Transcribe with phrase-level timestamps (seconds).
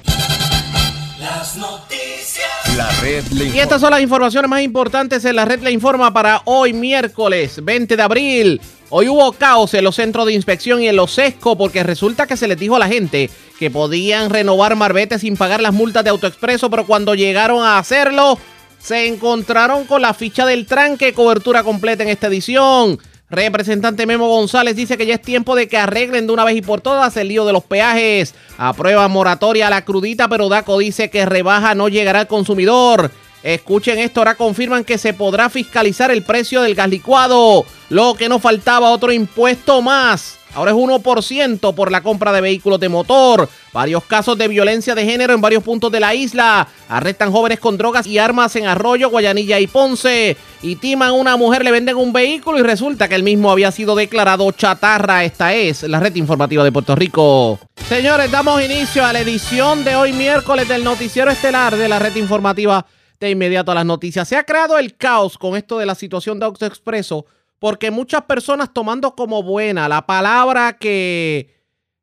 [1.18, 2.44] Las noticias.
[2.76, 6.12] La red le Y estas son las informaciones más importantes en la red le informa
[6.12, 8.60] para hoy miércoles 20 de abril.
[8.90, 12.36] Hoy hubo caos en los centros de inspección y en los sesco porque resulta que
[12.36, 16.10] se les dijo a la gente que podían renovar marbete sin pagar las multas de
[16.10, 18.38] AutoExpreso, pero cuando llegaron a hacerlo
[18.78, 22.98] se encontraron con la ficha del tranque, cobertura completa en esta edición.
[23.30, 26.62] Representante Memo González dice que ya es tiempo de que arreglen de una vez y
[26.62, 28.34] por todas el lío de los peajes.
[28.58, 33.10] Aprueba moratoria a la crudita, pero Daco dice que rebaja no llegará al consumidor.
[33.42, 37.64] Escuchen esto, ahora confirman que se podrá fiscalizar el precio del gas licuado.
[37.90, 40.38] Lo que nos faltaba, otro impuesto más.
[40.54, 43.48] Ahora es 1% por la compra de vehículos de motor.
[43.72, 46.68] Varios casos de violencia de género en varios puntos de la isla.
[46.88, 50.36] Arrestan jóvenes con drogas y armas en Arroyo, Guayanilla y Ponce.
[50.62, 53.72] Y timan a una mujer, le venden un vehículo y resulta que el mismo había
[53.72, 55.24] sido declarado chatarra.
[55.24, 57.58] Esta es la red informativa de Puerto Rico.
[57.88, 62.14] Señores, damos inicio a la edición de hoy miércoles del noticiero estelar de la red
[62.14, 62.86] informativa
[63.18, 64.28] de inmediato a las noticias.
[64.28, 67.26] Se ha creado el caos con esto de la situación de Auto Expreso
[67.64, 71.48] porque muchas personas tomando como buena la palabra que,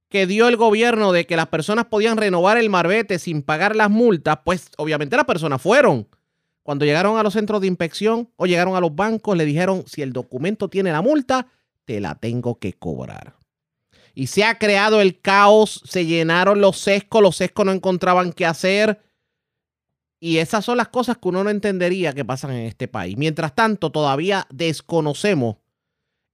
[0.09, 3.91] que dio el gobierno de que las personas podían renovar el marbete sin pagar las
[3.91, 6.07] multas, pues obviamente las personas fueron.
[6.63, 10.01] Cuando llegaron a los centros de inspección o llegaron a los bancos, le dijeron, si
[10.01, 11.45] el documento tiene la multa,
[11.85, 13.35] te la tengo que cobrar.
[14.15, 18.47] Y se ha creado el caos, se llenaron los sescos, los sescos no encontraban qué
[18.47, 18.99] hacer.
[20.23, 23.17] Y esas son las cosas que uno no entendería que pasan en este país.
[23.17, 25.55] Mientras tanto, todavía desconocemos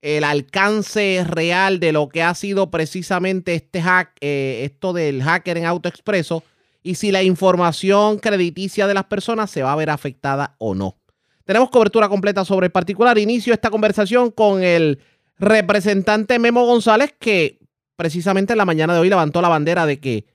[0.02, 5.56] el alcance real de lo que ha sido precisamente este hack, eh, esto del hacker
[5.56, 6.44] en AutoExpreso
[6.82, 10.98] y si la información crediticia de las personas se va a ver afectada o no.
[11.44, 13.16] Tenemos cobertura completa sobre el particular.
[13.16, 15.00] Inicio esta conversación con el
[15.38, 17.58] representante Memo González que
[17.96, 20.26] precisamente en la mañana de hoy levantó la bandera de que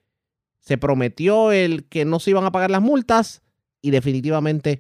[0.64, 3.44] se prometió el que no se iban a pagar las multas
[3.82, 4.80] y definitivamente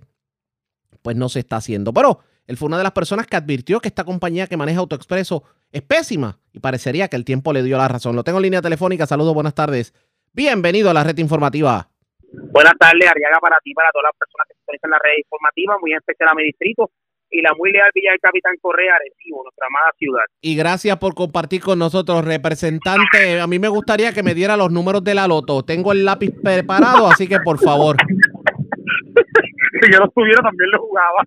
[1.01, 1.93] pues no se está haciendo.
[1.93, 5.43] Pero él fue una de las personas que advirtió que esta compañía que maneja AutoExpreso
[5.73, 8.15] es pésima y parecería que el tiempo le dio la razón.
[8.15, 9.05] Lo tengo en línea telefónica.
[9.05, 9.93] Saludos, buenas tardes.
[10.31, 11.89] Bienvenido a la red informativa.
[12.31, 15.77] Buenas tardes, Ariaga, para ti, para todas las personas que están en la red informativa,
[15.81, 16.89] muy especial a mi distrito
[17.33, 20.23] y la muy leal Villa del Capitán Correa, Arecibo, nuestra amada ciudad.
[20.39, 23.41] Y gracias por compartir con nosotros, representante.
[23.41, 25.63] A mí me gustaría que me diera los números de la loto.
[25.63, 27.97] Tengo el lápiz preparado, así que por favor.
[29.81, 31.23] si yo lo tuviera, también lo jugaba.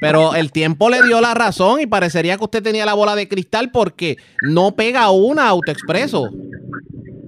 [0.00, 3.28] Pero el tiempo le dio la razón y parecería que usted tenía la bola de
[3.28, 6.30] cristal porque no pega una autoexpreso.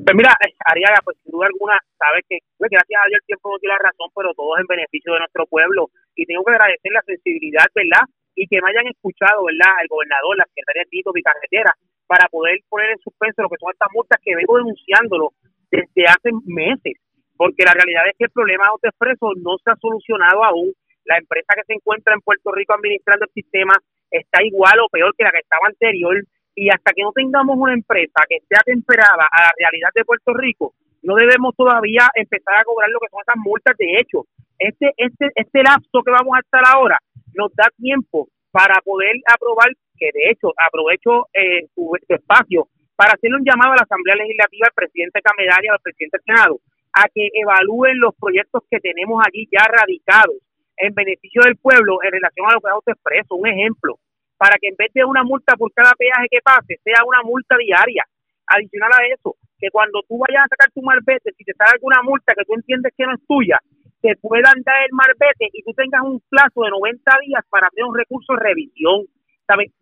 [0.07, 0.33] Pues mira,
[0.65, 3.69] Ariaga, pues sin duda alguna, sabes que pues, gracias a Dios el tiempo no dio
[3.69, 5.91] la razón, pero todo es en beneficio de nuestro pueblo.
[6.17, 8.09] Y tengo que agradecer la sensibilidad, ¿verdad?
[8.35, 9.81] Y que me hayan escuchado, ¿verdad?
[9.83, 11.73] El gobernador, la secretaria Tito, mi carretera,
[12.07, 15.33] para poder poner en suspenso lo que son estas multas que vengo denunciándolo
[15.71, 16.97] desde hace meses
[17.37, 20.73] porque la realidad es que el problema de AutoExpreso no se ha solucionado aún.
[21.05, 23.75] La empresa que se encuentra en Puerto Rico administrando el sistema
[24.11, 26.17] está igual o peor que la que estaba anterior
[26.55, 30.33] y hasta que no tengamos una empresa que esté atemperada a la realidad de Puerto
[30.33, 33.77] Rico, no debemos todavía empezar a cobrar lo que son esas multas.
[33.77, 34.25] De hecho,
[34.59, 36.99] este, este, este lapso que vamos a estar ahora
[37.35, 43.37] nos da tiempo para poder aprobar, que de hecho aprovecho eh, su, espacio para hacerle
[43.37, 46.61] un llamado a la Asamblea Legislativa, al presidente Camedaria, al presidente del Senado,
[46.97, 50.41] a que evalúen los proyectos que tenemos allí ya radicados
[50.79, 53.35] en beneficio del pueblo en relación a lo que es AutoExpreso.
[53.37, 54.01] Un ejemplo,
[54.39, 57.57] para que en vez de una multa por cada peaje que pase, sea una multa
[57.59, 58.05] diaria.
[58.47, 62.01] Adicional a eso, que cuando tú vayas a sacar tu marbete, si te sale alguna
[62.03, 63.61] multa que tú entiendes que no es tuya,
[64.07, 67.83] te puedan dar el marbete y tú tengas un plazo de 90 días para hacer
[67.83, 69.07] un recurso de revisión.
[69.47, 69.73] ¿sabes?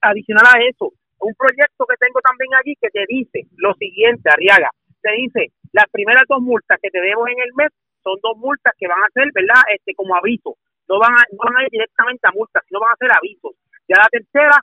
[0.00, 4.70] Adicional a eso, un proyecto que tengo también allí que te dice lo siguiente, Arriaga,
[5.00, 7.70] te dice, las primeras dos multas que te debo en el mes
[8.02, 9.62] son dos multas que van a ser, ¿verdad?
[9.74, 10.58] Este, como aviso.
[10.88, 13.54] No van a, no van a ir directamente a multas, sino van a ser avisos.
[13.86, 14.58] Ya la tercera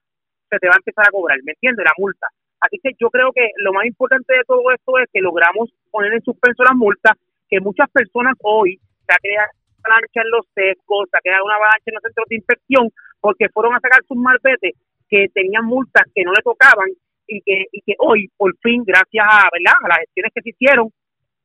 [0.50, 1.86] se te va a empezar a cobrar, ¿me entiendes?
[1.86, 2.28] La multa.
[2.60, 6.12] Así que yo creo que lo más importante de todo esto es que logramos poner
[6.12, 7.16] en suspenso las multas,
[7.48, 11.46] que muchas personas hoy se ha creado una avalancha en los sesgos, se ha creado
[11.46, 12.86] una avalancha en los centros de inspección,
[13.20, 14.78] porque fueron a sacar sus malbetes
[15.10, 16.90] que tenían multas que no le tocaban
[17.26, 19.78] y que, y que hoy, por fin, gracias a, ¿verdad?
[19.82, 20.90] a las gestiones que se hicieron,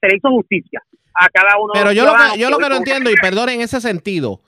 [0.01, 0.81] se le hizo justicia
[1.15, 3.61] a cada uno Pero yo lo que, yo lo que no entiendo, y perdón en
[3.61, 4.41] ese sentido,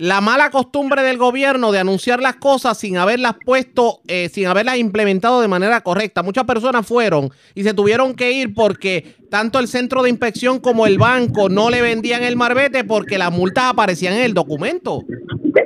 [0.00, 4.78] la mala costumbre del gobierno de anunciar las cosas sin haberlas puesto, eh, sin haberlas
[4.78, 6.22] implementado de manera correcta.
[6.22, 10.86] Muchas personas fueron y se tuvieron que ir porque tanto el centro de inspección como
[10.86, 15.00] el banco no le vendían el marbete porque las multas aparecían en el documento.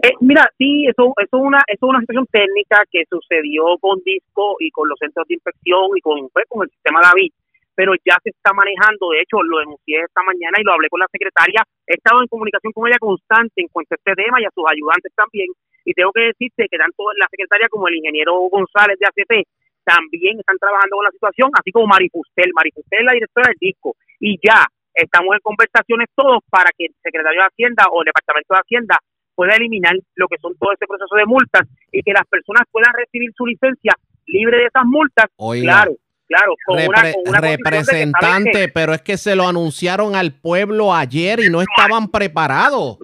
[0.03, 4.01] Eh, mira, sí, eso, eso, es una, eso es una situación técnica que sucedió con
[4.05, 7.31] Disco y con los centros de inspección y con, pues, con el sistema David
[7.75, 9.11] pero ya se está manejando.
[9.11, 11.63] De hecho, lo denuncié esta mañana y lo hablé con la secretaria.
[11.87, 14.65] He estado en comunicación con ella constante en cuanto a este tema y a sus
[14.65, 15.51] ayudantes también.
[15.85, 19.47] Y tengo que decirte que tanto la secretaria como el ingeniero González de ACP
[19.85, 22.51] también están trabajando con la situación, así como Marifustel.
[22.55, 23.97] Marifustel es la directora del disco.
[24.19, 28.55] Y ya estamos en conversaciones todos para que el secretario de Hacienda o el Departamento
[28.55, 28.97] de Hacienda
[29.35, 32.95] pueda eliminar lo que son todo ese proceso de multas y que las personas puedan
[32.95, 33.93] recibir su licencia
[34.27, 35.27] libre de esas multas.
[35.37, 35.93] Claro,
[36.27, 41.61] Claro, con una, representante, pero es que se lo anunciaron al pueblo ayer y no
[41.61, 42.99] estaban preparados.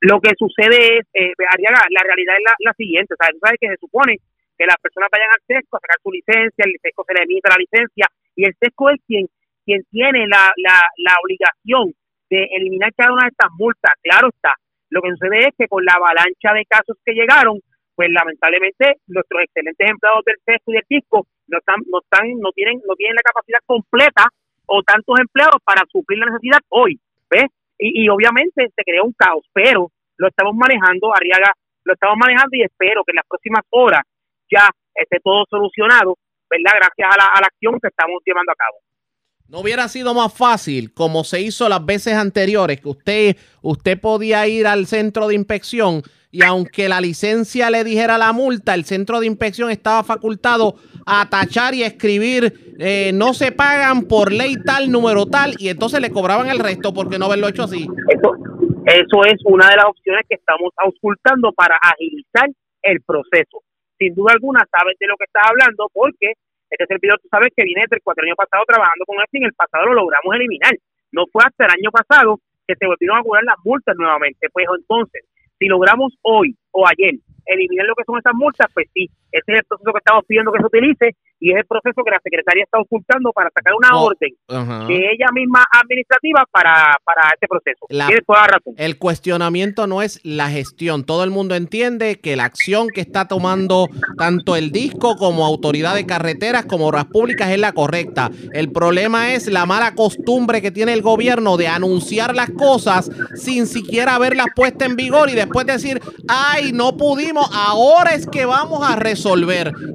[0.00, 3.38] Lo que sucede es, eh, la realidad es la, siguiente, ¿sabes?
[3.40, 4.16] sabes que se supone
[4.58, 7.48] que las personas vayan al SESCO a sacar su licencia, el SESCO se le emite
[7.48, 9.26] la licencia y el SESCO es quien,
[9.64, 11.94] quien tiene la, la, la obligación
[12.30, 13.92] de eliminar cada una de estas multas.
[14.02, 14.54] Claro está.
[14.90, 17.60] Lo que sucede es que con la avalancha de casos que llegaron,
[18.00, 22.50] pues lamentablemente nuestros excelentes empleados del SESCO y del PISCO no están, no están, no
[22.52, 24.24] tienen, no tienen la capacidad completa
[24.64, 26.98] o tantos empleados para suplir la necesidad hoy,
[27.28, 27.52] ¿ves?
[27.76, 31.52] Y, obviamente se crea un caos, pero lo estamos manejando, Arriaga,
[31.84, 34.00] lo estamos manejando y espero que en las próximas horas
[34.50, 36.16] ya esté todo solucionado,
[36.48, 36.80] ¿verdad?
[36.80, 38.78] Gracias a la, a la acción que estamos llevando a cabo.
[39.46, 44.46] ¿No hubiera sido más fácil, como se hizo las veces anteriores, que usted, usted podía
[44.46, 49.20] ir al centro de inspección y aunque la licencia le dijera la multa, el centro
[49.20, 54.90] de inspección estaba facultado a tachar y escribir eh, no se pagan por ley tal,
[54.90, 57.86] número tal, y entonces le cobraban el resto porque no haberlo hecho así.
[58.08, 58.36] Eso,
[58.86, 62.48] eso es una de las opciones que estamos auscultando para agilizar
[62.82, 63.62] el proceso.
[63.98, 66.32] Sin duda alguna, sabes de lo que estás hablando porque
[66.70, 69.38] este servidor, tú sabes que viene desde el cuatro años pasado trabajando con esto y
[69.38, 70.72] en el pasado lo logramos eliminar.
[71.10, 74.48] No fue hasta el año pasado que se volvieron a cobrar las multas nuevamente.
[74.52, 75.24] Pues entonces,
[75.60, 77.14] si logramos hoy o ayer
[77.46, 80.52] eliminar lo que son esas multas, pues sí, ese es el proceso que estamos pidiendo
[80.52, 83.98] que se utilice y es el proceso que la secretaria está ocultando para sacar una
[83.98, 84.30] orden
[84.86, 87.86] de ella misma administrativa para, para este proceso.
[88.76, 91.04] El cuestionamiento no es la gestión.
[91.04, 93.88] Todo el mundo entiende que la acción que está tomando
[94.18, 98.30] tanto el disco como autoridad de carreteras como obras públicas es la correcta.
[98.52, 103.66] El problema es la mala costumbre que tiene el gobierno de anunciar las cosas sin
[103.66, 108.86] siquiera haberlas puesta en vigor y después decir, ay, no pudimos, ahora es que vamos
[108.86, 109.19] a resolver.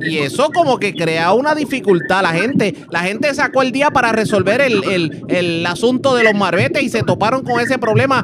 [0.02, 2.22] Y eso como que crea una dificultad.
[2.22, 6.84] La gente, la gente sacó el día para resolver el, el, asunto de los marbetes
[6.84, 8.24] y se toparon con ese problema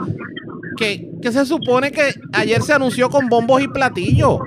[0.78, 4.40] que, que se supone que ayer se anunció con bombos y platillos.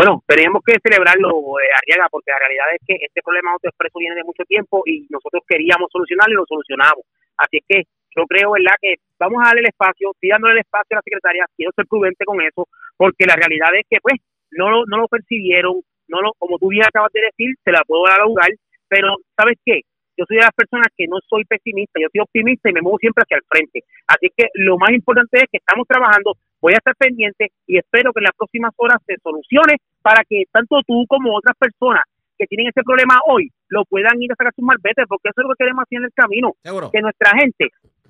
[0.00, 1.28] Bueno, tenemos que celebrarlo,
[1.60, 5.06] eh, Arriaga, porque la realidad es que este problema autoexpreso viene de mucho tiempo y
[5.10, 7.04] nosotros queríamos solucionarlo y lo solucionamos.
[7.36, 7.84] Así es que
[8.16, 11.44] yo creo, ¿verdad?, que vamos a darle el espacio, estoy el espacio a la secretaria,
[11.56, 12.66] quiero ser prudente con eso,
[12.96, 14.16] porque la realidad es que, pues,
[14.52, 18.04] no, no lo percibieron, no lo, como tú bien acabas de decir, se la puedo
[18.06, 18.50] dar a lugar,
[18.88, 19.82] pero ¿sabes qué?
[20.16, 22.98] Yo soy de las personas que no soy pesimista, yo soy optimista y me muevo
[22.98, 23.80] siempre hacia el frente.
[24.06, 28.12] Así que lo más importante es que estamos trabajando, voy a estar pendiente y espero
[28.12, 32.04] que en las próximas horas se solucione para que tanto tú como otras personas
[32.36, 35.44] que tienen ese problema hoy lo puedan ir a sacar sus malbetes, porque eso es
[35.44, 36.52] lo que queremos hacer en el camino,
[36.90, 37.68] que nuestra gente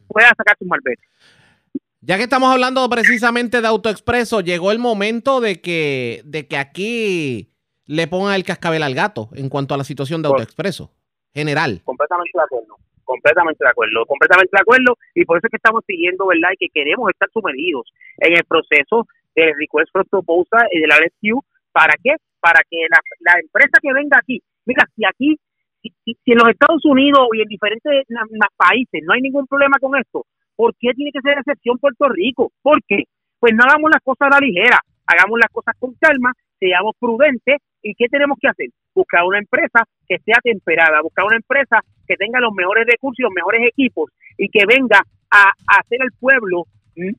[0.08, 1.06] pueda sacar sus malbetes.
[2.02, 7.52] Ya que estamos hablando precisamente de AutoExpreso, llegó el momento de que, de que aquí
[7.84, 10.90] le pongan el cascabel al gato en cuanto a la situación de AutoExpreso
[11.34, 11.82] general.
[11.84, 15.84] Completamente de acuerdo, completamente de acuerdo, completamente de acuerdo, y por eso es que estamos
[15.86, 16.48] siguiendo, ¿verdad?
[16.54, 20.96] Y que queremos estar sumergidos en el proceso del Request for Proposal y de la
[20.96, 21.44] RSQ.
[21.70, 22.16] ¿Para qué?
[22.40, 25.36] Para que la, empresa que venga aquí, mira, si aquí,
[25.82, 28.06] si, en los Estados Unidos y en diferentes
[28.56, 30.24] países no hay ningún problema con esto,
[30.60, 32.52] ¿Por qué tiene que ser excepción Puerto Rico?
[32.60, 33.04] ¿Por qué?
[33.38, 37.62] Pues no hagamos las cosas a la ligera, hagamos las cosas con calma, seamos prudentes
[37.80, 38.66] y ¿qué tenemos que hacer?
[38.94, 43.22] Buscar una empresa que sea temperada, buscar una empresa que tenga los mejores recursos y
[43.22, 45.00] los mejores equipos y que venga
[45.30, 45.50] a,
[45.80, 46.64] hacer al pueblo,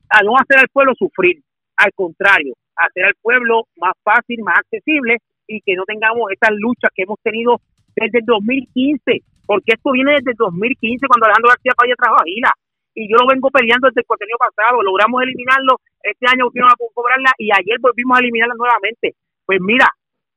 [0.08, 1.42] a no hacer al pueblo sufrir,
[1.78, 5.18] al contrario, hacer al pueblo más fácil, más accesible
[5.48, 7.58] y que no tengamos estas luchas que hemos tenido
[7.96, 12.24] desde el 2015, porque esto viene desde el 2015 cuando Alejandro García Padilla trajo a
[12.24, 12.52] Gila
[12.94, 16.76] y yo lo vengo peleando desde el contenido pasado, logramos eliminarlo, este año volvimos a
[16.76, 19.16] cobrarla y ayer volvimos a eliminarla nuevamente.
[19.46, 19.88] Pues mira,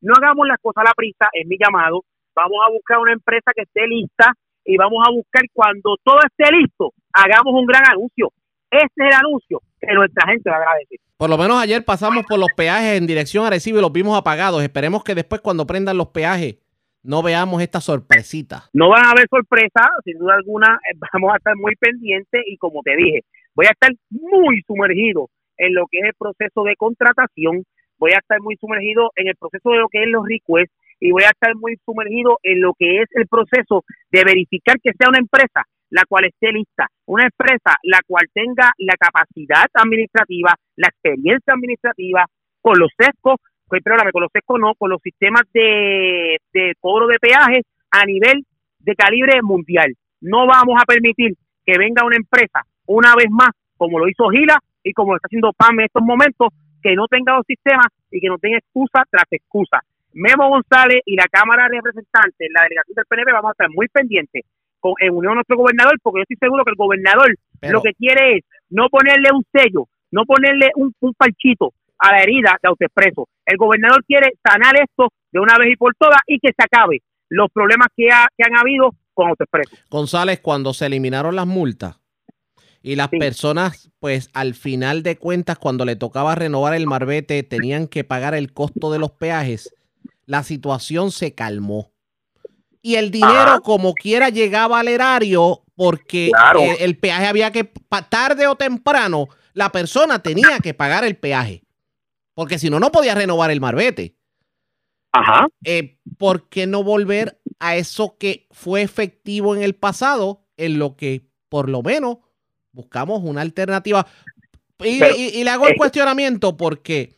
[0.01, 2.03] no hagamos las cosas a la prisa, es mi llamado.
[2.35, 4.33] Vamos a buscar una empresa que esté lista
[4.63, 8.31] y vamos a buscar cuando todo esté listo, hagamos un gran anuncio.
[8.71, 10.99] Este es el anuncio que nuestra gente va a agradecer.
[11.17, 14.17] Por lo menos ayer pasamos por los peajes en dirección a Arecibo y los vimos
[14.17, 14.63] apagados.
[14.63, 16.57] Esperemos que después cuando prendan los peajes
[17.05, 18.63] no veamos esta sorpresita.
[18.73, 22.57] No van a haber sorpresas, sin duda alguna, eh, vamos a estar muy pendientes y
[22.57, 23.21] como te dije,
[23.55, 27.63] voy a estar muy sumergido en lo que es el proceso de contratación,
[27.97, 31.11] voy a estar muy sumergido en el proceso de lo que es los requests y
[31.11, 35.09] voy a estar muy sumergido en lo que es el proceso de verificar que sea
[35.09, 40.87] una empresa la cual esté lista, una empresa la cual tenga la capacidad administrativa, la
[40.87, 42.25] experiencia administrativa,
[42.61, 47.19] con los sesgos, pues, perdóname, con los no, con los sistemas de, de cobro de
[47.19, 48.45] peajes a nivel
[48.79, 49.93] de calibre mundial.
[50.21, 51.33] No vamos a permitir
[51.65, 55.27] que venga una empresa una vez más, como lo hizo Gila y como lo está
[55.27, 56.49] haciendo PAM en estos momentos,
[56.81, 59.81] que no tenga los sistemas y que no tenga excusa tras excusa.
[60.13, 63.87] Memo González y la Cámara de Representantes, la delegación del PNP, vamos a estar muy
[63.87, 64.43] pendientes
[64.79, 67.93] con, en unión a nuestro gobernador, porque yo estoy seguro que el gobernador lo que
[67.93, 72.69] quiere es no ponerle un sello, no ponerle un, un parchito a la herida de
[72.69, 73.27] Autoexpreso.
[73.45, 77.01] El gobernador quiere sanar esto de una vez y por todas y que se acabe
[77.29, 79.75] los problemas que, que han habido con Autoexpreso.
[79.89, 81.99] González, cuando se eliminaron las multas,
[82.85, 87.87] y las personas, pues al final de cuentas, cuando le tocaba renovar el marbete, tenían
[87.87, 89.73] que pagar el costo de los peajes,
[90.27, 91.91] la situación se calmó.
[92.83, 96.29] Y el dinero, como quiera, llegaba al erario porque
[96.79, 97.71] el, peaje había que,
[98.07, 101.63] tarde o temprano, la persona tenía que pagar el peaje.
[102.35, 104.15] Porque si no, no podía renovar el marbete.
[105.11, 105.47] Ajá.
[105.63, 110.95] Eh, ¿Por qué no volver a eso que fue efectivo en el pasado, en lo
[110.95, 112.17] que por lo menos
[112.71, 114.05] buscamos una alternativa.
[114.79, 114.99] Y,
[115.43, 117.17] le hago el eh, cuestionamiento porque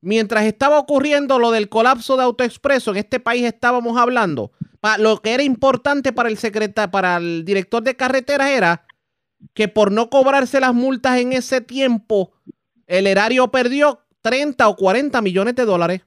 [0.00, 4.52] mientras estaba ocurriendo lo del colapso de AutoExpreso, en este país estábamos hablando,
[4.98, 8.86] lo que era importante para el secretario, para el director de carreteras era
[9.54, 12.32] que por no cobrarse las multas en ese tiempo,
[12.88, 16.06] el erario perdió 30 o 40 millones de dólares.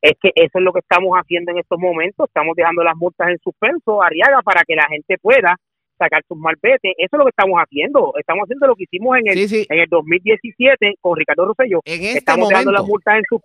[0.00, 3.28] Es que eso es lo que estamos haciendo en estos momentos, estamos dejando las multas
[3.28, 5.56] en suspenso, Ariaga, para que la gente pueda
[5.98, 6.94] sacar sus malbetes.
[6.96, 8.12] Eso es lo que estamos haciendo.
[8.16, 11.80] Estamos haciendo lo que hicimos en el, en el 2017 con Ricardo Rosselló.
[11.84, 13.40] En este estamos dejando las multas en su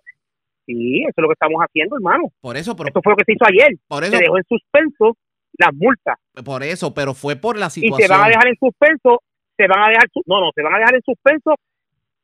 [0.66, 2.32] Sí, eso es lo que estamos haciendo, hermano.
[2.40, 3.76] Por eso, pero, eso fue lo que se hizo ayer.
[3.88, 5.18] Por eso, se dejó en suspenso
[5.58, 6.16] las multas.
[6.46, 8.00] Por eso, pero fue por la situación.
[8.00, 9.20] Y se van a dejar en suspenso,
[9.58, 11.56] se van a dejar, no, no, se van a dejar en suspenso.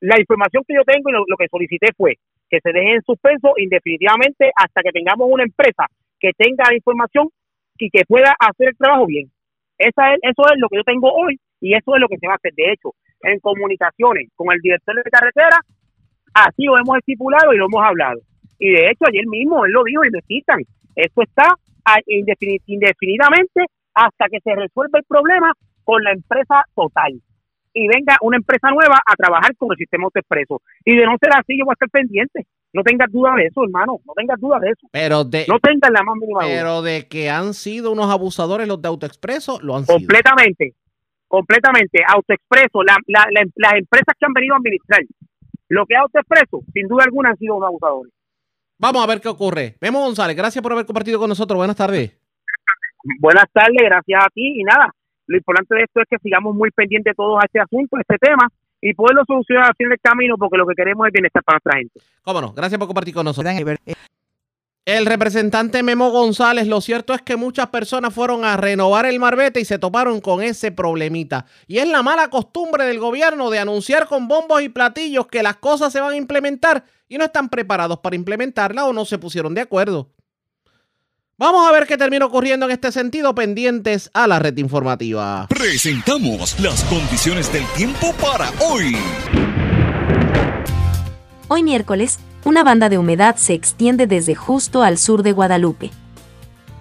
[0.02, 2.18] La información que yo tengo y lo, que solicité fue
[2.50, 5.86] que se deje en suspenso indefinitivamente hasta que tengamos una empresa
[6.20, 7.30] que tenga la información
[7.78, 9.30] y que pueda hacer el trabajo bien.
[9.78, 12.28] Esa es, eso es lo que yo tengo hoy y eso es lo que se
[12.28, 12.54] va a hacer.
[12.56, 12.92] De hecho,
[13.22, 15.60] en comunicaciones con el director de carretera,
[16.34, 18.20] así lo hemos estipulado y lo hemos hablado.
[18.58, 20.60] Y de hecho, ayer mismo él lo dijo y necesitan.
[20.96, 21.56] Esto está
[22.66, 25.54] indefinidamente hasta que se resuelva el problema
[25.84, 27.22] con la empresa total
[27.74, 30.62] y venga una empresa nueva a trabajar con el sistema autoexpreso.
[30.86, 32.46] Y de no ser así, yo voy a estar pendiente.
[32.74, 34.00] No tengas duda de eso, hermano.
[34.06, 34.88] No tengas duda de eso.
[34.92, 38.82] Pero de, no tengas la más mínima Pero de que han sido unos abusadores los
[38.82, 39.98] de AutoExpreso, lo han sido.
[39.98, 40.76] Completamente.
[41.28, 42.00] Completamente.
[42.08, 45.02] AutoExpreso, la, la, las empresas que han venido a administrar
[45.70, 48.12] lo que es AutoExpreso, sin duda alguna han sido unos abusadores.
[48.80, 49.76] Vamos a ver qué ocurre.
[49.80, 51.58] Vemos González, gracias por haber compartido con nosotros.
[51.58, 52.18] Buenas tardes.
[53.20, 54.60] Buenas tardes, gracias a ti.
[54.60, 54.94] Y nada,
[55.30, 58.18] lo importante de esto es que sigamos muy pendientes todos a este asunto, a este
[58.18, 58.48] tema,
[58.82, 61.78] y poderlo solucionar al fin del camino, porque lo que queremos es bienestar para nuestra
[61.78, 62.00] gente.
[62.24, 63.54] Cómo no, gracias por compartir con nosotros.
[64.86, 69.60] El representante Memo González, lo cierto es que muchas personas fueron a renovar el marbete
[69.60, 71.46] y se toparon con ese problemita.
[71.68, 75.58] Y es la mala costumbre del gobierno de anunciar con bombos y platillos que las
[75.58, 79.54] cosas se van a implementar y no están preparados para implementarla o no se pusieron
[79.54, 80.10] de acuerdo.
[81.40, 85.48] Vamos a ver qué termina ocurriendo en este sentido, pendientes a la red informativa.
[85.48, 88.98] Presentamos las condiciones del tiempo para hoy.
[91.48, 95.92] Hoy miércoles, una banda de humedad se extiende desde justo al sur de Guadalupe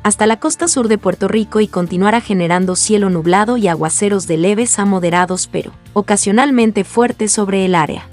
[0.02, 4.38] hasta la costa sur de Puerto Rico y continuará generando cielo nublado y aguaceros de
[4.38, 8.08] leves a moderados pero ocasionalmente fuertes sobre el área.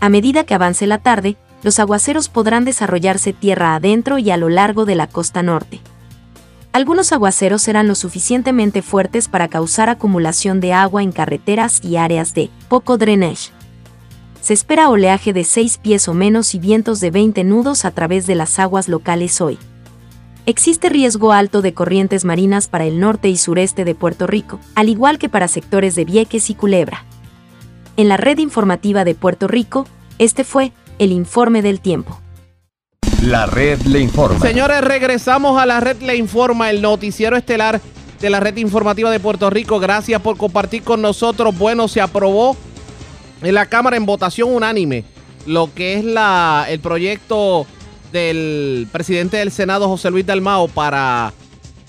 [0.00, 4.48] A medida que avance la tarde, los aguaceros podrán desarrollarse tierra adentro y a lo
[4.48, 5.80] largo de la costa norte.
[6.72, 12.34] Algunos aguaceros serán lo suficientemente fuertes para causar acumulación de agua en carreteras y áreas
[12.34, 13.50] de poco drenaje.
[14.40, 18.26] Se espera oleaje de 6 pies o menos y vientos de 20 nudos a través
[18.26, 19.58] de las aguas locales hoy.
[20.46, 24.88] Existe riesgo alto de corrientes marinas para el norte y sureste de Puerto Rico, al
[24.88, 27.04] igual que para sectores de Vieques y Culebra.
[27.96, 29.86] En la red informativa de Puerto Rico,
[30.18, 32.20] este fue el informe del tiempo.
[33.22, 34.38] La red le informa.
[34.40, 37.80] Señores, regresamos a la red le informa, el noticiero estelar
[38.20, 39.80] de la red informativa de Puerto Rico.
[39.80, 41.56] Gracias por compartir con nosotros.
[41.56, 42.56] Bueno, se aprobó
[43.42, 45.04] en la Cámara en votación unánime
[45.46, 47.66] lo que es la, el proyecto
[48.12, 51.32] del presidente del Senado, José Luis Dalmao, para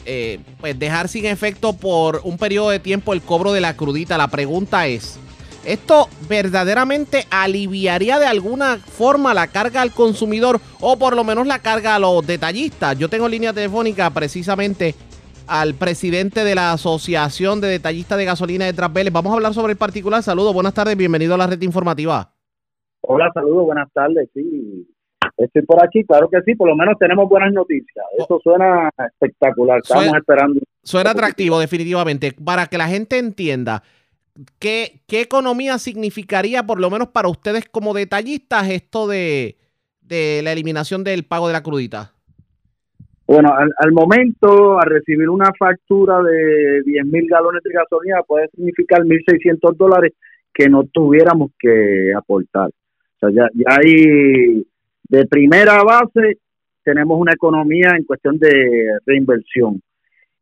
[0.06, 4.18] eh, pues dejar sin efecto por un periodo de tiempo el cobro de la crudita.
[4.18, 5.20] La pregunta es,
[5.66, 11.60] ¿esto verdaderamente aliviaría de alguna forma la carga al consumidor o por lo menos la
[11.60, 12.98] carga a los detallistas?
[12.98, 14.96] Yo tengo línea telefónica precisamente
[15.48, 19.12] al presidente de la Asociación de Detallistas de Gasolina de Trasveles.
[19.12, 20.22] Vamos a hablar sobre el particular.
[20.22, 22.32] Saludos, buenas tardes, bienvenido a la red informativa.
[23.02, 24.30] Hola, saludos, buenas tardes.
[24.34, 24.88] Sí,
[25.38, 28.06] estoy por aquí, claro que sí, por lo menos tenemos buenas noticias.
[28.18, 28.24] Oh.
[28.24, 30.62] Eso suena espectacular, estamos esperando.
[30.84, 32.34] Suena atractivo, definitivamente.
[32.34, 33.84] Para que la gente entienda,
[34.60, 39.58] ¿qué, ¿qué economía significaría, por lo menos para ustedes como detallistas, esto de,
[40.02, 42.14] de la eliminación del pago de la crudita?
[43.28, 49.04] Bueno, al, momento, a recibir una factura de 10 mil galones de gasolina puede significar
[49.04, 50.14] 1.600 dólares
[50.52, 52.70] que no tuviéramos que aportar.
[52.70, 54.66] O sea, ya, ya hay
[55.10, 56.40] de primera base,
[56.84, 59.80] tenemos una economía en cuestión de reinversión.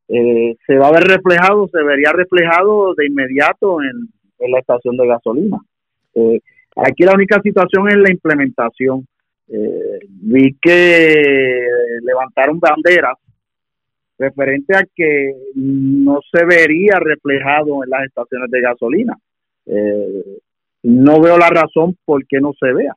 [0.10, 4.10] Eh, se va a ver reflejado, se vería reflejado de inmediato en,
[4.52, 5.58] la estación de gasolina.
[6.14, 6.40] Eh,
[6.76, 9.08] aquí la única situación es la implementación
[9.50, 11.66] eh, vi que
[12.04, 13.18] levantaron banderas
[14.20, 19.18] referente a que no se vería reflejado en las estaciones de gasolina.
[19.66, 20.40] Eh,
[20.84, 22.96] no veo la razón por qué no se vea.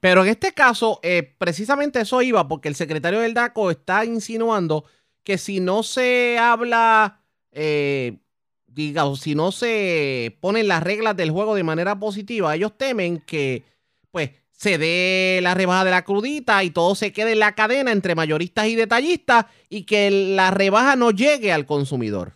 [0.00, 1.00] Pero en este caso,
[1.38, 4.84] precisamente eso iba, porque el secretario del DACO está insinuando
[5.24, 7.20] que si no se habla,
[7.52, 8.18] eh,
[8.66, 13.64] digamos, si no se ponen las reglas del juego de manera positiva, ellos temen que,
[14.10, 17.90] pues, se dé la rebaja de la crudita y todo se quede en la cadena
[17.90, 22.34] entre mayoristas y detallistas y que la rebaja no llegue al consumidor.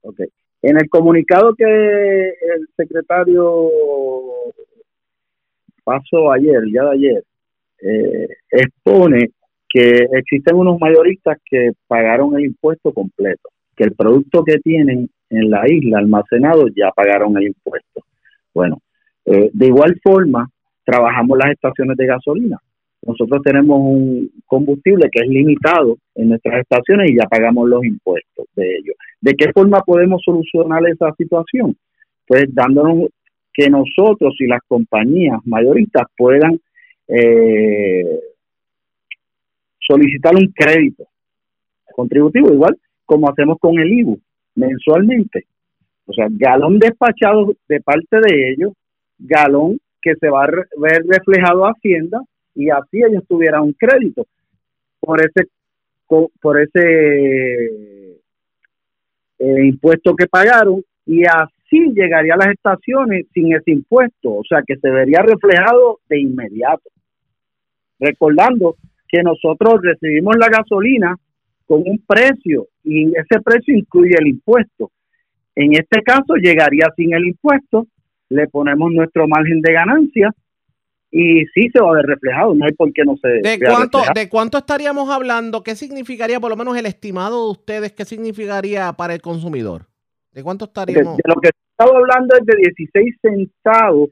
[0.00, 0.20] Ok.
[0.62, 3.70] En el comunicado que el secretario
[5.84, 7.24] pasó ayer, ya de ayer,
[7.82, 9.30] eh, expone
[9.74, 15.50] que existen unos mayoristas que pagaron el impuesto completo, que el producto que tienen en
[15.50, 18.02] la isla almacenado ya pagaron el impuesto.
[18.54, 18.78] Bueno,
[19.24, 20.48] eh, de igual forma,
[20.84, 22.56] trabajamos las estaciones de gasolina.
[23.02, 28.46] Nosotros tenemos un combustible que es limitado en nuestras estaciones y ya pagamos los impuestos
[28.54, 28.94] de ellos.
[29.20, 31.76] ¿De qué forma podemos solucionar esa situación?
[32.28, 33.08] Pues dándonos
[33.52, 36.60] que nosotros y las compañías mayoristas puedan
[37.08, 38.20] eh,
[39.86, 41.04] solicitar un crédito
[41.94, 44.18] contributivo, igual como hacemos con el IBU
[44.54, 45.46] mensualmente.
[46.06, 48.72] O sea, galón despachado de parte de ellos,
[49.18, 52.20] galón que se va a ver reflejado a Hacienda
[52.54, 54.26] y así ellos tuvieran un crédito
[55.00, 55.48] por ese
[56.40, 58.20] por ese
[59.38, 64.62] eh, impuesto que pagaron y así llegaría a las estaciones sin ese impuesto, o sea
[64.66, 66.90] que se vería reflejado de inmediato.
[67.98, 68.76] Recordando
[69.08, 71.16] que nosotros recibimos la gasolina
[71.66, 74.90] con un precio y ese precio incluye el impuesto.
[75.54, 77.86] En este caso llegaría sin el impuesto
[78.28, 80.30] le ponemos nuestro margen de ganancia
[81.10, 84.00] y sí se va a ver reflejado, no hay por qué no se ¿De cuánto,
[84.14, 85.62] ¿De cuánto estaríamos hablando?
[85.62, 87.92] ¿Qué significaría por lo menos el estimado de ustedes?
[87.92, 89.82] ¿Qué significaría para el consumidor?
[90.32, 91.16] ¿De cuánto estaríamos?
[91.16, 94.10] De, lo que estaba hablando es de 16 centavos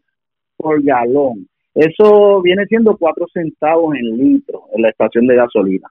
[0.57, 1.49] por galón.
[1.75, 5.89] Eso viene siendo 4 centavos en litro en la estación de gasolina.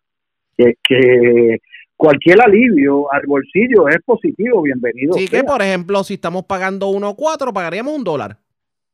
[0.57, 1.57] Que, que
[2.01, 5.13] cualquier alivio al bolsillo es positivo, bienvenido.
[5.13, 8.37] Sí, que por ejemplo, si estamos pagando 1.4, pagaríamos un dólar.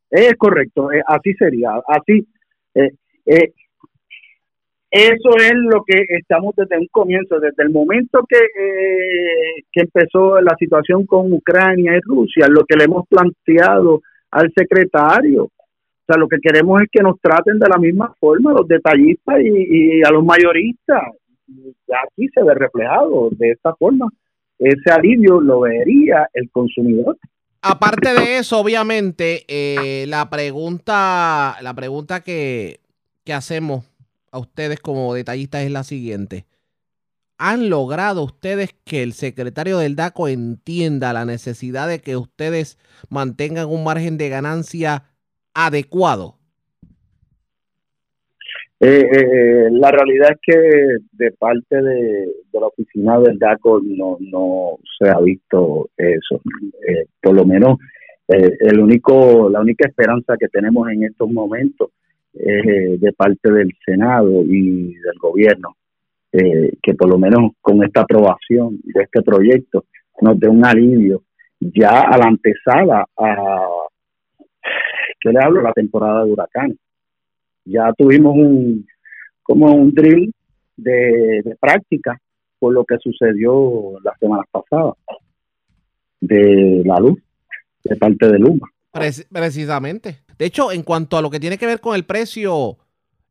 [0.10, 2.28] Es correcto, eh, así sería, así.
[2.76, 2.92] Eh,
[3.26, 3.54] eh,
[4.90, 8.40] eso es lo que estamos desde un comienzo, desde el momento que,
[9.72, 15.50] que empezó la situación con Ucrania y Rusia, lo que le hemos planteado al secretario.
[16.08, 19.40] O sea, lo que queremos es que nos traten de la misma forma los detallistas
[19.42, 21.04] y a los mayoristas
[22.06, 24.10] aquí se ve reflejado de esta forma.
[24.60, 27.18] Ese alivio lo vería el consumidor.
[27.62, 32.80] Aparte de eso, obviamente, eh, la pregunta, la pregunta que,
[33.24, 33.86] que hacemos
[34.32, 36.46] a ustedes como detallistas es la siguiente.
[37.40, 43.68] ¿Han logrado ustedes que el secretario del DACO entienda la necesidad de que ustedes mantengan
[43.68, 45.04] un margen de ganancia
[45.58, 46.36] adecuado?
[48.80, 50.60] Eh, eh, eh, la realidad es que
[51.14, 56.42] de parte de, la oficina del DACO no, no se ha visto eso.
[57.22, 57.78] Por lo menos
[58.28, 61.90] el único, la única esperanza que tenemos en estos momentos
[62.34, 65.76] eh, de parte del Senado y del gobierno,
[66.32, 69.86] que por lo menos con esta aprobación de este proyecto
[70.22, 71.24] nos dé un alivio
[71.60, 73.68] ya a la antesala a,
[75.20, 75.62] ¿qué le hablo?
[75.62, 76.78] La temporada de huracanes.
[77.66, 78.88] Ya tuvimos un,
[79.44, 80.34] como un drill
[80.76, 82.20] de, de práctica
[82.60, 84.96] por lo que sucedió las semanas pasadas
[86.20, 87.20] de la luz
[87.84, 88.68] de parte de Luma.
[88.92, 90.20] precisamente.
[90.38, 92.78] De hecho, en cuanto a lo que tiene que ver con el precio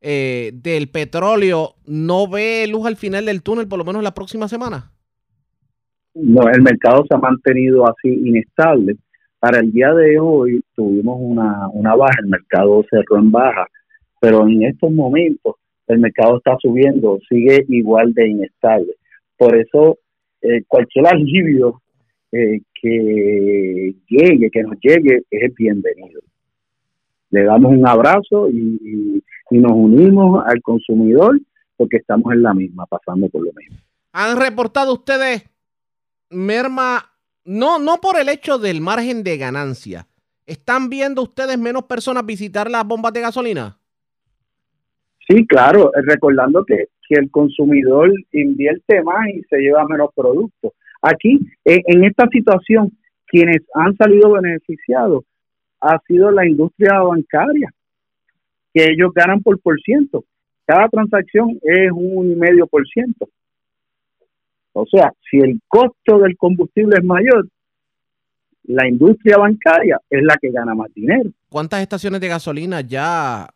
[0.00, 4.48] eh, del petróleo, ¿no ve luz al final del túnel por lo menos la próxima
[4.48, 4.92] semana?
[6.14, 8.96] No, el mercado se ha mantenido así inestable.
[9.38, 13.66] Para el día de hoy tuvimos una, una baja, el mercado cerró en baja,
[14.20, 18.94] pero en estos momentos el mercado está subiendo, sigue igual de inestable.
[19.36, 19.98] Por eso,
[20.42, 21.82] eh, cualquier alivio
[22.32, 26.20] eh, que llegue, que nos llegue, es bienvenido.
[27.30, 31.40] Le damos un abrazo y, nos unimos al consumidor
[31.76, 33.76] porque estamos en la misma, pasando por lo mismo.
[34.12, 35.48] ¿Han reportado ustedes
[36.30, 37.15] merma,
[37.46, 40.06] no, no por el hecho del margen de ganancia?
[40.44, 43.78] ¿Están viendo ustedes menos personas visitar las bombas de gasolina?
[45.28, 50.72] Sí, claro, recordando que, que el consumidor invierte más y se lleva menos productos.
[51.02, 52.92] Aquí, en esta situación,
[53.26, 55.24] quienes han salido beneficiados
[55.80, 57.70] ha sido la industria bancaria,
[58.72, 60.24] que ellos ganan por por ciento.
[60.64, 63.28] Cada transacción es un medio por ciento.
[64.78, 67.48] O sea, si el costo del combustible es mayor,
[68.64, 71.30] la industria bancaria es la que gana más dinero.
[71.48, 73.48] ¿Cuántas estaciones de gasolina ya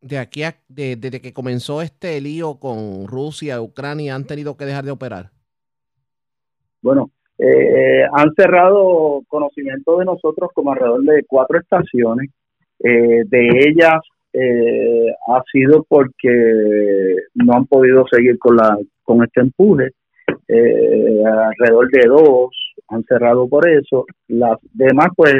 [0.00, 4.84] de aquí a, desde que comenzó este lío con Rusia, Ucrania, han tenido que dejar
[4.84, 5.30] de operar?
[6.80, 12.30] Bueno, eh, han cerrado conocimiento de nosotros como alrededor de cuatro estaciones.
[12.78, 14.00] Eh, de ellas
[14.32, 19.90] eh, ha sido porque no han podido seguir con la con este empuje.
[20.48, 22.50] Alrededor de dos
[22.88, 24.04] han cerrado por eso.
[24.28, 25.34] Las demás, pues,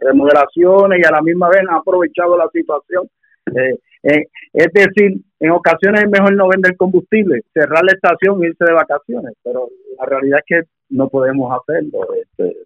[0.00, 3.08] remodelaciones y a la misma vez han aprovechado la situación
[3.54, 8.48] eh, eh, es decir, en ocasiones es mejor no vender combustible, cerrar la estación e
[8.48, 9.68] irse de vacaciones, pero
[9.98, 12.00] la realidad es que no podemos hacerlo.
[12.14, 12.56] Este,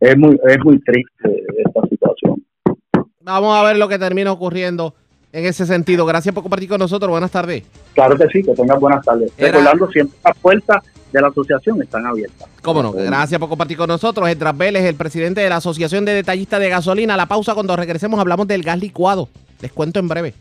[0.00, 2.44] es muy es muy triste esta situación.
[3.20, 4.94] Vamos a ver lo que termina ocurriendo
[5.36, 6.06] en ese sentido.
[6.06, 7.10] Gracias por compartir con nosotros.
[7.10, 7.62] Buenas tardes.
[7.92, 9.30] Claro que sí, que tengan buenas tardes.
[9.36, 12.48] Recordando siempre las puertas de la asociación están abiertas.
[12.62, 14.26] Cómo no, gracias por compartir con nosotros.
[14.30, 17.18] Edras Vélez, el presidente de la Asociación de Detallistas de Gasolina.
[17.18, 19.28] La pausa cuando regresemos hablamos del gas licuado.
[19.60, 20.34] Les cuento en breve.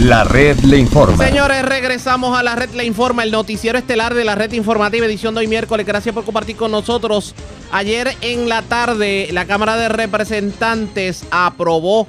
[0.00, 1.16] La red le informa.
[1.16, 5.34] Señores, regresamos a la red le informa, el noticiero estelar de la red informativa, edición
[5.34, 5.86] de hoy miércoles.
[5.86, 7.34] Gracias por compartir con nosotros.
[7.72, 12.06] Ayer en la tarde, la Cámara de Representantes aprobó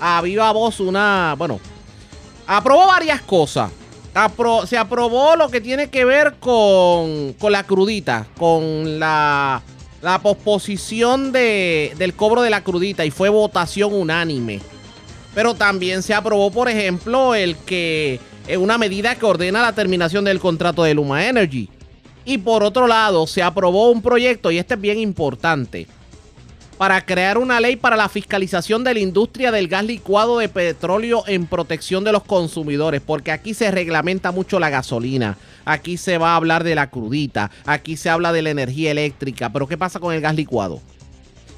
[0.00, 1.60] a viva voz una, bueno,
[2.46, 3.70] aprobó varias cosas.
[4.66, 9.62] se aprobó lo que tiene que ver con, con la crudita, con la,
[10.02, 14.60] la posposición de, del cobro de la crudita y fue votación unánime.
[15.34, 20.24] Pero también se aprobó, por ejemplo, el que es una medida que ordena la terminación
[20.24, 21.68] del contrato de Luma Energy.
[22.24, 25.86] Y por otro lado, se aprobó un proyecto, y este es bien importante,
[26.80, 31.24] para crear una ley para la fiscalización de la industria del gas licuado de petróleo
[31.26, 36.30] en protección de los consumidores, porque aquí se reglamenta mucho la gasolina, aquí se va
[36.30, 40.00] a hablar de la crudita, aquí se habla de la energía eléctrica, pero ¿qué pasa
[40.00, 40.80] con el gas licuado?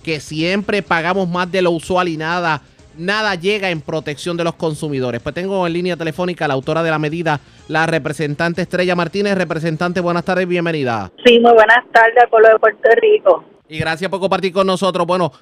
[0.03, 2.61] Que siempre pagamos más de lo usual y nada
[2.99, 5.23] nada llega en protección de los consumidores.
[5.23, 9.39] Pues tengo en línea telefónica a la autora de la medida, la representante Estrella Martínez.
[9.39, 11.13] Representante, buenas tardes, bienvenida.
[11.25, 13.52] Sí, muy buenas tardes, pueblo de Puerto Rico.
[13.73, 15.07] Y gracias por compartir con nosotros.
[15.07, 15.33] Bueno,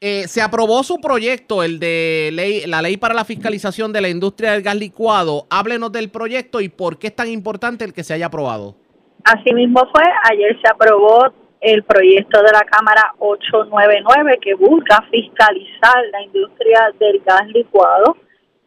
[0.00, 4.08] eh, se aprobó su proyecto, el de ley, la ley para la fiscalización de la
[4.08, 5.46] industria del gas licuado.
[5.48, 8.74] Háblenos del proyecto y por qué es tan importante el que se haya aprobado.
[9.22, 16.02] Así mismo fue, ayer se aprobó el proyecto de la Cámara 899 que busca fiscalizar
[16.10, 18.16] la industria del gas licuado,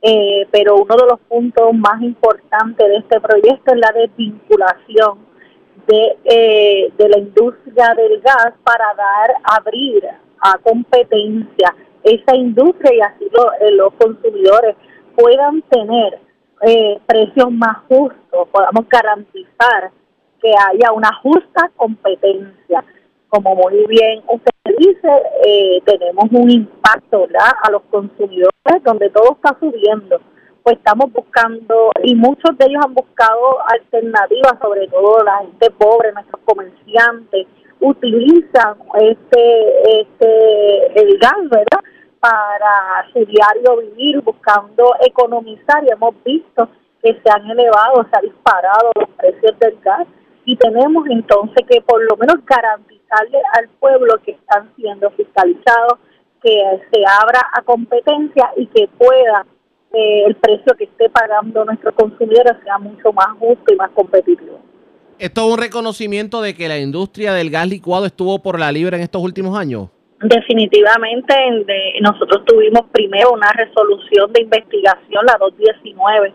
[0.04, 5.31] eh, pero uno de los puntos más importantes de este proyecto es la desvinculación
[5.92, 10.08] de, eh, de la industria del gas para dar, abrir
[10.40, 13.26] a competencia esa industria y así
[13.60, 14.76] eh, los consumidores
[15.16, 16.20] puedan tener
[17.08, 19.92] precios más justos, podamos garantizar
[20.40, 22.84] que haya una justa competencia.
[23.30, 25.10] Como muy bien usted dice,
[25.46, 27.28] eh, tenemos un impacto
[27.64, 30.20] a los consumidores donde todo está subiendo.
[30.63, 36.12] Pues estamos buscando, y muchos de ellos han buscado alternativas, sobre todo la gente pobre,
[36.13, 37.47] nuestros comerciantes,
[37.80, 41.80] utilizan este, este el gas, ¿verdad?
[42.21, 46.69] para su diario vivir, buscando economizar y hemos visto
[47.02, 50.08] que se han elevado, se han disparado los precios del gas
[50.45, 55.97] y tenemos entonces que por lo menos garantizarle al pueblo que están siendo fiscalizados,
[56.43, 59.45] que se abra a competencia y que pueda
[59.94, 64.60] eh, el precio que esté pagando nuestros consumidores sea mucho más justo y más competitivo.
[65.20, 68.98] ¿Esto es un reconocimiento de que la industria del gas licuado estuvo por la libre
[68.98, 69.90] en estos últimos años?
[70.22, 71.34] Definitivamente,
[72.02, 76.34] nosotros tuvimos primero una resolución de investigación, la 219,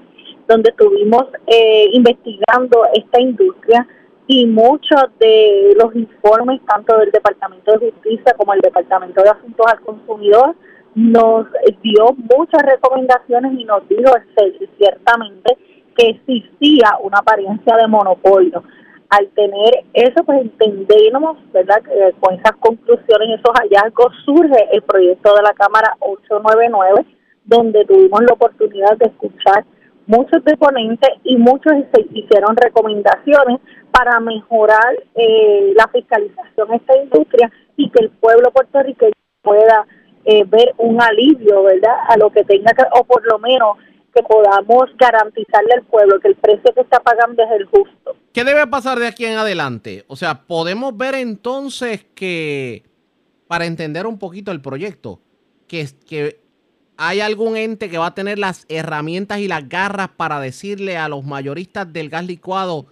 [0.48, 3.86] donde estuvimos eh, investigando esta industria
[4.26, 9.66] y muchos de los informes, tanto del Departamento de Justicia como el Departamento de Asuntos
[9.68, 10.56] al Consumidor,
[10.96, 11.46] nos
[11.82, 14.10] dio muchas recomendaciones y nos dijo
[14.78, 15.58] ciertamente
[15.94, 18.64] que existía una apariencia de monopolio.
[19.10, 25.34] Al tener eso, pues entendemos, ¿verdad?, que con esas conclusiones, esos hallazgos, surge el proyecto
[25.34, 27.04] de la Cámara 899,
[27.44, 29.64] donde tuvimos la oportunidad de escuchar
[30.06, 31.74] muchos deponentes y muchos
[32.14, 33.60] hicieron recomendaciones
[33.92, 39.86] para mejorar eh, la fiscalización de esta industria y que el pueblo puertorriqueño pueda
[40.26, 41.94] eh, ver un alivio, ¿verdad?
[42.08, 43.78] A lo que tenga que, o por lo menos
[44.12, 48.16] que podamos garantizarle al pueblo que el precio que está pagando es el justo.
[48.32, 50.04] ¿Qué debe pasar de aquí en adelante?
[50.08, 52.82] O sea, podemos ver entonces que,
[53.46, 55.20] para entender un poquito el proyecto,
[55.68, 56.40] que, que
[56.96, 61.08] hay algún ente que va a tener las herramientas y las garras para decirle a
[61.08, 62.86] los mayoristas del gas licuado,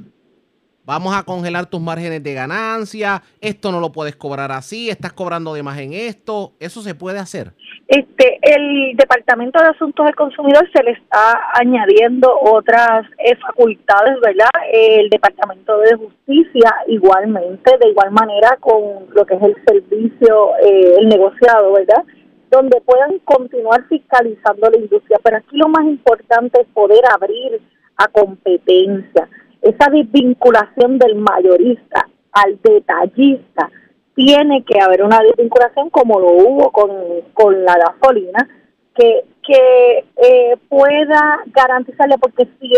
[0.85, 5.55] vamos a congelar tus márgenes de ganancia, esto no lo puedes cobrar así, estás cobrando
[5.55, 7.53] de más en esto, ¿eso se puede hacer?
[7.87, 14.49] Este, el Departamento de Asuntos del Consumidor se le está añadiendo otras eh, facultades, ¿verdad?
[14.73, 20.97] El Departamento de Justicia igualmente, de igual manera con lo que es el servicio, eh,
[20.99, 22.05] el negociado, ¿verdad?
[22.51, 27.61] Donde puedan continuar fiscalizando la industria, pero aquí lo más importante es poder abrir
[27.97, 29.29] a competencia
[29.65, 33.71] esa desvinculación del mayorista al detallista,
[34.15, 38.49] tiene que haber una desvinculación como lo hubo con, la gasolina,
[38.95, 42.71] que, que eh, pueda garantizarle, porque si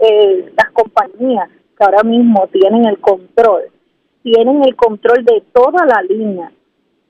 [0.00, 3.64] el, las compañías que ahora mismo tienen el control,
[4.22, 6.50] tienen el control de toda la línea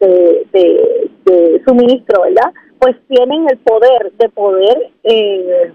[0.01, 2.53] de, de, suministro, ¿verdad?
[2.79, 5.73] Pues tienen el poder de poder eh,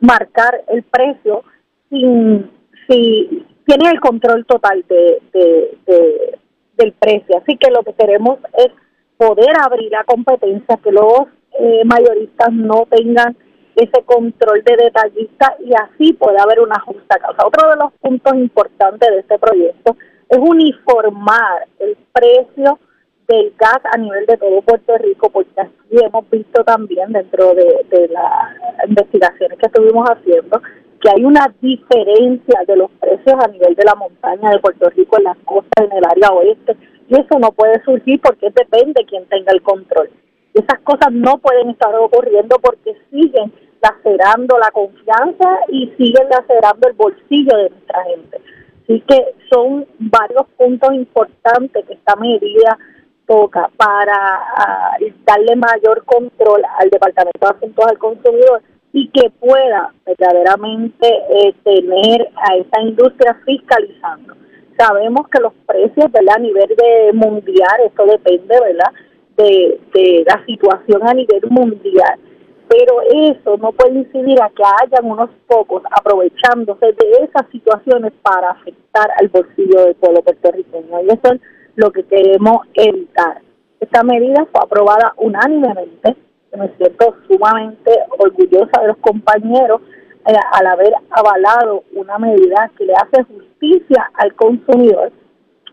[0.00, 1.42] marcar el precio
[1.90, 2.50] sin
[2.88, 5.20] si tiene el control total de,
[6.76, 7.38] del precio.
[7.38, 8.68] Así que lo que queremos es
[9.16, 13.36] poder abrir la competencia, que los eh, mayoristas no tengan
[13.76, 17.46] ese control de detallista y así puede haber una justa causa.
[17.46, 19.96] Otro de los puntos importantes de este proyecto
[20.28, 22.78] es uniformar el precio
[23.26, 27.86] del gas a nivel de todo Puerto Rico, porque así hemos visto también dentro de,
[27.88, 30.60] de las investigaciones que estuvimos haciendo
[31.04, 35.18] que hay una diferencia de los precios a nivel de la montaña de Puerto Rico
[35.18, 36.74] en las costas, en el área oeste,
[37.08, 40.08] y eso no puede surgir porque depende de quien tenga el control.
[40.54, 46.94] Esas cosas no pueden estar ocurriendo porque siguen lacerando la confianza y siguen lacerando el
[46.94, 48.40] bolsillo de nuestra gente.
[48.84, 52.78] Así que son varios puntos importantes que esta medida
[53.26, 54.16] toca para
[54.56, 58.62] ah, darle mayor control al Departamento de Asuntos al Consumidor
[58.94, 64.36] y que pueda verdaderamente eh, tener a esa industria fiscalizando.
[64.78, 66.36] Sabemos que los precios ¿verdad?
[66.36, 68.92] a nivel de mundial, esto depende ¿verdad?
[69.36, 72.20] De, de la situación a nivel mundial,
[72.68, 78.52] pero eso no puede incidir a que hayan unos pocos aprovechándose de esas situaciones para
[78.52, 81.02] afectar al bolsillo del pueblo puertorriqueño.
[81.02, 81.40] Y eso es
[81.74, 83.42] lo que queremos evitar.
[83.80, 86.14] Esta medida fue aprobada unánimemente
[86.56, 89.80] me siento sumamente orgullosa de los compañeros
[90.26, 95.12] eh, al haber avalado una medida que le hace justicia al consumidor.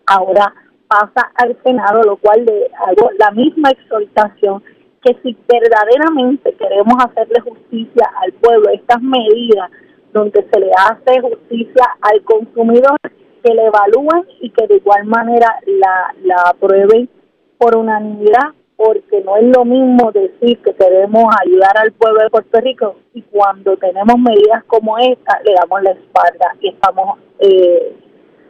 [0.05, 0.53] Ahora
[0.87, 4.61] pasa al Senado, lo cual le hago la misma exhortación
[5.03, 9.71] que si verdaderamente queremos hacerle justicia al pueblo, estas medidas
[10.13, 12.99] donde se le hace justicia al consumidor,
[13.43, 17.09] que le evalúen y que de igual manera la, la aprueben
[17.57, 22.59] por unanimidad porque no es lo mismo decir que queremos ayudar al pueblo de Puerto
[22.61, 27.95] Rico y cuando tenemos medidas como esta le damos la espalda y estamos eh,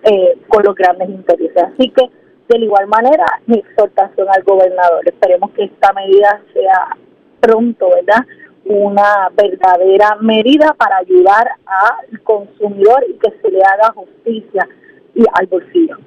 [0.03, 1.57] eh, con los grandes intereses.
[1.57, 2.09] Así que,
[2.47, 6.95] de igual manera, mi exhortación al gobernador, esperemos que esta medida sea
[7.41, 8.25] pronto, ¿verdad?
[8.63, 14.65] Una verdadera medida para ayudar al consumidor y que se le haga justicia
[15.13, 15.97] y al bolsillo.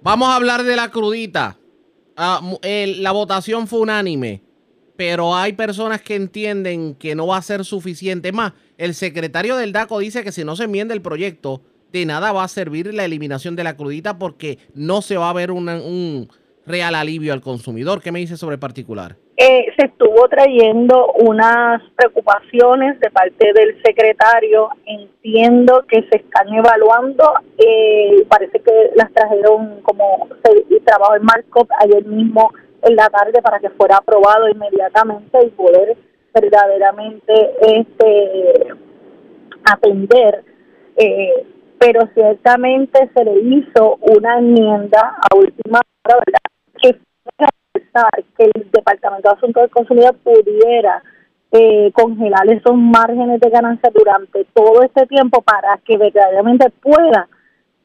[0.00, 1.56] Vamos a hablar de la crudita
[2.16, 4.42] Ah, la votación fue unánime,
[4.96, 8.32] pero hay personas que entienden que no va a ser suficiente.
[8.32, 12.32] más, el secretario del DACO dice que si no se enmienda el proyecto, de nada
[12.32, 16.28] va a servir la eliminación de la crudita porque no se va a ver un
[16.66, 18.02] real alivio al consumidor.
[18.02, 19.16] ¿Qué me dice sobre el particular?
[19.38, 24.70] Eh, se estuvo trayendo unas preocupaciones de parte del secretario.
[24.86, 27.34] Entiendo que se están evaluando.
[27.58, 32.50] Eh, parece que las trajeron como se trabajo en markup ayer mismo
[32.82, 35.96] en la tarde para que fuera aprobado inmediatamente y poder
[36.32, 38.68] verdaderamente este
[39.64, 40.44] atender.
[40.96, 41.46] Eh,
[41.78, 46.40] pero ciertamente se le hizo una enmienda a última hora, ¿verdad?
[46.80, 46.98] que
[48.36, 51.02] que el Departamento de Asuntos del Consumidor pudiera
[51.52, 57.28] eh, congelar esos márgenes de ganancia durante todo este tiempo para que verdaderamente pueda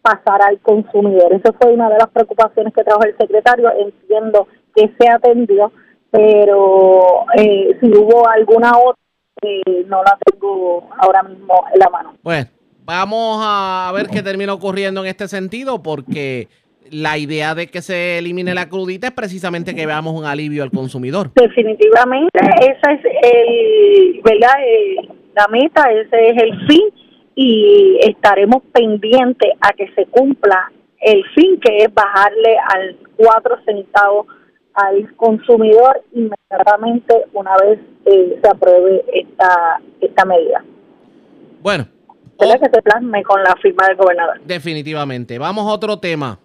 [0.01, 1.33] pasar al consumidor.
[1.33, 3.71] Esa fue una de las preocupaciones que trajo el secretario.
[3.71, 5.71] Entiendo que se atendió,
[6.09, 9.01] pero eh, si hubo alguna otra,
[9.43, 12.13] eh, no la tengo ahora mismo en la mano.
[12.23, 12.47] Bueno,
[12.83, 16.47] vamos a ver qué termina ocurriendo en este sentido, porque
[16.91, 20.71] la idea de que se elimine la crudita es precisamente que veamos un alivio al
[20.71, 21.31] consumidor.
[21.35, 24.55] Definitivamente, esa es el, ¿verdad?
[25.35, 26.83] la meta, ese es el fin
[27.35, 34.27] y estaremos pendientes a que se cumpla el fin que es bajarle al cuatro centavos
[34.73, 40.63] al consumidor inmediatamente una vez eh, se apruebe esta esta medida.
[41.61, 41.87] Bueno,
[42.39, 44.41] que se plasme con la firma del gobernador.
[44.45, 45.37] Definitivamente.
[45.37, 46.39] Vamos a otro tema.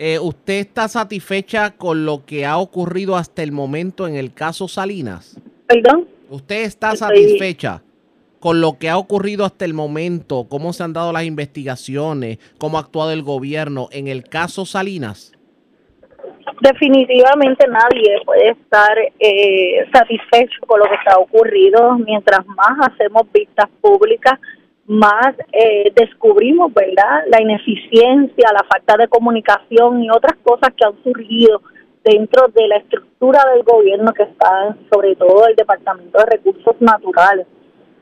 [0.00, 4.68] Eh, ¿Usted está satisfecha con lo que ha ocurrido hasta el momento en el caso
[4.68, 5.36] Salinas?
[5.66, 6.06] ¿Perdón?
[6.30, 7.82] ¿Usted está satisfecha
[8.38, 10.46] con lo que ha ocurrido hasta el momento?
[10.48, 12.38] ¿Cómo se han dado las investigaciones?
[12.58, 15.32] ¿Cómo ha actuado el gobierno en el caso Salinas?
[16.60, 23.68] Definitivamente nadie puede estar eh, satisfecho con lo que está ocurrido mientras más hacemos vistas
[23.80, 24.38] públicas
[24.88, 31.02] más eh, descubrimos, ¿verdad?, la ineficiencia, la falta de comunicación y otras cosas que han
[31.04, 31.60] surgido
[32.02, 37.46] dentro de la estructura del gobierno que está, sobre todo el Departamento de Recursos Naturales,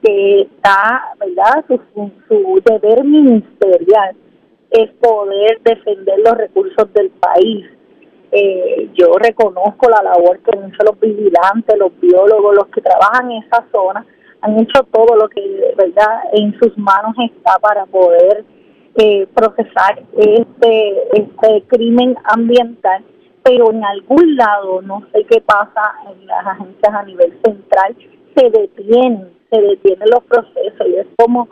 [0.02, 4.16] que está, ¿verdad?, su, su deber ministerial
[4.70, 7.66] es poder defender los recursos del país.
[8.32, 13.30] Eh, yo reconozco la labor que han hecho los vigilantes, los biólogos, los que trabajan
[13.30, 14.04] en esa zona,
[14.46, 18.44] han hecho todo lo que verdad en sus manos está para poder
[18.94, 23.04] eh, procesar este este crimen ambiental
[23.42, 27.96] pero en algún lado no sé qué pasa en las agencias a nivel central
[28.36, 31.48] se detienen se detienen los procesos y es como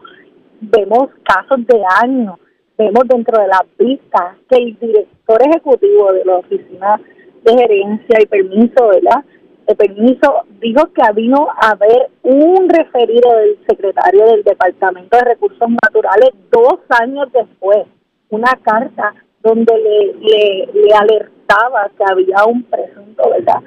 [0.60, 2.38] vemos casos de años
[2.78, 7.00] vemos dentro de las vistas que el director ejecutivo de la oficina
[7.42, 9.24] de gerencia y permiso verdad
[9.66, 16.30] de permiso, dijo que había haber un referido del secretario del Departamento de Recursos Naturales
[16.50, 17.86] dos años después,
[18.30, 23.62] una carta donde le, le, alertaba que había un presunto, ¿verdad?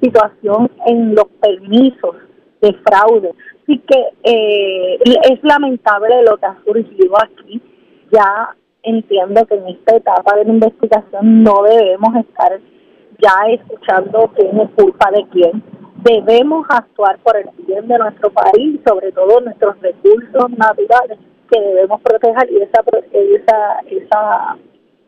[0.00, 2.16] Situación en los permisos
[2.60, 3.32] de fraude.
[3.62, 7.60] Así que eh, es lamentable lo que ha surgido aquí.
[8.10, 12.58] Ya entiendo que en esta etapa de la investigación no debemos estar
[13.22, 15.62] ya escuchando quién es culpa de quién.
[16.02, 21.18] Debemos actuar por el bien de nuestro país, sobre todo nuestros recursos naturales
[21.50, 24.56] que debemos proteger y esa esa esa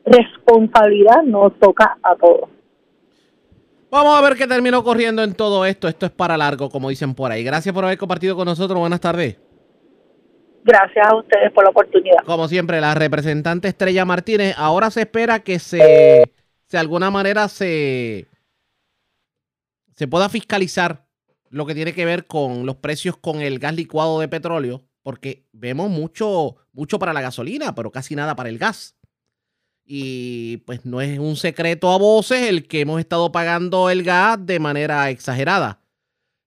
[0.04, 2.50] responsabilidad nos toca a todos.
[3.90, 5.86] Vamos a ver qué terminó corriendo en todo esto.
[5.86, 7.44] Esto es para largo, como dicen por ahí.
[7.44, 8.78] Gracias por haber compartido con nosotros.
[8.80, 9.38] Buenas tardes.
[10.64, 12.24] Gracias a ustedes por la oportunidad.
[12.24, 14.54] Como siempre, la representante Estrella Martínez.
[14.56, 16.22] Ahora se espera que se
[16.72, 18.28] de alguna manera se,
[19.94, 21.06] se pueda fiscalizar
[21.50, 25.46] lo que tiene que ver con los precios con el gas licuado de petróleo, porque
[25.52, 28.96] vemos mucho, mucho para la gasolina, pero casi nada para el gas.
[29.84, 34.38] Y pues no es un secreto a voces el que hemos estado pagando el gas
[34.46, 35.80] de manera exagerada.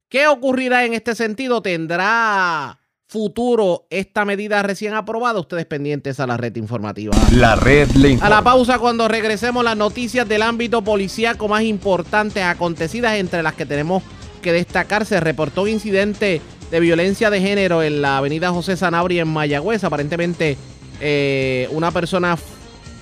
[0.10, 1.62] ¿Qué ocurrirá en este sentido?
[1.62, 5.40] ¿Tendrá futuro esta medida recién aprobada.
[5.40, 7.16] Ustedes pendientes a la red informativa.
[7.32, 12.44] La red le A la pausa cuando regresemos las noticias del ámbito policíaco más importantes
[12.44, 14.04] acontecidas entre las que tenemos
[14.42, 15.06] que destacar.
[15.06, 16.42] Se reportó un incidente
[16.72, 19.84] de violencia de género en la avenida José Sanabria en Mayagüez.
[19.84, 20.58] Aparentemente
[21.00, 22.38] eh, una persona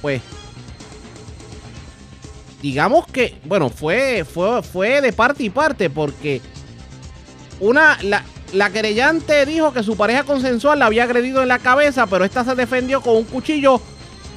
[0.01, 0.21] pues
[2.61, 6.41] digamos que bueno fue fue fue de parte y parte porque
[7.59, 8.23] una la,
[8.53, 12.45] la querellante dijo que su pareja consensual la había agredido en la cabeza, pero esta
[12.45, 13.81] se defendió con un cuchillo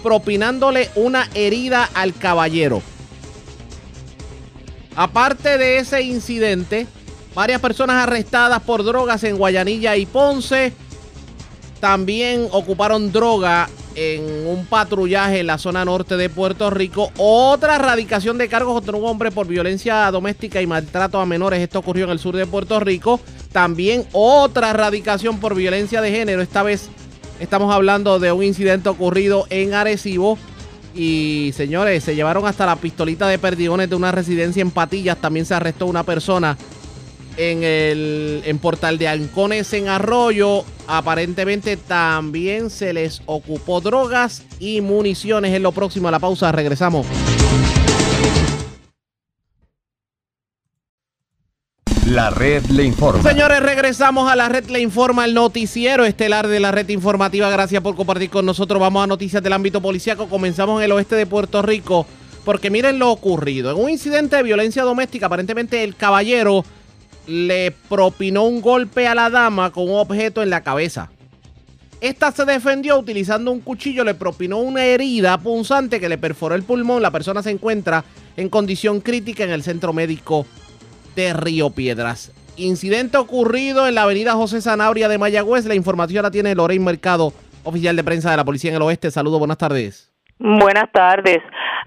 [0.03, 2.83] propinándole una herida al caballero.
[4.95, 6.87] Aparte de ese incidente,
[7.35, 10.73] varias personas arrestadas por drogas en Guayanilla y Ponce
[11.81, 17.11] también ocuparon droga en un patrullaje en la zona norte de Puerto Rico.
[17.17, 21.61] Otra erradicación de cargos contra un hombre por violencia doméstica y maltrato a menores.
[21.61, 23.21] Esto ocurrió en el sur de Puerto Rico.
[23.57, 26.43] También otra erradicación por violencia de género.
[26.43, 26.91] Esta vez
[27.41, 30.37] estamos hablando de un incidente ocurrido en Arecibo.
[30.95, 35.17] Y señores, se llevaron hasta la pistolita de perdigones de una residencia en Patillas.
[35.17, 36.59] También se arrestó una persona
[37.39, 40.63] en el en Portal de Ancones en Arroyo.
[40.87, 45.55] Aparentemente también se les ocupó drogas y municiones.
[45.55, 47.07] En lo próximo a la pausa regresamos.
[52.07, 53.29] La red le informa.
[53.29, 57.51] Señores, regresamos a la red le informa, el noticiero estelar de la red informativa.
[57.51, 58.81] Gracias por compartir con nosotros.
[58.81, 60.29] Vamos a noticias del ámbito policiaco.
[60.29, 62.07] Comenzamos en el oeste de Puerto Rico.
[62.45, 63.73] Porque miren lo ocurrido.
[63.73, 66.65] En un incidente de violencia doméstica, aparentemente el caballero
[67.27, 71.11] le propinó un golpe a la dama con un objeto en la cabeza.
[72.01, 76.63] Esta se defendió utilizando un cuchillo, le propinó una herida punzante que le perforó el
[76.63, 77.03] pulmón.
[77.03, 78.05] La persona se encuentra
[78.37, 80.47] en condición crítica en el centro médico
[81.17, 82.31] de Río Piedras.
[82.57, 85.67] Incidente ocurrido en la avenida José Sanabria de Mayagüez.
[85.67, 87.33] La información la tiene Lorraine Mercado,
[87.65, 89.11] oficial de prensa de la Policía en el Oeste.
[89.11, 90.13] Saludos, buenas tardes.
[90.39, 91.39] Buenas tardes.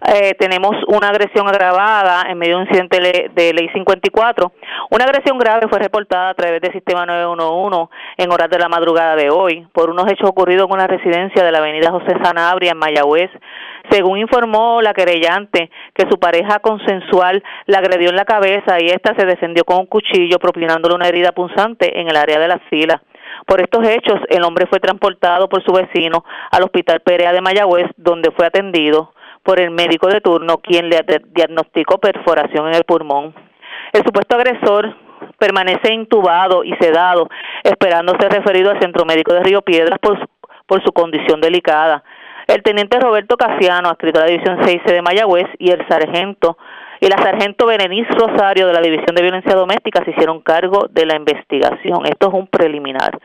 [0.07, 4.51] Eh, tenemos una agresión agravada en medio de un incidente de ley 54.
[4.91, 9.15] Una agresión grave fue reportada a través del sistema 911 en horas de la madrugada
[9.15, 12.77] de hoy por unos hechos ocurridos con la residencia de la avenida José Sanabria en
[12.77, 13.30] Mayagüez.
[13.90, 19.16] Según informó la querellante, que su pareja consensual la agredió en la cabeza y ésta
[19.18, 23.02] se defendió con un cuchillo propinándole una herida punzante en el área de la fila.
[23.46, 27.88] Por estos hechos, el hombre fue transportado por su vecino al Hospital Perea de Mayagüez,
[27.98, 29.14] donde fue atendido
[29.44, 33.34] por el médico de turno, quien le diagnosticó perforación en el pulmón.
[33.94, 34.96] El supuesto agresor
[35.40, 37.30] permanece intubado y sedado,
[37.64, 40.20] esperando ser referido al Centro Médico de Río Piedras por,
[40.68, 42.04] por su condición delicada.
[42.50, 46.58] El teniente Roberto Casiano, adscrito a la División 6 de Mayagüez, y el sargento
[47.00, 51.06] y la sargento Berenice Rosario de la División de Violencia Doméstica se hicieron cargo de
[51.06, 52.08] la investigación.
[52.08, 53.20] Esto es un preliminar.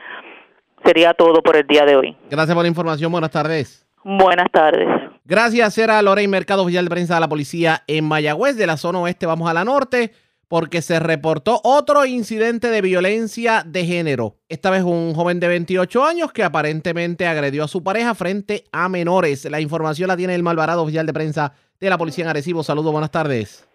[0.84, 2.14] Sería todo por el día de hoy.
[2.30, 3.10] Gracias por la información.
[3.10, 3.86] Buenas tardes.
[4.04, 4.86] Buenas tardes.
[5.24, 8.58] Gracias, era Lorey Mercado, oficial de prensa de la policía en Mayagüez.
[8.58, 10.12] De la zona oeste vamos a la norte
[10.48, 14.36] porque se reportó otro incidente de violencia de género.
[14.48, 18.88] Esta vez un joven de 28 años que aparentemente agredió a su pareja frente a
[18.88, 19.44] menores.
[19.50, 22.62] La información la tiene el Malvarado, oficial de prensa de la Policía en Arecibo.
[22.62, 23.68] Saludos, buenas tardes.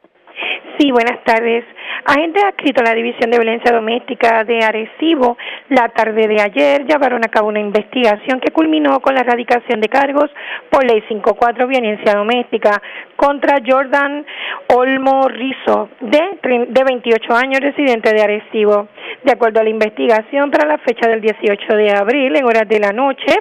[0.80, 1.65] Sí, buenas tardes.
[2.10, 5.38] Agentes adscritos a la División de Violencia Doméstica de Arecibo,
[5.70, 9.89] la tarde de ayer llevaron a cabo una investigación que culminó con la erradicación de
[9.89, 10.32] cargos
[10.72, 12.82] por Ley 54 Violencia Doméstica
[13.16, 14.26] contra Jordan
[14.74, 18.88] Olmo Rizo, de, de 28 años, residente de Arecibo.
[19.24, 22.80] De acuerdo a la investigación, para la fecha del 18 de abril, en horas de
[22.80, 23.36] la noche,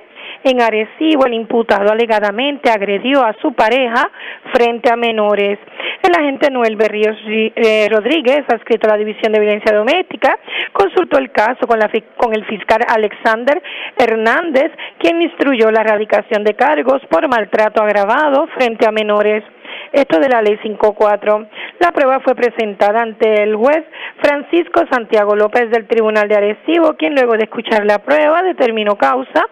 [0.44, 4.10] en Arecibo, el imputado alegadamente agredió a su pareja
[4.52, 5.58] frente a menores.
[6.02, 10.38] El agente Noel Berríos eh, Rodríguez, adscrito a la División de Violencia Doméstica,
[10.72, 13.62] consultó el caso con, la, con el fiscal Alexander
[13.96, 19.44] Hernández, quien instruyó la erradicación de cargos por maltrato agravado frente a menores.
[19.92, 21.46] Esto de la ley 54.
[21.80, 23.84] La prueba fue presentada ante el juez
[24.20, 29.46] Francisco Santiago López del Tribunal de Arecibo, quien luego de escuchar la prueba determinó causa,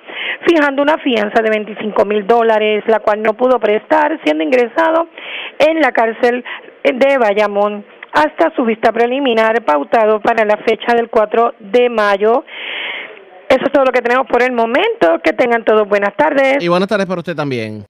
[0.47, 5.09] fijando una fianza de 25 mil dólares, la cual no pudo prestar, siendo ingresado
[5.59, 6.45] en la cárcel
[6.83, 7.85] de Bayamón
[8.17, 12.45] hasta su vista preliminar pautado para la fecha del 4 de mayo.
[13.47, 15.21] Eso es todo lo que tenemos por el momento.
[15.23, 16.57] Que tengan todos buenas tardes.
[16.63, 17.85] Y buenas tardes para usted también.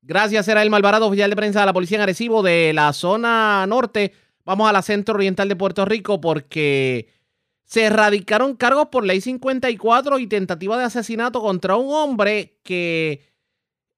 [0.00, 3.66] Gracias, era el Malvarado, oficial de prensa de la Policía en Arecibo de la zona
[3.66, 4.12] norte.
[4.44, 7.08] Vamos a la centro oriental de Puerto Rico porque
[7.64, 13.22] se erradicaron cargos por ley 54 y tentativa de asesinato contra un hombre que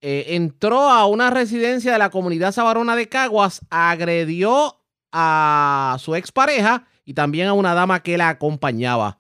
[0.01, 4.84] eh, entró a una residencia de la comunidad sabarona de Caguas, agredió
[5.15, 9.19] a su expareja y también a una dama que la acompañaba.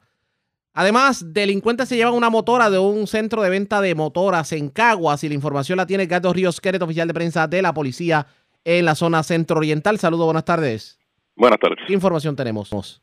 [0.74, 5.22] Además, delincuentes se llevan una motora de un centro de venta de motoras en Caguas
[5.22, 8.26] y la información la tiene Gato Ríos Queret, oficial de prensa de la policía
[8.64, 9.98] en la zona centro oriental.
[9.98, 10.98] Saludos, buenas tardes.
[11.36, 11.78] Buenas tardes.
[11.86, 13.00] ¿Qué información tenemos?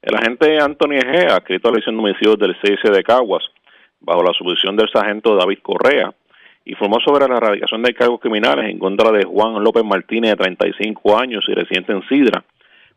[0.00, 3.44] El agente Anthony Egea, escrito a la de homicidios del CIC de Caguas,
[4.00, 6.14] bajo la supervisión del sargento David Correa,
[6.66, 11.18] informó sobre la erradicación de cargos criminales en contra de Juan López Martínez, de 35
[11.18, 12.44] años y residente en Sidra,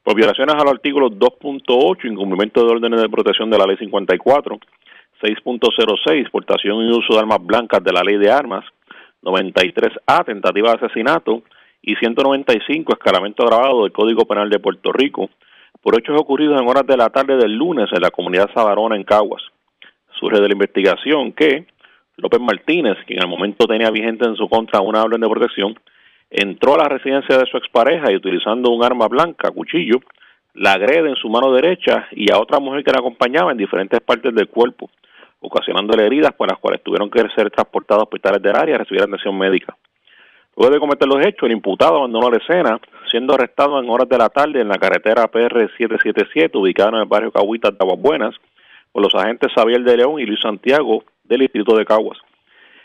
[0.03, 4.59] por violaciones a los artículos 2.8, incumplimiento de órdenes de protección de la ley 54,
[5.21, 8.65] 6.06, exportación y uso de armas blancas de la ley de armas,
[9.21, 11.43] 93A, tentativa de asesinato,
[11.81, 15.29] y 195 escalamiento grabado del Código Penal de Puerto Rico
[15.81, 19.03] por hechos ocurridos en horas de la tarde del lunes en la comunidad Sabarona en
[19.03, 19.41] Caguas.
[20.19, 21.65] Surge de la investigación que
[22.21, 25.75] López Martínez, quien al momento tenía vigente en su contra una orden de protección,
[26.29, 29.99] entró a la residencia de su expareja y utilizando un arma blanca, cuchillo,
[30.53, 33.99] la agrede en su mano derecha y a otra mujer que la acompañaba en diferentes
[34.01, 34.89] partes del cuerpo,
[35.39, 39.01] ocasionándole heridas por las cuales tuvieron que ser transportadas a hospitales del área a recibir
[39.01, 39.75] atención médica.
[40.57, 44.17] Luego de cometer los hechos, el imputado abandonó la escena, siendo arrestado en horas de
[44.17, 48.35] la tarde en la carretera PR 777, ubicada en el barrio Cahuita de Aguas Buenas,
[48.91, 52.17] por los agentes Xavier de León y Luis Santiago del Distrito de Caguas.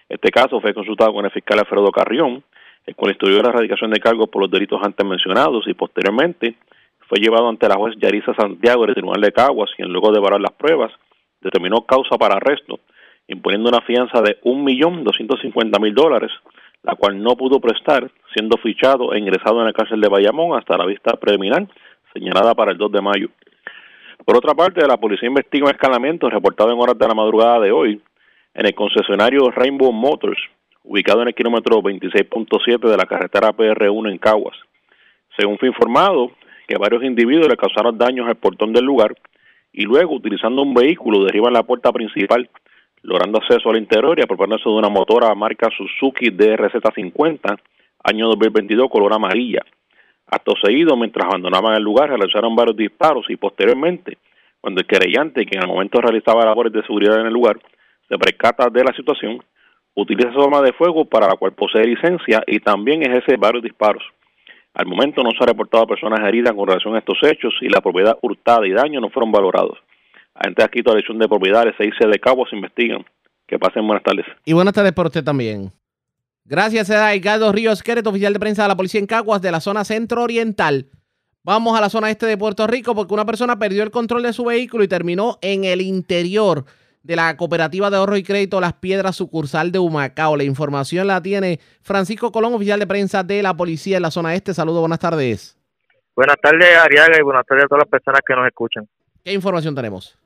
[0.09, 2.45] Este caso fue consultado con el fiscal Alfredo Carrión,
[2.86, 6.55] el cual instruyó la erradicación de cargos por los delitos antes mencionados y posteriormente
[7.09, 10.40] fue llevado ante la juez Yarisa Santiago del Tribunal de Caguas, quien luego de evaluar
[10.40, 10.92] las pruebas
[11.40, 12.80] determinó causa para arresto,
[13.28, 16.30] imponiendo una fianza de 1.250.000 dólares,
[16.82, 20.76] la cual no pudo prestar, siendo fichado e ingresado en la cárcel de Bayamón hasta
[20.76, 21.66] la vista preliminar,
[22.12, 23.28] señalada para el 2 de mayo.
[24.24, 27.72] Por otra parte, la policía investiga un escalamiento reportado en horas de la madrugada de
[27.72, 28.01] hoy
[28.55, 30.40] en el concesionario Rainbow Motors,
[30.84, 34.57] ubicado en el kilómetro 26.7 de la carretera PR1 en Caguas.
[35.36, 36.30] Según fue informado,
[36.68, 39.14] que varios individuos le causaron daños al portón del lugar
[39.72, 42.48] y luego, utilizando un vehículo, derriban la puerta principal,
[43.02, 47.59] logrando acceso al interior y apropiándose de una motora marca Suzuki DRZ50,
[48.05, 49.62] año 2022, color amarilla.
[50.28, 54.18] Acto seguido, mientras abandonaban el lugar, realizaron varios disparos y posteriormente,
[54.61, 57.59] cuando el querellante, que en el momento realizaba labores de seguridad en el lugar,
[58.09, 59.42] se percata de la situación,
[59.94, 64.02] utiliza su arma de fuego para la cual posee licencia y también ejerce varios disparos.
[64.74, 67.80] Al momento no se ha reportado personas heridas con relación a estos hechos y la
[67.80, 69.78] propiedad hurtada y daño no fueron valorados.
[70.34, 73.05] Agentes aquí de elección de propiedades, se de cabo se investigan.
[73.46, 74.24] Que pasen buenas tardes.
[74.44, 75.70] Y buenas tardes para usted también.
[76.44, 79.61] Gracias a Edgardo Ríos Queret, oficial de prensa de la policía en Caguas de la
[79.61, 80.86] zona centro-oriental.
[81.42, 84.32] Vamos a la zona este de Puerto Rico porque una persona perdió el control de
[84.32, 86.64] su vehículo y terminó en el interior
[87.05, 90.36] de la Cooperativa de Ahorro y Crédito Las Piedras, sucursal de Humacao.
[90.36, 94.34] La información la tiene Francisco Colón, oficial de prensa de la policía en la zona
[94.34, 94.55] este.
[94.55, 95.57] Saludos, buenas tardes.
[96.16, 98.88] Buenas tardes, Ariaga, y buenas tardes a todas las personas que nos escuchan.
[99.22, 100.18] ¿Qué información tenemos?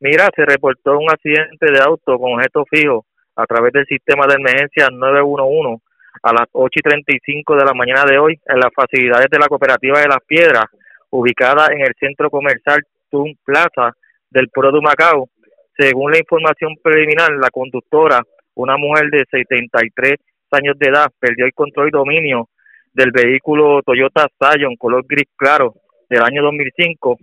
[0.00, 3.04] Mira, se reportó un accidente de auto con objeto fijo
[3.36, 5.82] a través del sistema de emergencia 911
[6.22, 9.48] a las 8 y 35 de la mañana de hoy en las facilidades de la
[9.48, 10.64] Cooperativa de Las Piedras,
[11.10, 13.94] ubicada en el centro comercial Tun Plaza
[14.30, 15.28] del pueblo de Humacao
[15.76, 18.22] según la información preliminar, la conductora,
[18.54, 20.14] una mujer de 73
[20.52, 22.48] años de edad, perdió el control y dominio
[22.92, 25.74] del vehículo Toyota Scion color gris claro
[26.08, 27.18] del año 2005,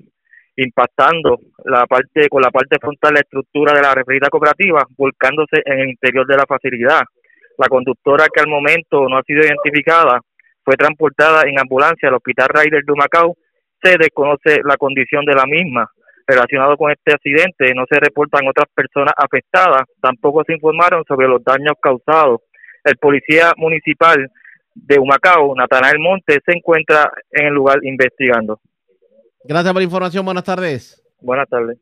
[0.57, 5.61] impactando la parte con la parte frontal de la estructura de la referida cooperativa, volcándose
[5.63, 7.01] en el interior de la facilidad.
[7.57, 10.19] La conductora, que al momento no ha sido identificada,
[10.63, 13.35] fue transportada en ambulancia al Hospital Ryder de Macao.
[13.81, 15.89] Se desconoce la condición de la misma
[16.27, 17.73] relacionado con este accidente.
[17.73, 19.83] No se reportan otras personas afectadas.
[20.01, 22.41] Tampoco se informaron sobre los daños causados.
[22.83, 24.29] El policía municipal
[24.73, 28.59] de Humacao, Natanael Montes, se encuentra en el lugar investigando.
[29.43, 30.25] Gracias por la información.
[30.25, 31.03] Buenas tardes.
[31.19, 31.77] Buenas tardes.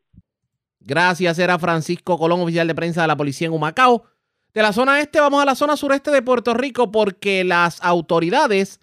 [0.80, 1.38] Gracias.
[1.38, 4.04] Era Francisco Colón, oficial de prensa de la policía en Humacao.
[4.52, 8.80] De la zona este vamos a la zona sureste de Puerto Rico porque las autoridades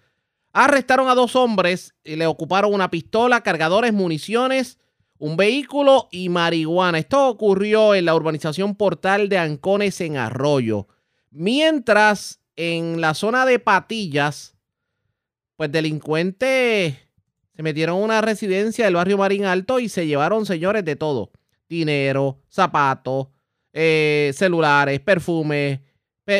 [0.53, 4.79] arrestaron a dos hombres y le ocuparon una pistola, cargadores, municiones
[5.20, 6.99] un vehículo y marihuana.
[6.99, 10.88] Esto ocurrió en la urbanización Portal de Ancones en Arroyo.
[11.32, 14.55] Mientras en la zona de Patillas,
[15.55, 16.95] pues delincuentes
[17.55, 21.32] se metieron a una residencia del barrio Marín Alto y se llevaron, señores, de todo.
[21.68, 23.28] Dinero, zapatos,
[23.74, 25.80] eh, celulares, perfumes,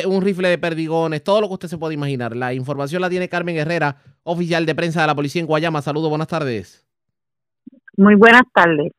[0.06, 2.36] un rifle de perdigones, todo lo que usted se puede imaginar.
[2.36, 5.82] La información la tiene Carmen Herrera, oficial de prensa de la policía en Guayama.
[5.82, 6.87] Saludos, buenas tardes.
[7.98, 8.92] Muy buenas tardes.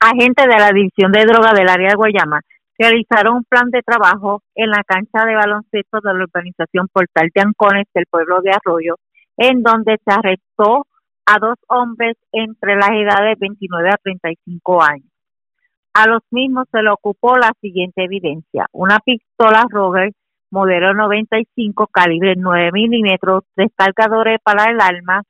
[0.00, 2.40] Agentes de la División de Drogas del área de Guayama
[2.76, 7.40] realizaron un plan de trabajo en la cancha de baloncesto de la organización Portal de
[7.40, 8.96] Ancones del pueblo de Arroyo,
[9.36, 10.88] en donde se arrestó
[11.24, 15.12] a dos hombres entre las edades de 29 a 35 años.
[15.94, 20.16] A los mismos se le ocupó la siguiente evidencia, una pistola Robert
[20.50, 25.22] modelo 95 calibre 9 milímetros, tres cargadores para el arma,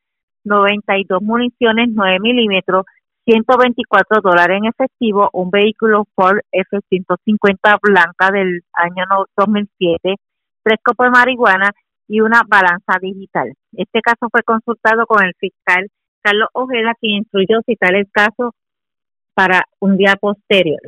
[0.45, 2.85] 92 municiones 9 milímetros,
[3.25, 9.05] 124 dólares en efectivo, un vehículo Ford F-150 blanca del año
[9.37, 10.17] 2007,
[10.63, 11.71] tres copos de marihuana
[12.09, 13.53] y una balanza digital.
[13.73, 15.89] Este caso fue consultado con el fiscal
[16.23, 18.55] Carlos Ojeda, quien instruyó citar el caso
[19.35, 20.81] para un día posterior.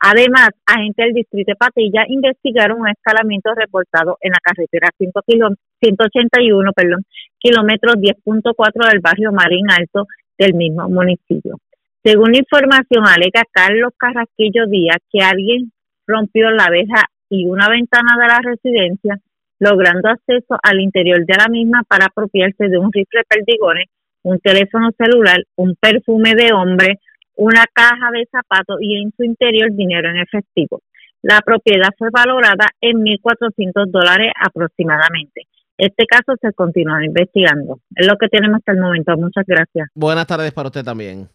[0.00, 7.04] Además, agentes del distrito de Patilla investigaron un escalamiento reportado en la carretera 181, perdón,
[7.38, 10.06] kilómetro 10.4 del barrio Marín Alto
[10.38, 11.58] del mismo municipio.
[12.02, 15.70] Según la información, alega Carlos Carrasquillo Díaz que alguien
[16.06, 19.18] rompió la abeja y una ventana de la residencia,
[19.58, 23.88] logrando acceso al interior de la misma para apropiarse de un rifle perdigones,
[24.22, 26.98] un teléfono celular, un perfume de hombre,
[27.40, 30.82] una caja de zapatos y en su interior dinero en efectivo.
[31.22, 35.46] La propiedad fue valorada en 1.400 dólares aproximadamente.
[35.78, 37.80] Este caso se continúa investigando.
[37.94, 39.16] Es lo que tenemos hasta el momento.
[39.16, 39.88] Muchas gracias.
[39.94, 41.30] Buenas tardes para usted también.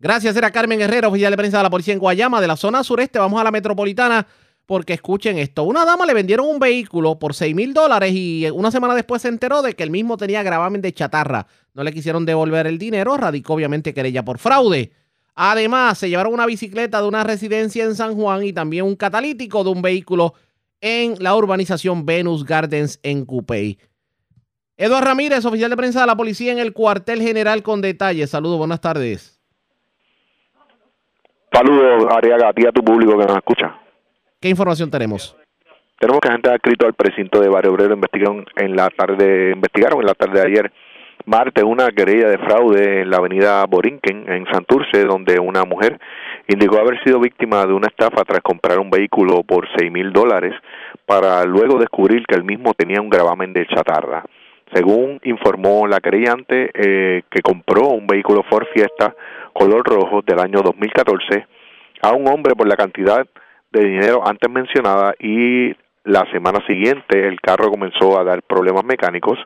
[0.00, 2.82] Gracias, era Carmen Guerrero, oficial de prensa de la policía en Guayama, de la zona
[2.82, 3.20] sureste.
[3.20, 4.26] Vamos a la metropolitana
[4.66, 5.62] porque escuchen esto.
[5.62, 9.28] Una dama le vendieron un vehículo por 6 mil dólares y una semana después se
[9.28, 11.46] enteró de que el mismo tenía gravamen de chatarra.
[11.72, 14.92] No le quisieron devolver el dinero, radicó obviamente querella por fraude.
[15.36, 19.62] Además, se llevaron una bicicleta de una residencia en San Juan y también un catalítico
[19.62, 20.34] de un vehículo
[20.80, 23.78] en la urbanización Venus Gardens en Cupey.
[24.78, 28.30] Eduardo Ramírez, oficial de prensa de la policía en el cuartel general con detalles.
[28.30, 29.40] Saludos, buenas tardes.
[31.52, 33.85] Saludos, Ariaga, a ti a tu público que nos escucha.
[34.40, 35.34] ¿Qué información tenemos?
[35.98, 40.00] Tenemos que gente ha escrito al precinto de Barrio Obrero investigaron en la tarde, investigaron
[40.00, 40.72] en la tarde de ayer,
[41.24, 45.98] martes, una querella de fraude en la avenida Borinquen, en Santurce, donde una mujer
[46.48, 50.52] indicó haber sido víctima de una estafa tras comprar un vehículo por seis mil dólares
[51.06, 54.22] para luego descubrir que el mismo tenía un gravamen de chatarra.
[54.74, 59.14] Según informó la querellante, eh, que compró un vehículo Ford Fiesta
[59.54, 61.46] color rojo del año 2014
[62.02, 63.26] a un hombre por la cantidad
[63.76, 65.74] de dinero antes mencionada y
[66.04, 69.38] la semana siguiente el carro comenzó a dar problemas mecánicos.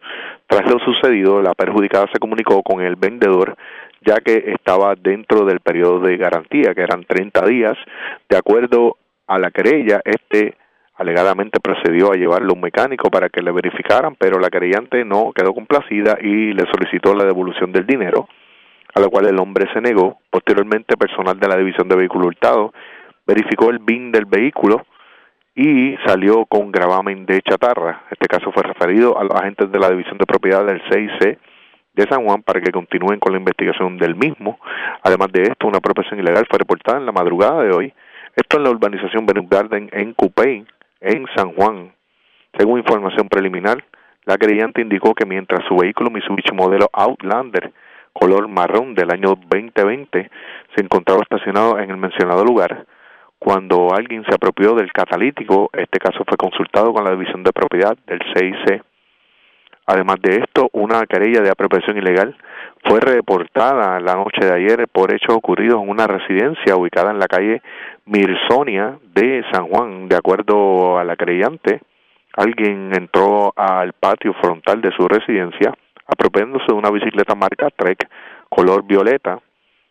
[0.47, 3.57] Tras lo sucedido, la perjudicada se comunicó con el vendedor
[4.03, 7.77] ya que estaba dentro del periodo de garantía, que eran 30 días.
[8.29, 10.55] De acuerdo a la querella, este
[10.97, 15.33] alegadamente procedió a llevarlo a un mecánico para que le verificaran, pero la querellante no
[15.35, 18.29] quedó complacida y le solicitó la devolución del dinero
[18.95, 20.19] a lo cual el hombre se negó.
[20.31, 22.73] Posteriormente, personal de la División de Vehículos Hurtados
[23.31, 24.85] verificó el BIN del vehículo
[25.55, 28.03] y salió con gravamen de chatarra.
[28.11, 31.39] Este caso fue referido a los agentes de la División de Propiedad del CIC
[31.95, 34.59] de San Juan para que continúen con la investigación del mismo.
[35.05, 37.93] Además de esto, una profesión ilegal fue reportada en la madrugada de hoy.
[38.35, 40.67] Esto en la urbanización Garden en Cupey,
[41.01, 41.93] en San Juan.
[42.59, 43.85] Según información preliminar,
[44.25, 47.73] la creyente indicó que mientras su vehículo Mitsubishi modelo Outlander
[48.13, 50.31] color marrón del año 2020
[50.75, 52.87] se encontraba estacionado en el mencionado lugar.
[53.41, 57.97] Cuando alguien se apropió del catalítico, este caso fue consultado con la División de Propiedad
[58.07, 58.83] del CIC.
[59.87, 62.37] Además de esto, una querella de apropiación ilegal
[62.85, 67.29] fue reportada la noche de ayer por hechos ocurridos en una residencia ubicada en la
[67.29, 67.63] calle
[68.05, 70.07] Mirsonia de San Juan.
[70.07, 71.81] De acuerdo a la creyente,
[72.37, 75.73] alguien entró al patio frontal de su residencia
[76.07, 78.07] apropiándose de una bicicleta marca Trek
[78.51, 79.39] color violeta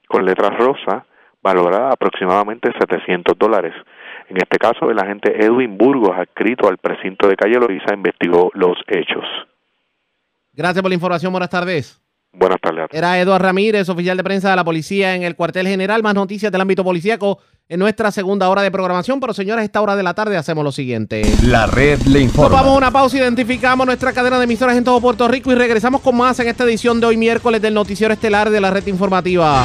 [0.08, 1.06] con letras rosa
[1.42, 3.74] valorada aproximadamente 700 dólares.
[4.30, 8.78] En este caso, el agente Edwin Burgos, adscrito al precinto de Calle Loiza, investigó los
[8.88, 9.26] hechos.
[10.54, 11.32] Gracias por la información.
[11.32, 12.02] Buenas tardes.
[12.32, 12.86] Buenas tardes.
[12.92, 16.04] Era Eduardo Ramírez, oficial de prensa de la policía en el cuartel general.
[16.04, 19.20] Más noticias del ámbito policíaco en nuestra segunda hora de programación.
[19.20, 21.24] Pero señores, a esta hora de la tarde hacemos lo siguiente.
[21.44, 22.50] La red le informa.
[22.50, 25.56] Nos vamos a una pausa, identificamos nuestra cadena de emisoras en todo Puerto Rico y
[25.56, 28.86] regresamos con más en esta edición de hoy miércoles del noticiero estelar de la red
[28.86, 29.64] informativa.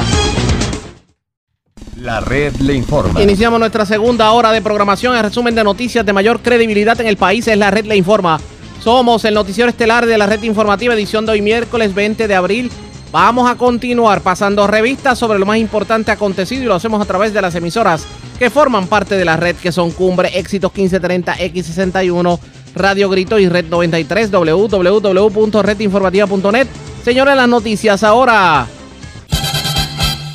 [1.97, 3.21] La red le informa.
[3.21, 5.15] Iniciamos nuestra segunda hora de programación.
[5.15, 8.39] El resumen de noticias de mayor credibilidad en el país es la red le informa.
[8.83, 12.69] Somos el noticiero estelar de la red informativa edición de hoy miércoles 20 de abril.
[13.11, 17.33] Vamos a continuar pasando revistas sobre lo más importante acontecido y lo hacemos a través
[17.33, 18.05] de las emisoras
[18.37, 22.39] que forman parte de la red que son Cumbre, Éxitos 1530, X61,
[22.75, 26.67] Radio Grito y Red 93, www.redinformativa.net.
[27.03, 28.67] Señores, las noticias ahora.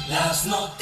[0.08, 0.79] Las noticias.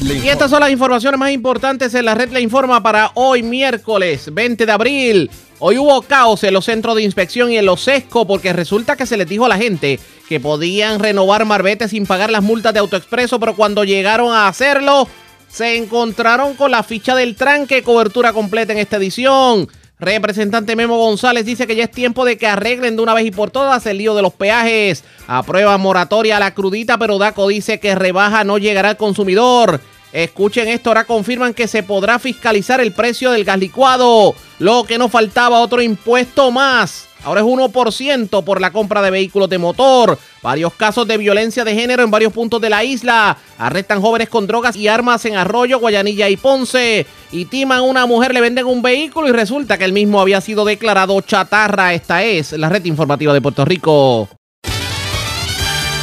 [0.00, 4.32] Y estas son las informaciones más importantes en la red le informa para hoy miércoles
[4.32, 5.30] 20 de abril.
[5.58, 9.06] Hoy hubo caos en los centros de inspección y en los SESCO porque resulta que
[9.06, 12.80] se les dijo a la gente que podían renovar marbetes sin pagar las multas de
[12.80, 15.06] autoexpreso, pero cuando llegaron a hacerlo,
[15.48, 19.68] se encontraron con la ficha del tranque, cobertura completa en esta edición.
[20.00, 23.30] Representante Memo González dice que ya es tiempo de que arreglen de una vez y
[23.30, 25.04] por todas el lío de los peajes.
[25.26, 29.80] Aprueba moratoria a la crudita, pero Daco dice que rebaja no llegará al consumidor.
[30.12, 34.34] Escuchen esto, ahora confirman que se podrá fiscalizar el precio del gas licuado.
[34.58, 39.48] Lo que no faltaba, otro impuesto más ahora es 1% por la compra de vehículos
[39.48, 40.18] de motor.
[40.42, 43.36] Varios casos de violencia de género en varios puntos de la isla.
[43.58, 47.06] Arrestan jóvenes con drogas y armas en Arroyo, Guayanilla y Ponce.
[47.32, 50.40] Y timan a una mujer, le venden un vehículo y resulta que el mismo había
[50.40, 51.94] sido declarado chatarra.
[51.94, 54.28] Esta es la red informativa de Puerto Rico.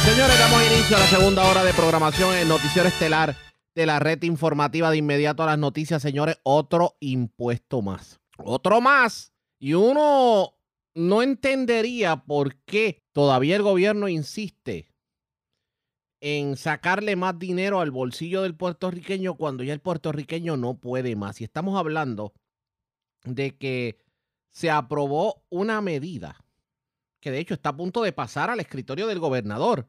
[0.04, 3.36] Señores, damos inicio a la segunda hora de programación en Noticiero Estelar
[3.74, 6.38] de la red informativa de inmediato a las noticias, señores.
[6.42, 8.18] Otro impuesto más.
[8.38, 9.32] Otro más.
[9.60, 10.57] Y uno
[10.98, 14.92] no entendería por qué todavía el gobierno insiste
[16.20, 21.40] en sacarle más dinero al bolsillo del puertorriqueño cuando ya el puertorriqueño no puede más.
[21.40, 22.34] Y estamos hablando
[23.22, 23.98] de que
[24.50, 26.44] se aprobó una medida
[27.20, 29.88] que de hecho está a punto de pasar al escritorio del gobernador,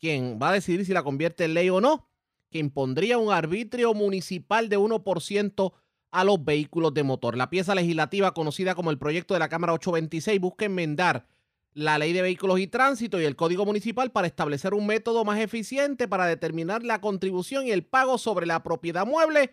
[0.00, 2.08] quien va a decidir si la convierte en ley o no,
[2.50, 5.72] que impondría un arbitrio municipal de 1%
[6.14, 7.36] a los vehículos de motor.
[7.36, 11.26] La pieza legislativa conocida como el proyecto de la Cámara 826 busca enmendar
[11.72, 15.40] la ley de vehículos y tránsito y el código municipal para establecer un método más
[15.40, 19.50] eficiente para determinar la contribución y el pago sobre la propiedad mueble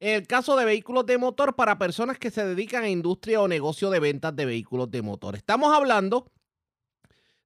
[0.00, 3.48] en el caso de vehículos de motor para personas que se dedican a industria o
[3.48, 5.34] negocio de ventas de vehículos de motor.
[5.34, 6.30] Estamos hablando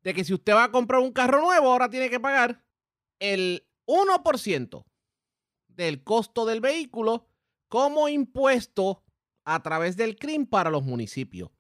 [0.02, 2.64] de que si usted va a comprar un carro nuevo, ahora tiene que pagar
[3.20, 4.84] el 1%
[5.68, 7.28] del costo del vehículo
[7.68, 9.02] como impuesto
[9.44, 11.50] a través del CRIM para los municipios.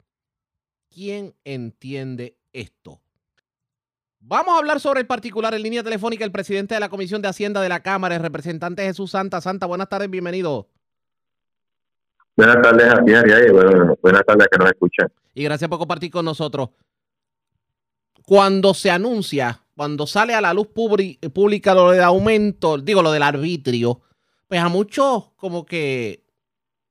[0.88, 3.00] ¿Quién entiende esto?
[4.18, 6.24] Vamos a hablar sobre el particular en línea telefónica.
[6.24, 9.40] El presidente de la Comisión de Hacienda de la Cámara, el representante Jesús Santa.
[9.40, 10.68] Santa, buenas tardes, bienvenido.
[12.36, 15.12] Buenas tardes, y buenas tardes a que nos escuchan.
[15.34, 16.70] Y gracias por compartir con nosotros.
[18.24, 23.22] Cuando se anuncia, cuando sale a la luz pública lo del aumento, digo, lo del
[23.22, 24.00] arbitrio,
[24.48, 26.24] pues a muchos como que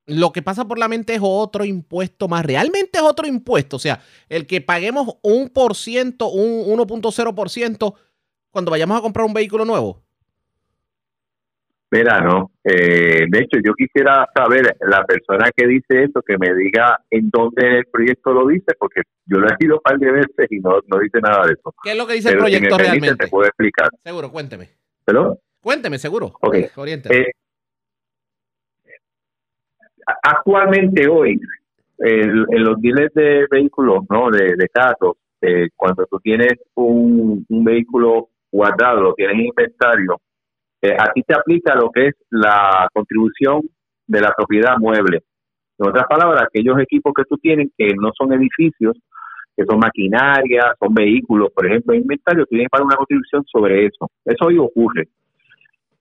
[0.06, 2.44] lo que pasa por la mente es otro impuesto más.
[2.44, 3.76] Realmente es otro impuesto.
[3.76, 7.94] O sea, el que paguemos un por ciento, un 1.0%
[8.50, 10.02] cuando vayamos a comprar un vehículo nuevo.
[11.90, 12.50] Mira, no.
[12.64, 17.30] Eh, de hecho, yo quisiera saber, la persona que dice eso, que me diga en
[17.30, 20.58] dónde el proyecto lo dice, porque yo lo he ido un par de veces y
[20.58, 21.72] no, no dice nada de eso.
[21.82, 23.26] ¿Qué es lo que dice el proyecto realmente?
[23.26, 23.88] Te puedo explicar.
[24.02, 24.68] Seguro, cuénteme.
[25.04, 25.38] ¿Perdón?
[25.60, 26.32] Cuénteme, seguro.
[26.40, 26.54] Ok.
[26.54, 27.30] Eh,
[30.06, 31.40] actualmente hoy,
[31.98, 34.30] en los dealers de vehículos, ¿no?
[34.30, 34.68] De, de
[35.42, 40.20] eh, cuando tú tienes un, vehículo guardado, lo tienes en inventario,
[40.80, 43.62] eh, a ti te aplica lo que es la contribución
[44.06, 45.22] de la propiedad mueble.
[45.78, 48.96] En otras palabras, aquellos equipos que tú tienes que no son edificios,
[49.56, 53.86] que son maquinaria, son vehículos, por ejemplo, en inventario, tú tienes que una contribución sobre
[53.86, 54.10] eso.
[54.24, 55.08] Eso hoy ocurre.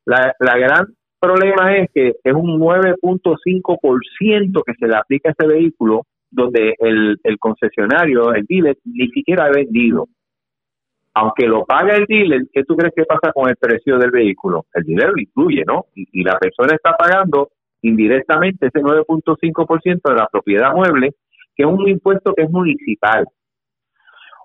[0.06, 0.86] La, la gran
[1.26, 7.18] problema es que es un 9.5% que se le aplica a ese vehículo donde el,
[7.40, 10.08] concesionario, el dealer, ni siquiera ha vendido.
[11.14, 14.66] Aunque lo paga el dealer, ¿qué tú crees que pasa con el precio del vehículo?
[14.74, 15.86] El dealer lo incluye, ¿no?
[15.96, 17.52] Y, la persona está pagando
[17.82, 21.12] indirectamente ese 9.5% de la propiedad mueble,
[21.56, 23.26] que es un impuesto que es municipal.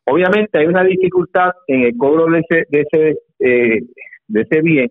[0.07, 3.81] Obviamente hay una dificultad en el cobro de ese, de ese, eh,
[4.29, 4.89] de ese bien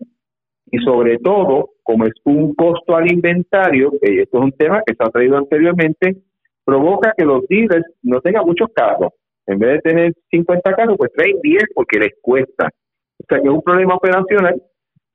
[0.70, 4.94] y sobre todo, como es un costo al inventario, que esto es un tema que
[4.94, 6.16] se ha traído anteriormente,
[6.64, 9.12] provoca que los dealers no tengan muchos carros.
[9.46, 12.68] En vez de tener 50 carros, pues traen 10 porque les cuesta.
[13.18, 14.62] O sea que es un problema operacional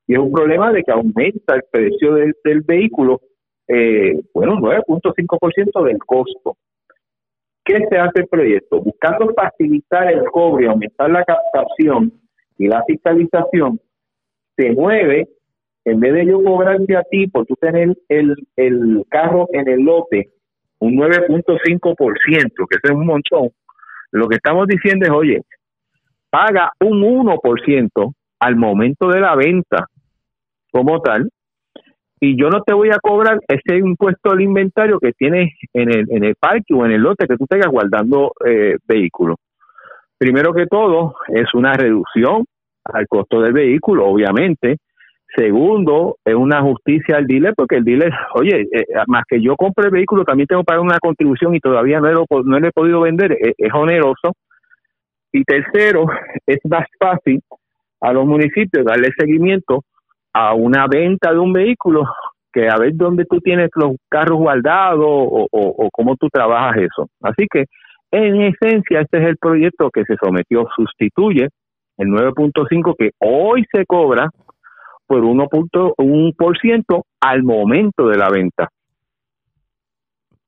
[0.07, 3.21] y es un problema de que aumenta el precio del, vehículo,
[3.67, 6.57] eh, bueno, 9.5% del costo.
[7.63, 8.81] ¿Qué se hace el proyecto?
[8.81, 12.13] Buscando facilitar el cobre, aumentar la captación
[12.57, 13.79] y la fiscalización,
[14.55, 15.27] se mueve
[15.85, 19.81] en vez de yo cobrarte a ti por tú tener el, el carro en el
[19.81, 20.29] lote
[20.79, 23.49] un 9.5%, que eso es un montón,
[24.11, 25.41] lo que estamos diciendo es, oye,
[26.29, 29.87] paga un 1% al momento de la venta
[30.71, 31.29] como tal,
[32.19, 36.05] y yo no te voy a cobrar ese impuesto al inventario que tienes en el,
[36.09, 39.37] en el parque o en el lote que tú tengas guardando eh, vehículos.
[40.17, 42.45] Primero que todo, es una reducción
[42.85, 44.77] al costo del vehículo, obviamente,
[45.35, 49.85] Segundo, es una justicia al dealer, porque el dealer, oye, eh, más que yo compre
[49.85, 53.01] el vehículo, también tengo que pagar una contribución y todavía no lo, no he podido
[53.01, 54.33] vender, es, es oneroso.
[55.33, 56.05] Y tercero,
[56.45, 57.41] es más fácil
[57.99, 59.83] a los municipios darle seguimiento
[60.31, 62.03] a una venta de un vehículo
[62.53, 67.09] que a ver dónde tú tienes los carros guardados o, o, cómo tú trabajas eso.
[67.21, 67.65] Así que,
[68.11, 71.49] en esencia, este es el proyecto que se sometió, sustituye
[71.97, 74.29] el 9.5 que hoy se cobra
[75.07, 78.69] por 1.1% al momento de la venta.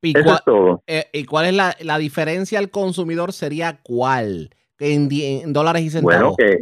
[0.02, 0.84] ¿Y Eso cuál, es todo.
[0.88, 3.34] eh, ¿y cuál es la, la diferencia al consumidor?
[3.34, 4.50] ¿Sería cuál?
[4.80, 6.38] En, en dólares y Bueno, centavos.
[6.38, 6.58] que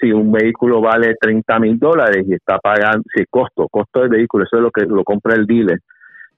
[0.00, 4.44] si un vehículo vale 30 mil dólares y está pagando, si costo, costo del vehículo,
[4.44, 5.80] eso es lo que lo compra el dealer,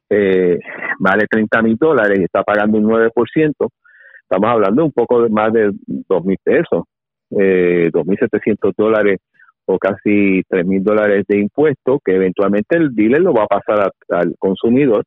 [0.08, 0.58] eh,
[0.98, 3.11] vale 30 mil dólares y está pagando un 9%,
[4.22, 6.84] estamos hablando un poco de más de 2 mil pesos,
[7.32, 9.18] eh, 2.700 dólares
[9.73, 13.81] o casi 3 mil dólares de impuestos que eventualmente el dealer lo va a pasar
[13.81, 15.05] a- al consumidor.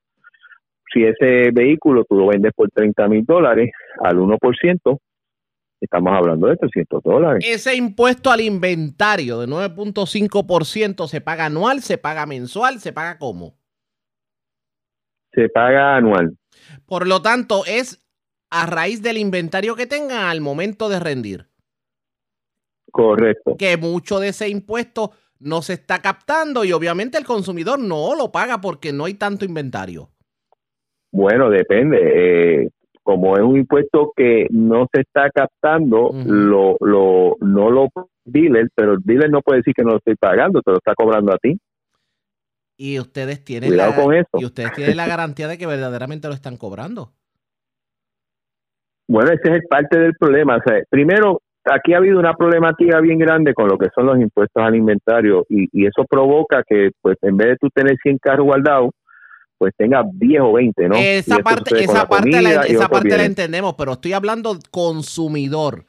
[0.94, 5.00] Si ese vehículo tú lo vendes por 30 mil dólares al 1%,
[5.82, 7.44] estamos hablando de 300 dólares.
[7.48, 13.56] Ese impuesto al inventario de 9.5% se paga anual, se paga mensual, se paga cómo.
[15.34, 16.38] Se paga anual.
[16.86, 18.00] Por lo tanto, es
[18.52, 21.48] a raíz del inventario que tengan al momento de rendir.
[22.94, 23.56] Correcto.
[23.58, 28.32] Que mucho de ese impuesto no se está captando y obviamente el consumidor no lo
[28.32, 30.12] paga porque no hay tanto inventario.
[31.12, 31.98] Bueno, depende.
[32.64, 32.70] Eh,
[33.02, 37.88] como es un impuesto que no se está captando, lo, lo, no lo
[38.26, 40.94] dealer, pero el dealer no puede decir que no lo estoy pagando, te lo está
[40.96, 41.60] cobrando a ti.
[42.78, 44.30] Y ustedes tienen Cuidado la, con eso.
[44.36, 47.12] y ustedes tienen la garantía de que verdaderamente lo están cobrando.
[49.08, 50.58] Bueno, ese es el parte del problema.
[50.58, 54.20] O sea, primero, aquí ha habido una problemática bien grande con lo que son los
[54.20, 58.18] impuestos al inventario y, y eso provoca que, pues, en vez de tú tener 100
[58.20, 58.92] carros guardados,
[59.58, 60.96] pues tengas 10 o 20, ¿no?
[60.96, 65.86] Esa parte, esa la parte, la, esa parte la entendemos, pero estoy hablando consumidor.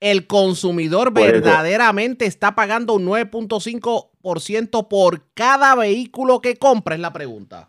[0.00, 1.32] El consumidor Por eso.
[1.32, 7.68] verdaderamente está pagando un 9.5% por cada vehículo que compra, es la pregunta.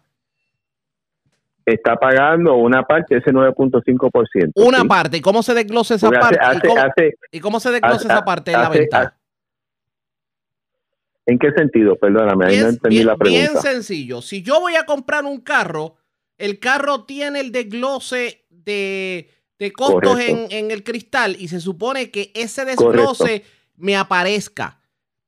[1.65, 4.51] Está pagando una parte ese 9.5%.
[4.55, 4.87] Una ¿sí?
[4.87, 5.17] parte.
[5.17, 6.67] ¿Y cómo se desglosa esa Porque hace- parte?
[6.67, 9.15] ¿Y cómo, hace- y cómo se desglosa hace- esa parte en la venta?
[11.25, 11.95] ¿En qué sentido?
[11.95, 13.61] Perdóname, ahí Bien, no entendí bien- la bien pregunta.
[13.71, 14.21] sencillo.
[14.21, 15.95] Si yo voy a comprar un carro,
[16.37, 19.29] el carro tiene el desglose de,
[19.59, 23.47] de costos en, en el cristal y se supone que ese desglose Correcto.
[23.75, 24.79] me aparezca.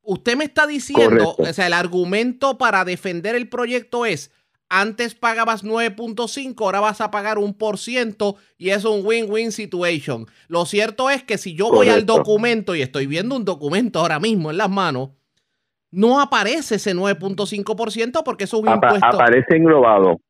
[0.01, 1.51] Usted me está diciendo, Correcto.
[1.51, 4.31] o sea, el argumento para defender el proyecto es,
[4.73, 10.27] antes pagabas 9.5, ahora vas a pagar un por ciento y es un win-win situation.
[10.47, 14.19] Lo cierto es que si yo voy al documento y estoy viendo un documento ahora
[14.19, 15.09] mismo en las manos,
[15.91, 19.07] no aparece ese 9.5% porque es un Apa- impuesto.
[19.07, 20.21] aparece englobado.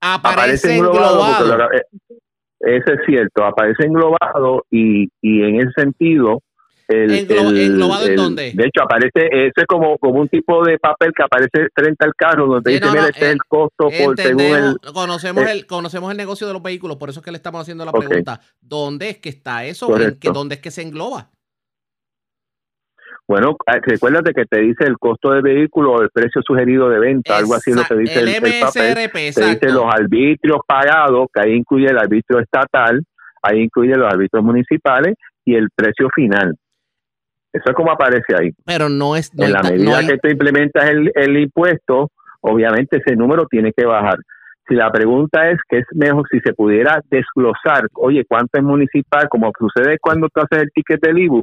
[0.00, 1.18] Aparece englobado.
[1.18, 1.56] porque englobado.
[1.58, 1.82] lo- eh,
[2.60, 6.40] eso es cierto, aparece englobado y, y en ese sentido...
[6.92, 8.52] El, Englo- el- ¿englobado en el- dónde?
[8.54, 12.12] De hecho, aparece, eso es como, como un tipo de papel que aparece frente al
[12.14, 14.76] carro donde Sí, dice, no, mira, no, este es eh, el costo por según el...
[14.92, 17.60] Conocemos, eh, el, conocemos el negocio de los vehículos, por eso es que le estamos
[17.62, 18.40] haciendo la pregunta.
[18.60, 19.96] ¿Dónde es que está eso?
[19.98, 21.30] ¿En qué- ¿Dónde es que se engloba?
[23.28, 26.98] Bueno, eh, recuérdate que te dice el costo del vehículo o el precio sugerido de
[26.98, 28.90] venta, algo así lo que dice el el, el papel.
[28.92, 29.66] MSRP, Te exacto.
[29.66, 33.02] dice los arbitrios pagados, que ahí incluye el arbitrio estatal,
[33.42, 35.14] ahí incluye los arbitrios municipales
[35.44, 36.56] y el precio final.
[37.52, 38.50] Eso es como aparece ahí.
[38.64, 39.34] Pero no es.
[39.34, 43.46] No en la medida no hay- que tú implementas el, el impuesto, obviamente ese número
[43.50, 44.16] tiene que bajar.
[44.68, 49.28] Si la pregunta es que es mejor si se pudiera desglosar, oye, ¿cuánto es municipal?
[49.28, 51.42] Como sucede cuando tú haces el ticket del IBU.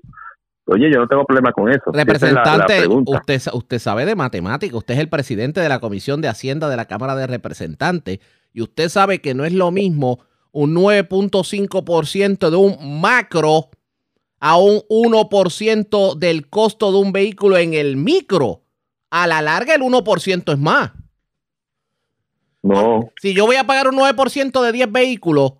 [0.71, 1.91] Oye, yo no tengo problema con eso.
[1.91, 5.79] Esa es la- Representante, usted, usted sabe de matemática, usted es el presidente de la
[5.79, 8.19] Comisión de Hacienda de la Cámara de Representantes
[8.53, 10.19] y usted sabe que no es lo mismo
[10.51, 13.69] un 9.5% de un macro
[14.39, 18.63] a un 1% del costo de un vehículo en el micro.
[19.09, 20.91] A la larga el 1% es más.
[22.61, 25.53] No, Si yo voy a pagar un 9% de 10 vehículos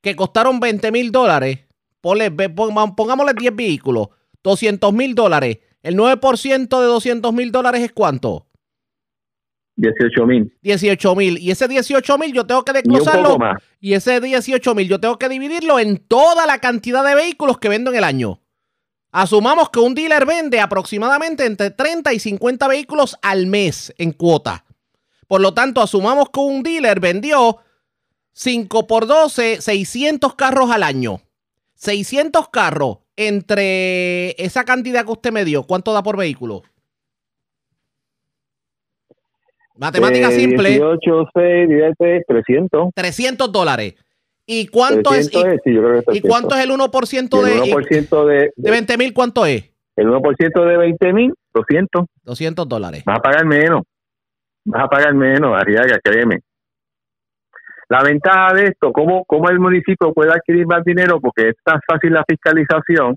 [0.00, 1.60] que costaron 20 mil dólares,
[2.00, 4.08] pongámosle 10 vehículos,
[4.42, 5.58] 200 mil dólares.
[5.82, 8.47] El 9% de 200 mil dólares es cuánto?
[9.78, 10.52] 18 mil.
[10.62, 11.38] 18 mil.
[11.38, 13.38] Y ese 18 mil yo tengo que desglosarlo.
[13.80, 17.68] Y ese 18 mil yo tengo que dividirlo en toda la cantidad de vehículos que
[17.68, 18.40] vendo en el año.
[19.12, 24.64] Asumamos que un dealer vende aproximadamente entre 30 y 50 vehículos al mes en cuota.
[25.28, 27.58] Por lo tanto, asumamos que un dealer vendió
[28.32, 31.22] 5 por 12, 600 carros al año.
[31.76, 36.64] 600 carros entre esa cantidad que usted me dio, ¿cuánto da por vehículo?
[39.78, 40.68] Matemática Eh, simple.
[40.70, 42.88] 18, 6, 10, 300.
[42.94, 43.94] 300 dólares.
[44.46, 45.30] ¿Y cuánto es?
[45.30, 46.30] 300 es, sí, yo creo que ¿Y 300.
[46.30, 49.12] cuánto es el 1% Y de, el 1% de, de 20 mil?
[49.12, 49.70] ¿Cuánto es?
[49.96, 52.06] el 1% de 20 mil, 200.
[52.22, 53.02] 200 dólares.
[53.04, 53.82] Vas a pagar menos.
[54.64, 56.38] Vas a pagar menos, Arriaga, créeme.
[57.88, 61.20] La ventaja de esto, ¿cómo, cómo el municipio puede adquirir más dinero?
[61.20, 63.16] Porque es tan fácil la fiscalización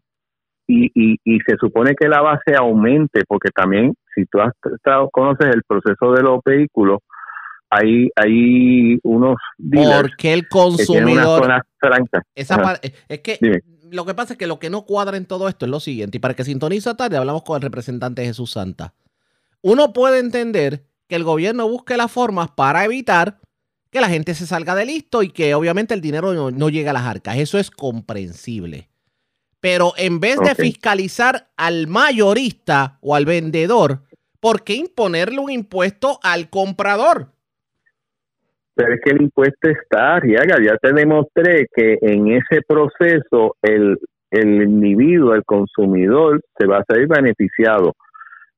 [0.65, 5.09] y, y, y se supone que la base aumente, porque también, si tú has estado,
[5.11, 6.99] conoces el proceso de los vehículos,
[7.69, 11.63] hay, hay unos Porque el consumidor...
[12.35, 12.79] Esa Ajá.
[13.07, 13.61] es que Dime.
[13.89, 16.17] lo que pasa es que lo que no cuadra en todo esto es lo siguiente,
[16.17, 18.93] y para que sintoniza tarde hablamos con el representante Jesús Santa.
[19.61, 23.39] Uno puede entender que el gobierno busque las formas para evitar
[23.89, 26.89] que la gente se salga de listo y que obviamente el dinero no, no llegue
[26.89, 27.37] a las arcas.
[27.37, 28.90] Eso es comprensible.
[29.61, 33.99] Pero en vez de fiscalizar al mayorista o al vendedor,
[34.39, 37.27] ¿por qué imponerle un impuesto al comprador?
[38.73, 43.99] Pero es que el impuesto está, Arriaga, ya te demostré que en ese proceso el,
[44.31, 47.93] el individuo, el consumidor, se va a salir beneficiado.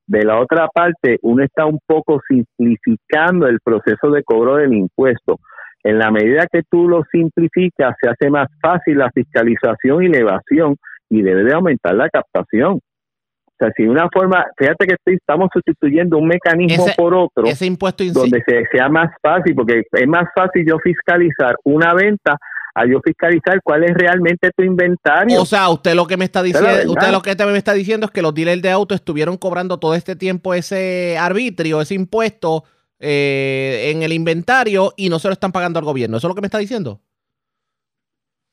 [0.07, 5.39] De la otra parte, uno está un poco simplificando el proceso de cobro del impuesto.
[5.83, 10.19] En la medida que tú lo simplificas, se hace más fácil la fiscalización y la
[10.19, 10.77] evasión
[11.09, 12.73] y debe de aumentar la captación.
[12.75, 17.13] O sea, si de una forma, fíjate que estoy- estamos sustituyendo un mecanismo Ese- por
[17.13, 21.55] otro Ese impuesto inci- donde se, sea más fácil, porque es más fácil yo fiscalizar
[21.63, 22.35] una venta
[22.75, 25.39] a yo fiscalizar cuál es realmente tu inventario.
[25.39, 28.11] O sea, usted lo que me está diciendo, usted lo que me está diciendo es
[28.11, 32.63] que los dealers de auto estuvieron cobrando todo este tiempo ese arbitrio, ese impuesto
[33.05, 36.17] eh, en el inventario y no se lo están pagando al gobierno.
[36.17, 37.01] ¿Eso es lo que me está diciendo?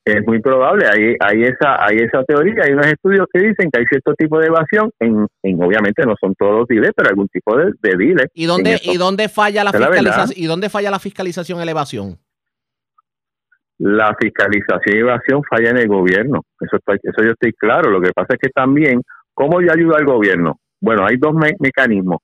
[0.04, 3.80] Es muy probable, hay, hay esa hay esa teoría, hay unos estudios que dicen que
[3.80, 7.28] hay cierto tipo de evasión, en, en obviamente no son todos los dealers, pero algún
[7.28, 8.30] tipo de, de dealer.
[8.34, 10.32] ¿Y dónde, en y dónde falla la fiscalización?
[10.42, 12.16] ¿Y dónde falla la fiscalización y la evasión?
[13.78, 16.42] la fiscalización y evasión falla en el gobierno.
[16.60, 17.90] Eso, está- eso yo estoy claro.
[17.90, 19.00] Lo que pasa es que también,
[19.32, 20.58] ¿cómo yo ayudo al gobierno?
[20.80, 22.18] Bueno, hay dos me- mecanismos.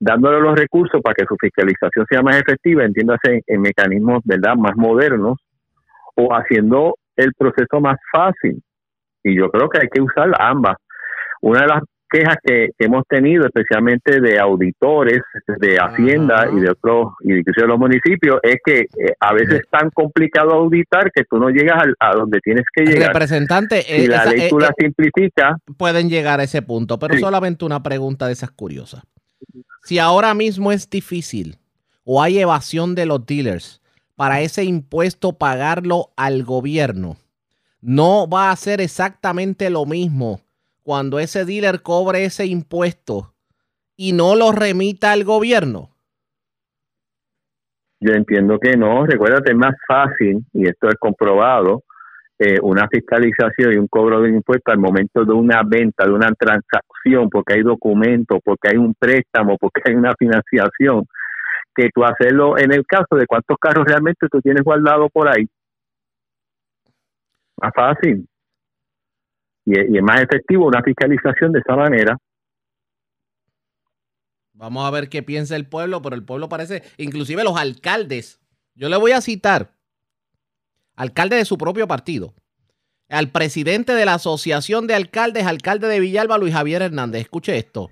[0.00, 4.56] Dándole los recursos para que su fiscalización sea más efectiva, entiéndase en, en mecanismos ¿verdad?
[4.56, 5.38] más modernos,
[6.14, 8.62] o haciendo el proceso más fácil.
[9.24, 10.76] Y yo creo que hay que usar ambas.
[11.40, 15.20] Una de las quejas que, que hemos tenido, especialmente de auditores,
[15.58, 19.60] de Hacienda y de otros, y incluso de los municipios, es que eh, a veces
[19.60, 23.08] es tan complicado auditar que tú no llegas al- a donde tienes que llegar.
[23.14, 26.60] Representante, Si eh, la esa- ley eh, tú la eh, simplificas, pueden llegar a ese
[26.62, 27.20] punto, pero Sí.
[27.20, 29.02] solamente una pregunta de esas curiosas.
[29.82, 31.56] Si ahora mismo es difícil
[32.04, 33.80] o hay evasión de los dealers
[34.22, 37.16] para ese impuesto pagarlo al gobierno,
[37.80, 40.42] no va a ser exactamente lo mismo
[40.84, 43.34] cuando ese dealer cobre ese impuesto
[43.96, 45.90] y no lo remita al gobierno.
[47.98, 49.04] Yo entiendo que no.
[49.06, 51.82] Recuérdate, es más fácil, y esto es comprobado,
[52.38, 56.30] eh, una fiscalización y un cobro de impuestos al momento de una venta, de una
[56.38, 61.08] transacción, porque hay documentos, porque hay un préstamo, porque hay una financiación,
[61.74, 65.46] que tú hacerlo en el caso de cuántos carros realmente tú tienes guardado por ahí.
[67.60, 68.26] Más fácil.
[69.64, 72.16] Y, es- más efectivo una fiscalización de esa manera.
[74.54, 78.40] Vamos a ver qué piensa el pueblo, pero el pueblo parece, inclusive los alcaldes.
[78.74, 79.72] Yo le voy a citar,
[80.94, 82.34] alcalde de su propio partido,
[83.08, 87.22] al presidente de la Asociación de Alcaldes, alcalde de Villalba, Luis Javier Hernández.
[87.22, 87.90] Escuche esto.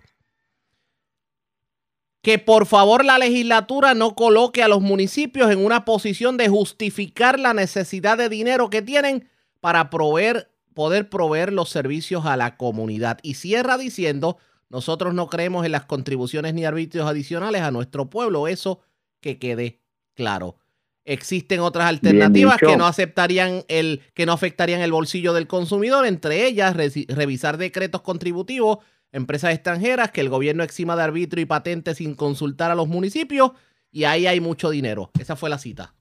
[2.23, 7.39] Que por favor la legislatura no coloque a los municipios en una posición de justificar
[7.39, 9.29] la necesidad de dinero que tienen
[9.61, 13.19] para proveer, poder proveer los servicios a la comunidad.
[13.23, 18.49] Y cierra diciendo, nosotros no creemos en las contribuciones ni arbitrios adicionales a nuestro pueblo.
[18.49, 18.81] Eso
[19.21, 19.81] que quede
[20.15, 20.57] claro.
[21.05, 26.47] Existen otras alternativas que no aceptarían el, que no afectarían el bolsillo del consumidor, entre
[26.47, 28.79] ellas revisar decretos contributivos,
[29.13, 33.53] empresas extranjeras, que el gobierno exima de arbitrio y patente sin consultar a los municipios,
[33.91, 35.11] y ahí hay mucho dinero.
[35.19, 35.95] Esa fue la cita.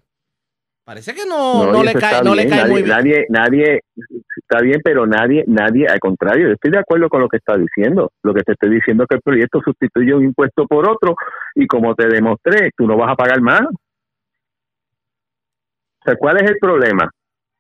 [0.89, 2.97] Parece que no, le cae, no le cae nadie, muy bien.
[2.97, 3.81] Nadie, nadie,
[4.35, 7.55] está bien, pero nadie, nadie, al contrario, yo estoy de acuerdo con lo que está
[7.55, 8.11] diciendo.
[8.23, 11.15] Lo que te estoy diciendo es que el proyecto sustituye un impuesto por otro
[11.53, 13.61] y como te demostré, tú no vas a pagar más.
[13.61, 13.69] O
[16.05, 17.07] sea, ¿cuál es el problema?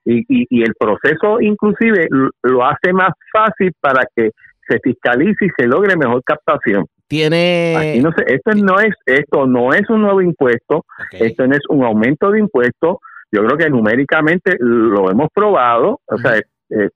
[0.05, 2.07] Y, y, y el proceso inclusive
[2.41, 4.31] lo hace más fácil para que
[4.69, 6.85] se fiscalice y se logre mejor captación.
[7.07, 7.75] Tiene.
[7.75, 11.61] Aquí no sé, esto no es, esto no es un nuevo impuesto, esto no es
[11.69, 12.97] un aumento de impuestos.
[13.31, 16.01] Yo creo que numéricamente lo hemos probado.
[16.05, 16.89] O sea, eh,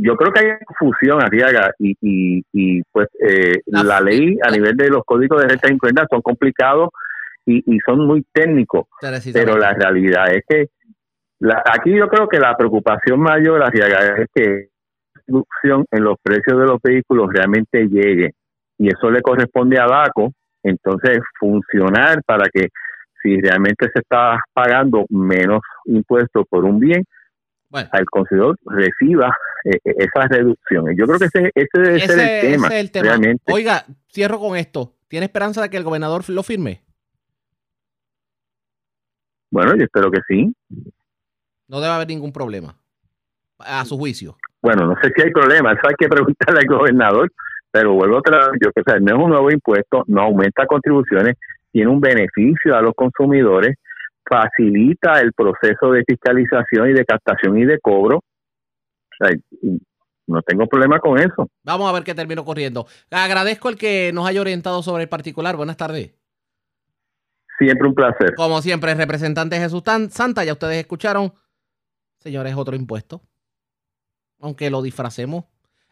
[0.00, 4.76] yo creo que hay confusión, Arriaga, y, y, y pues eh, la ley a nivel
[4.76, 6.90] de los códigos de renta incluida son complicados
[7.46, 8.86] y, y son muy técnicos.
[9.32, 10.66] Pero la realidad es que
[11.40, 14.68] la, aquí yo creo que la preocupación mayor, Arriaga, es que
[15.28, 18.32] reducción en los precios de los vehículos realmente llegue
[18.78, 22.68] y eso le corresponde a DACO, entonces funcionar para que
[23.22, 27.04] si realmente se está pagando menos impuestos por un bien,
[27.68, 27.88] Bueno.
[27.92, 30.96] al consumidor reciba eh, eh, esas reducciones.
[30.96, 33.04] Yo creo que ese, ese debe ser Ese, el tema, ese es el tema.
[33.08, 33.52] realmente.
[33.52, 34.94] Oiga, cierro con esto.
[35.08, 36.82] ¿Tiene esperanza de que el gobernador lo firme?
[39.50, 40.54] Bueno, yo espero que sí.
[41.66, 42.76] No debe haber ningún problema,
[43.58, 44.36] a su juicio.
[44.62, 47.30] Bueno, no sé si hay problema, eso hay que preguntarle al gobernador,
[47.70, 51.36] pero vuelvo otra vez, yo que sea, no es un nuevo impuesto, no aumenta contribuciones,
[51.70, 53.76] tiene un beneficio a los consumidores,
[54.28, 58.18] facilita el proceso de fiscalización y de captación y de cobro.
[58.18, 59.36] O sea,
[60.26, 61.48] no tengo problema con eso.
[61.64, 62.86] Vamos a ver qué termino corriendo.
[63.10, 65.56] Agradezco el que nos haya orientado sobre el particular.
[65.56, 66.14] Buenas tardes.
[67.58, 68.34] Siempre un placer.
[68.36, 71.32] Como siempre, representante Jesús Santa, ya ustedes escucharon.
[72.18, 73.22] Señores, otro impuesto.
[74.40, 75.44] Aunque lo disfracemos.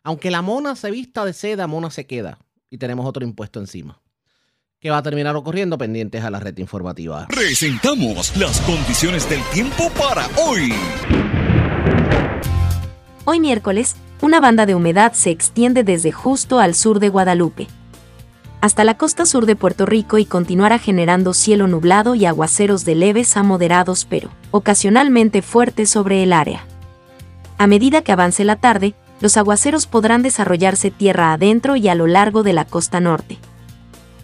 [0.03, 2.38] Aunque la mona se vista de seda, mona se queda.
[2.70, 4.01] Y tenemos otro impuesto encima.
[4.78, 7.26] Que va a terminar ocurriendo pendientes a la red informativa.
[7.28, 10.72] Presentamos las condiciones del tiempo para hoy.
[13.24, 17.66] Hoy miércoles, una banda de humedad se extiende desde justo al sur de Guadalupe
[18.66, 22.97] hasta la costa sur de Puerto Rico y continuará generando cielo nublado y aguaceros de
[22.97, 26.66] leves a moderados pero ocasionalmente fuertes sobre el área.
[27.59, 32.07] A medida que avance la tarde, los aguaceros podrán desarrollarse tierra adentro y a lo
[32.07, 33.38] largo de la costa norte.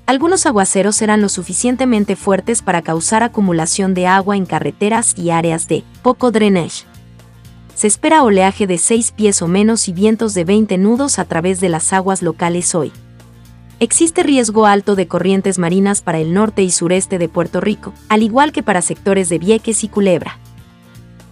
[0.05, 5.69] Algunos aguaceros serán lo suficientemente fuertes para causar acumulación de agua en carreteras y áreas
[5.69, 6.85] de poco drenaje.
[7.75, 11.61] Se espera oleaje de 6 pies o menos y vientos de 20 nudos a través
[11.61, 12.93] de las aguas locales hoy.
[13.81, 18.23] Existe riesgo alto de corrientes marinas para el norte y sureste de Puerto Rico, al
[18.23, 20.39] igual que para sectores de Vieques y Culebra.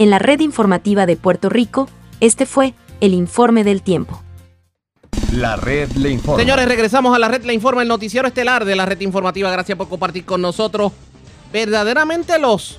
[0.00, 1.86] En la red informativa de Puerto Rico,
[2.20, 2.72] este fue
[3.02, 4.22] el informe del tiempo.
[5.30, 6.40] La red le informa.
[6.40, 9.50] Señores, regresamos a la red le informa, el noticiero estelar de la red informativa.
[9.50, 10.92] Gracias por compartir con nosotros.
[11.52, 12.78] Verdaderamente los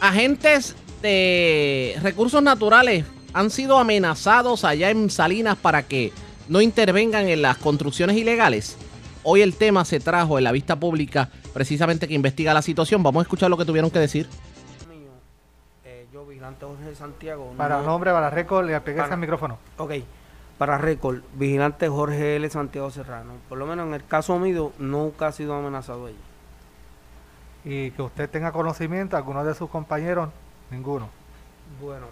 [0.00, 6.12] agentes de recursos naturales han sido amenazados allá en Salinas para que
[6.48, 8.76] no intervengan en las construcciones ilegales.
[9.22, 13.04] Hoy el tema se trajo en la vista pública precisamente que investiga la situación.
[13.04, 14.26] Vamos a escuchar lo que tuvieron que decir.
[16.46, 17.52] Yo, vigilante Jorge Santiago.
[17.56, 19.58] Para nombre, para récord, le pegué el micrófono.
[19.78, 19.92] Ok,
[20.58, 22.48] para récord, vigilante Jorge L.
[22.50, 23.32] Santiago Serrano.
[23.48, 26.16] Por lo menos en el caso mío, nunca ha sido amenazado allí.
[27.64, 30.30] Y que usted tenga conocimiento, alguno de sus compañeros,
[30.70, 31.08] ninguno.
[31.82, 32.06] Bueno,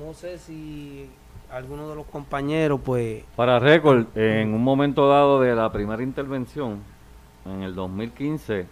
[0.00, 1.08] no sé si
[1.50, 3.22] algunos de los compañeros, pues...
[3.36, 6.82] Para récord, en un momento dado de la primera intervención,
[7.44, 8.66] en el 2015,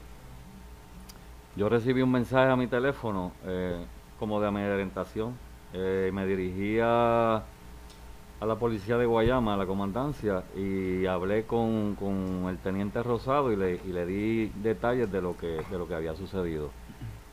[1.55, 3.85] yo recibí un mensaje a mi teléfono eh,
[4.23, 5.35] como de amedrentación.
[5.75, 12.47] Eh, me dirigía a la policía de Guayama, a la comandancia, y hablé con, con
[12.49, 15.97] el teniente Rosado y le, y le di detalles de lo que, de lo que
[15.97, 16.71] había sucedido.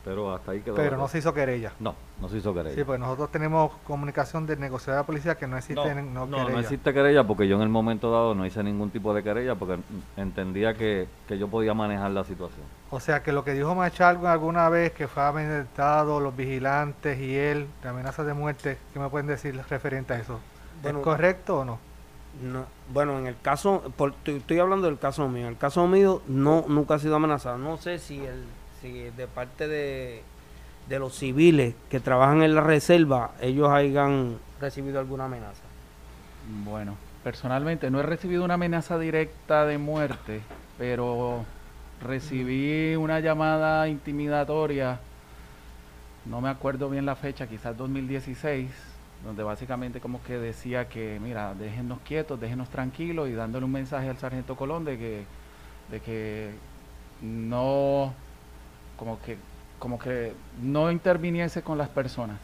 [0.06, 0.76] Pero hasta ahí quedó.
[0.76, 1.74] Pero no se hizo querella.
[1.80, 2.76] No, no se hizo querella.
[2.76, 6.50] Sí, pues nosotros tenemos comunicación del negociador de la policía que no existe no, no,
[6.50, 9.56] no, existe querella porque yo en el momento dado no hice ningún tipo de querella
[9.56, 9.78] porque
[10.16, 12.62] entendía que, yo podía manejar la situación.
[12.92, 17.36] O sea que lo que dijo Machalgo alguna vez que fue amenazado, los vigilantes y
[17.36, 20.40] él, de amenazas de muerte, ¿qué me pueden decir referente a eso?
[20.84, 21.90] ¿Es correcto o no?
[22.42, 23.84] No, bueno, en el caso,
[24.26, 25.44] estoy, hablando del caso mío.
[25.44, 27.58] En el caso mío, no, nunca ha sido amenazado.
[27.58, 28.44] No sé si el
[28.82, 30.22] si de parte de,
[30.88, 35.64] de los civiles que trabajan en la reserva, ellos hayan recibido alguna amenaza.
[36.64, 40.42] Bueno, personalmente no he recibido una amenaza directa de muerte,
[40.78, 41.46] pero
[42.02, 45.00] recibí una llamada intimidatoria,
[46.26, 48.70] no me acuerdo bien la fecha, quizás 2016,
[49.24, 54.10] donde básicamente como que decía que, mira, déjenos quietos, déjenos tranquilos y dándole un mensaje
[54.10, 55.24] al sargento Colón de que,
[55.92, 56.52] de que
[57.22, 58.14] no
[59.00, 59.38] como que,
[59.80, 62.38] como que no interviniese con las personas.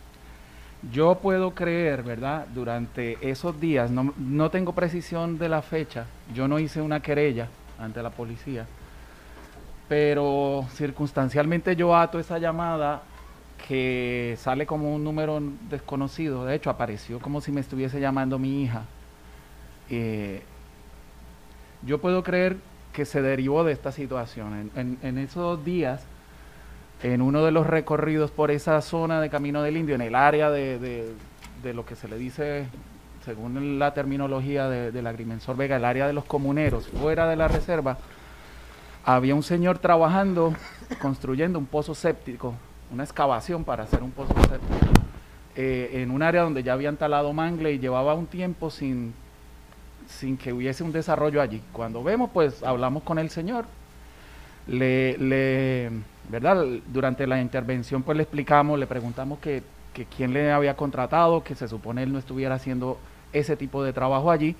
[0.91, 2.47] Yo puedo creer, ¿verdad?
[2.53, 7.49] Durante esos días, no, no tengo precisión de la fecha, yo no hice una querella
[7.77, 8.65] ante la policía,
[9.89, 13.03] pero circunstancialmente yo ato esa llamada
[13.67, 18.63] que sale como un número desconocido, de hecho apareció como si me estuviese llamando mi
[18.63, 18.83] hija.
[19.89, 20.41] Eh,
[21.81, 22.57] yo puedo creer
[22.93, 24.71] que se derivó de esta situación.
[24.75, 26.05] En, en esos días
[27.03, 30.49] en uno de los recorridos por esa zona de Camino del Indio, en el área
[30.49, 31.13] de,
[31.63, 32.67] lo que se le dice,
[33.23, 37.47] según la terminología de, la Agrimensor Vega, el área de los comuneros, fuera de la
[37.47, 37.97] reserva,
[39.03, 40.53] había un señor trabajando,
[41.01, 42.53] construyendo un pozo séptico,
[42.91, 45.01] una excavación para hacer un pozo séptico,
[45.55, 49.13] eh, en un área donde ya habían talado mangle y llevaba un tiempo sin,
[50.07, 51.61] sin que hubiese un desarrollo allí.
[51.71, 53.65] Cuando vemos, pues hablamos con el señor,
[54.67, 55.91] le, le
[56.29, 56.65] ¿verdad?
[56.87, 59.63] Durante la intervención pues le explicamos, le preguntamos que,
[60.15, 62.97] quién le había contratado, que se supone él no estuviera haciendo
[63.31, 64.55] ese tipo de trabajo allí.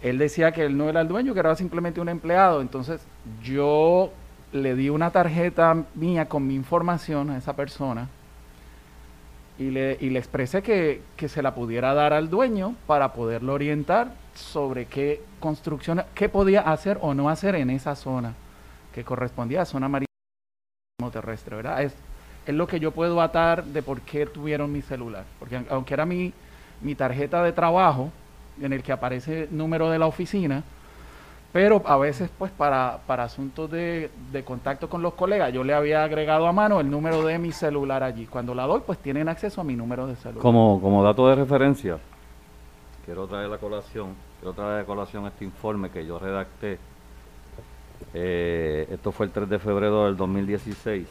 [0.00, 2.60] Él decía que él no era el dueño, que era simplemente un empleado.
[2.60, 3.00] Entonces
[3.42, 4.12] yo
[4.52, 8.08] le di una tarjeta mía con mi información a esa persona
[9.58, 14.12] y le, y expresé que, que se la pudiera dar al dueño para poderlo orientar
[14.34, 18.34] sobre qué construcción, qué podía hacer o no hacer en esa zona
[18.94, 20.07] que correspondía a zona marítima
[21.12, 21.80] terrestre, ¿verdad?
[21.82, 21.94] Es,
[22.44, 25.24] es lo que yo puedo atar de por qué tuvieron mi celular.
[25.38, 26.32] Porque aunque era mi,
[26.80, 28.10] mi tarjeta de trabajo,
[28.60, 30.64] en el que aparece el número de la oficina,
[31.52, 35.72] pero a veces pues para, para asuntos de, de, contacto con los colegas yo le
[35.72, 38.26] había agregado a mano el número de mi celular allí.
[38.26, 40.42] Cuando la doy pues tienen acceso a mi número de celular.
[40.42, 41.98] Como, como dato de referencia,
[43.04, 46.80] quiero traer la colación, quiero traer a colación este informe que yo redacté.
[48.14, 51.06] Eh, esto fue el 3 de febrero del 2016.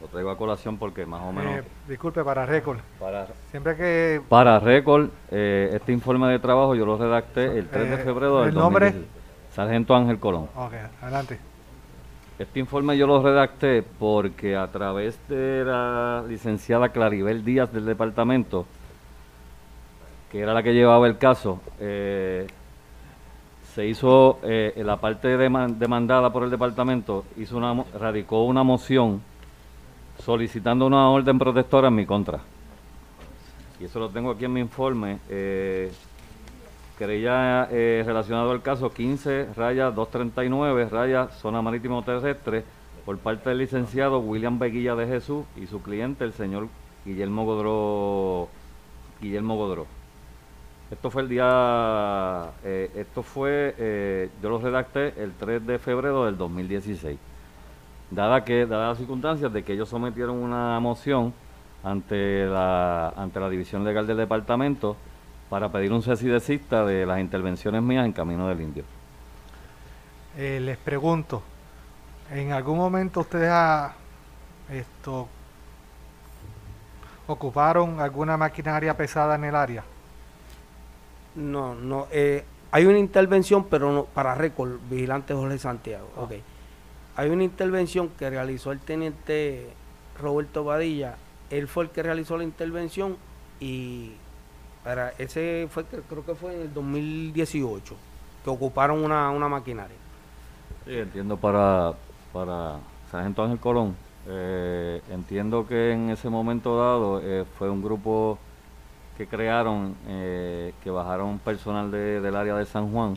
[0.00, 1.58] Lo traigo a colación porque más o menos...
[1.58, 2.78] Eh, disculpe, para récord.
[3.00, 4.20] Para, Siempre que...
[4.28, 8.48] Para récord, eh, este informe de trabajo yo lo redacté el 3 de febrero del
[8.50, 8.86] ¿El nombre?
[8.86, 9.26] 2016.
[9.54, 10.48] Sargento Ángel Colón.
[10.54, 11.38] Ok, adelante.
[12.38, 18.66] Este informe yo lo redacté porque a través de la licenciada Claribel Díaz del departamento,
[20.30, 22.46] que era la que llevaba el caso, eh,
[23.76, 27.24] se hizo, eh, la parte deman- demandada por el departamento,
[28.00, 29.20] radicó una moción
[30.24, 32.40] solicitando una orden protectora en mi contra.
[33.78, 35.18] Y eso lo tengo aquí en mi informe.
[35.28, 35.92] Eh,
[36.98, 42.64] eh, relacionado al caso 15 raya 239 raya zona marítimo terrestre
[43.04, 46.68] por parte del licenciado William Beguilla de Jesús y su cliente el señor
[47.04, 48.48] Guillermo Godró
[49.20, 49.86] Guillermo Godró
[50.90, 56.24] esto fue el día eh, esto fue eh, yo lo redacté el 3 de febrero
[56.24, 57.18] del 2016
[58.10, 61.34] dada que dadas las circunstancias de que ellos sometieron una moción
[61.82, 64.96] ante la ante la división legal del departamento
[65.48, 68.84] para pedir un cese de las intervenciones mías en Camino del Indio.
[70.36, 71.42] Eh, les pregunto,
[72.30, 73.94] ¿en algún momento ustedes ah,
[77.26, 79.84] ocuparon alguna maquinaria pesada en el área?
[81.36, 82.08] No, no.
[82.10, 86.12] eh, hay una intervención, pero no, para récord, vigilante Jorge Santiago.
[86.16, 86.32] Ok.
[87.16, 89.76] Hay una intervención que realizó el teniente
[90.20, 91.18] Roberto Badilla.
[91.50, 93.18] Él fue el que realizó la intervención
[93.60, 94.20] y
[94.82, 98.00] para ese fue, creo que fue en el 2018
[98.44, 99.98] que ocuparon una, una maquinaria.
[100.84, 101.98] Sí, entiendo para,
[102.32, 102.80] para
[103.10, 103.98] Sargento Ángel Colón.
[104.26, 108.40] eh, entiendo que en ese momento dado eh, fue un grupo
[109.16, 113.16] que crearon, eh, que bajaron personal de- del área de San Juan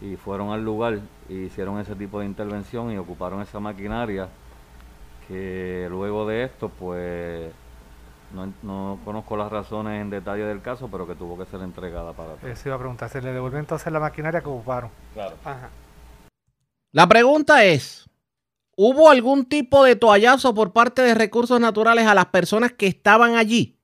[0.00, 4.28] y fueron al lugar y hicieron ese tipo de intervención y ocuparon esa maquinaria
[5.28, 7.50] que luego de esto pues
[8.34, 12.12] no, no conozco las razones en detalle del caso pero que tuvo que ser entregada
[12.12, 12.52] para atrás.
[12.58, 14.90] Eso iba a preguntar, ¿se le devolvió entonces la maquinaria que ocuparon?
[15.14, 15.36] Claro.
[15.44, 15.70] Ajá.
[16.92, 18.08] La pregunta es,
[18.76, 23.34] ¿hubo algún tipo de toallazo por parte de recursos naturales a las personas que estaban
[23.34, 23.75] allí?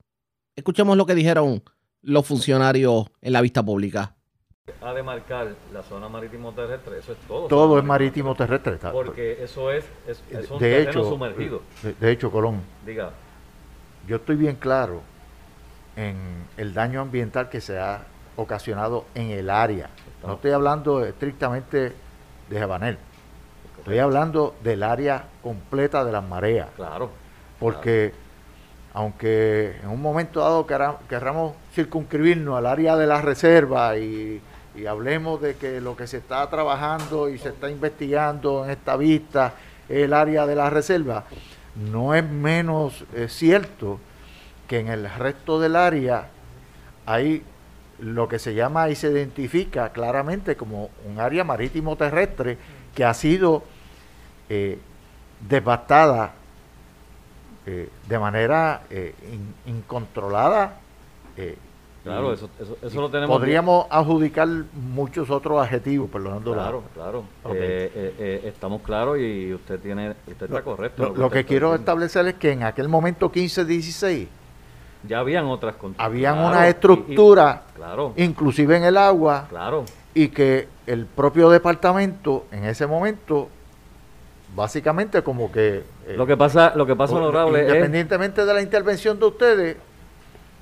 [0.57, 1.62] Escuchemos lo que dijeron
[2.03, 4.15] los funcionarios en la vista pública.
[4.81, 7.47] Ha de marcar la zona marítimo terrestre, eso es todo.
[7.49, 8.74] Todo es marítimo terrestre.
[8.74, 11.62] está- Porque eso es, es, es un de terreno hecho, sumergido.
[11.83, 13.11] de, de hecho, Colón, Diga,
[14.07, 15.01] yo estoy bien claro
[15.97, 16.16] en
[16.57, 18.05] el daño ambiental que se ha
[18.37, 19.91] ocasionado en el área.
[20.24, 21.93] No estoy hablando estrictamente
[22.49, 22.99] de Jabanel.
[23.79, 26.69] Estoy hablando del área completa de las mareas.
[26.77, 27.11] claro.
[27.59, 28.12] Porque
[28.94, 34.40] aunque en un momento dado querra- querramos circunscribirnos al área de la reserva y,
[34.89, 39.52] hablemos de que lo que se está trabajando y se está investigando en esta vista
[39.86, 41.24] es el área de la reserva,
[41.77, 44.01] no es menos cierto
[44.66, 46.28] que en el resto del área
[47.05, 47.43] hay
[47.98, 52.56] lo que se llama y se identifica claramente como un área marítimo terrestre
[52.94, 53.62] que ha sido
[54.48, 54.78] eh,
[55.48, 56.32] devastada
[57.66, 60.78] eh, de manera eh, in- incontrolada.
[61.36, 61.56] eh,
[62.05, 67.18] Claro, eso- eso- eso lo tenemos Podríamos adjudicar muchos otros adjetivos, perdonando la- Claro, claro.
[67.44, 67.52] Ok.
[67.55, 71.14] Eh, eh, estamos claros y usted tiene, usted está correcto.
[71.16, 71.74] Lo, que quiero diciendo.
[71.76, 74.26] establecer es que en aquel momento 15-16
[75.05, 79.84] Ya habían otras habían Claro, una y- y- estructura, claro, inclusive en el agua, claro.
[80.12, 83.48] y que el propio departamento en ese momento
[84.55, 88.55] básicamente como que eh, Lo que pasa, lo que pasa, Por- honorable, es Independientemente de
[88.55, 89.77] la intervención de ustedes,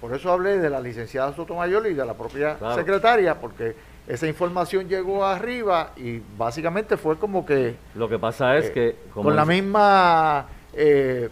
[0.00, 2.74] por eso hablé de la licenciada Sotomayor y de la propia Claro.
[2.76, 3.74] secretaria, porque
[4.08, 8.96] esa información llegó arriba y básicamente fue como que lo que pasa es eh, que
[9.14, 11.28] como con la misma eh,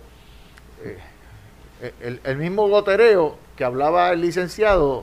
[2.00, 5.02] el, el mismo gotereo que hablaba el licenciado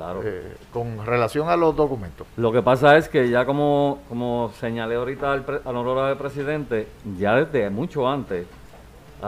[0.72, 2.26] con relación a los documentos.
[2.38, 6.88] Lo que pasa es que ya como, como señalé ahorita al, pre, al honorable presidente,
[7.18, 8.46] ya desde mucho antes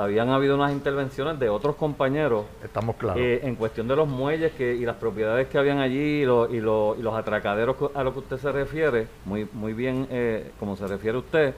[0.03, 2.45] habían habido unas intervenciones de otros compañeros.
[2.63, 3.21] Estamos claros.
[3.21, 6.49] eh, en cuestión de los muelles que, y las propiedades que habían allí y, lo-
[6.53, 10.51] y, lo- y los atracaderos a lo que usted se refiere, muy, muy bien eh,
[10.59, 11.53] como se refiere usted,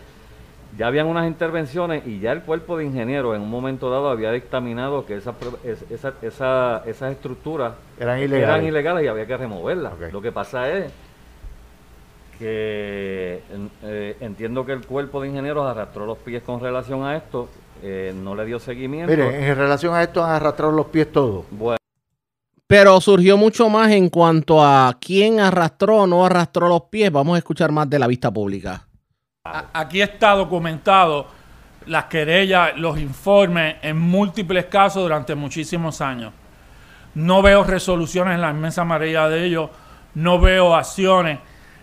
[0.78, 4.32] ya habían unas intervenciones y ya el cuerpo de ingenieros en un momento dado había
[4.32, 5.36] dictaminado que esas
[5.90, 8.44] esa- esa- esas estructuras Eran ilegales.
[8.48, 9.94] eran ilegales y había que removerlas.
[10.14, 10.92] Lo que pasa es
[12.38, 13.42] que
[13.84, 17.50] eh, entiendo que el cuerpo de ingenieros arrastró los pies con relación a esto,
[17.82, 19.12] eh, no le dio seguimiento.
[19.12, 21.46] Mire, en relación a esto han arrastrado los pies todos.
[21.52, 21.78] Bueno.
[22.68, 27.12] Pero surgió mucho más en cuanto a quién arrastró o no arrastró los pies.
[27.12, 28.86] Vamos a escuchar más de la vista pública.
[29.74, 31.26] Aquí está documentado
[31.88, 36.32] las querellas, los informes en múltiples casos durante muchísimos años.
[37.16, 39.70] No veo resoluciones en la inmensa mayoría de ellos,
[40.14, 41.40] no veo acciones.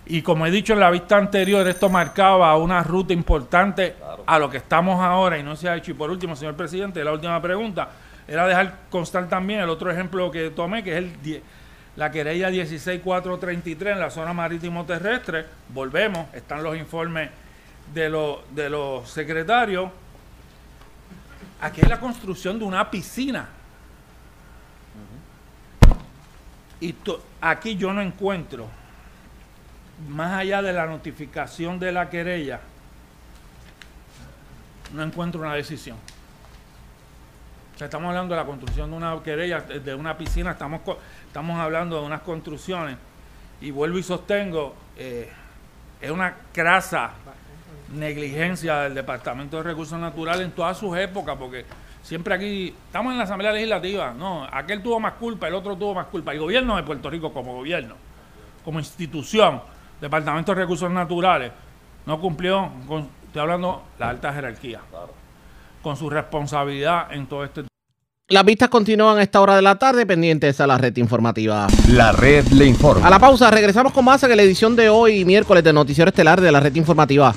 [0.09, 4.49] Y como he dicho en la vista anterior, esto marcaba una ruta importante a lo
[4.49, 5.91] que estamos ahora y no se ha hecho.
[5.91, 7.89] Y por último, señor presidente, la última pregunta
[8.29, 11.43] era dejar constar también el otro ejemplo que tomé, que es el
[11.97, 15.47] la querella 16433 en la zona marítimo terrestre.
[15.71, 17.31] Volvemos, están los informes
[17.95, 19.91] de, los de los secretarios.
[21.63, 23.49] Aquí hay la construcción de una piscina.
[26.81, 28.69] Y to- aquí yo no encuentro,
[30.09, 32.61] más allá de la notificación de la querella,
[34.93, 35.97] no encuentro una decisión.
[37.75, 40.81] O sea, estamos hablando de la construcción de una querella, de una piscina, estamos,
[41.27, 42.97] estamos hablando de unas construcciones.
[43.61, 45.31] Y vuelvo y sostengo, eh,
[46.01, 47.13] es una crasa
[47.95, 51.65] negligencia del Departamento de Recursos Naturales en todas sus épocas, porque
[52.03, 55.95] siempre aquí estamos en la Asamblea Legislativa, no, aquel tuvo más culpa, el otro tuvo
[55.95, 56.33] más culpa.
[56.33, 57.95] El gobierno de Puerto Rico como gobierno,
[58.65, 59.61] como institución,
[60.01, 61.53] Departamento de Recursos Naturales,
[62.05, 64.81] no cumplió con, estoy hablando, la alta jerarquía,
[65.83, 67.65] con su responsabilidad en todo este
[68.29, 71.67] Las vistas continúan a esta hora de la tarde, pendientes a la red informativa.
[71.89, 73.07] La red le informa.
[73.07, 76.41] A la pausa, regresamos con más en la edición de hoy, miércoles, de Noticiero Estelar
[76.41, 77.35] de la red informativa.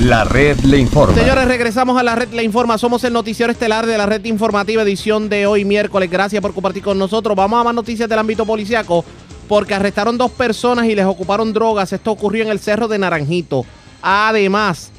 [0.00, 1.14] La red le informa.
[1.14, 2.76] Señores, regresamos a la red Le Informa.
[2.76, 6.10] Somos el noticiero estelar de la red informativa edición de hoy miércoles.
[6.10, 7.34] Gracias por compartir con nosotros.
[7.34, 9.02] Vamos a más noticias del ámbito policiaco
[9.54, 11.92] porque arrestaron dos personas y les ocuparon drogas.
[11.92, 13.64] Esto ocurrió en el Cerro de Naranjito.
[14.02, 14.90] Además,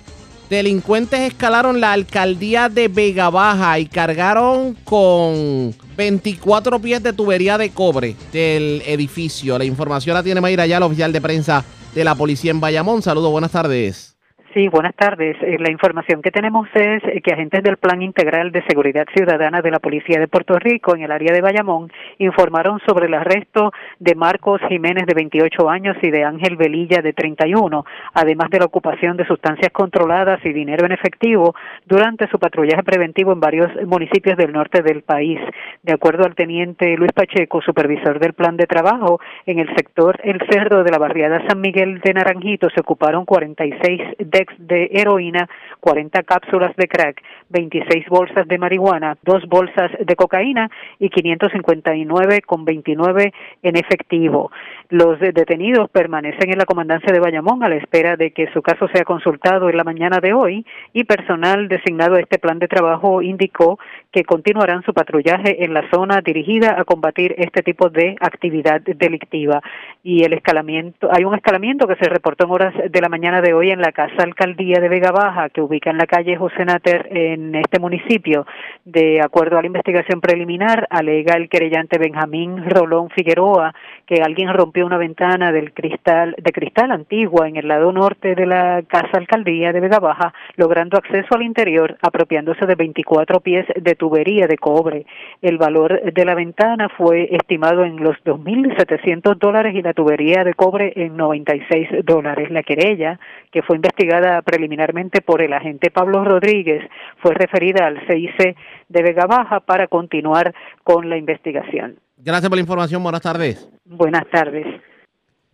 [0.49, 7.71] delincuentes escalaron la alcaldía de Vega Baja y cargaron con 24 pies de tubería de
[7.71, 9.57] cobre del edificio.
[9.57, 13.01] La información la tiene Mayra ya, la oficial de prensa de la policía en Bayamón.
[13.01, 14.14] Saludos, buenas tardes.
[14.55, 15.35] Sí, buenas tardes.
[15.41, 19.69] Eh, La información que tenemos es que agentes del Plan Integral de Seguridad Ciudadana de
[19.69, 24.15] la Policía de Puerto Rico en el área de Bayamón informaron sobre el arresto de
[24.15, 27.83] Marcos Jiménez de 28 años y de Ángel Velilla de 31,
[28.13, 31.53] además de la ocupación de sustancias controladas y dinero en efectivo
[31.85, 35.37] durante su patrullaje preventivo en varios municipios del norte del país.
[35.83, 40.39] De acuerdo al teniente Luis Pacheco, supervisor del plan de trabajo, en el sector El
[40.49, 45.47] Cerro de la barriada San Miguel de Naranjito se ocuparon 46 decks de heroína,
[45.79, 50.69] 40 cápsulas de crack, 26 bolsas de marihuana, dos bolsas de cocaína
[50.99, 54.51] y 559 con 29 en efectivo.
[54.89, 58.61] Los de- detenidos permanecen en la comandancia de Bayamón a la espera de que su
[58.61, 62.67] caso sea consultado en la mañana de hoy y personal designado a este plan de
[62.67, 63.79] trabajo indicó
[64.11, 69.61] que continuarán su patrullaje en la zona dirigida a combatir este tipo de actividad delictiva.
[70.03, 73.53] Y el escalamiento, hay un escalamiento que se reportó en horas de la mañana de
[73.53, 77.07] hoy en la Casa Alcaldía de Vega Baja, que ubica en la calle José Nater
[77.35, 78.45] en este municipio.
[78.83, 83.73] De acuerdo a la investigación preliminar, alega el querellante Benjamín Rolón Figueroa
[84.05, 88.45] que alguien rompió una ventana del cristal, de cristal antigua en el lado norte de
[88.45, 93.95] la Casa Alcaldía de Vega Baja, logrando acceso al interior, apropiándose de 24 pies de
[93.95, 95.05] tubería de cobre.
[95.41, 100.53] El valor de la ventana fue estimado en los 2.700 dólares y la tubería de
[100.53, 102.49] cobre en 96 dólares.
[102.51, 103.19] La querella,
[103.51, 106.83] que fue investigada preliminarmente por el agente Pablo Rodríguez,
[107.25, 108.55] fue referida al CIC
[108.87, 110.53] de Vega Baja para continuar
[110.83, 111.99] con la investigación.
[112.17, 113.01] Gracias por la información.
[113.01, 113.67] Buenas tardes.
[113.83, 114.67] Buenas tardes.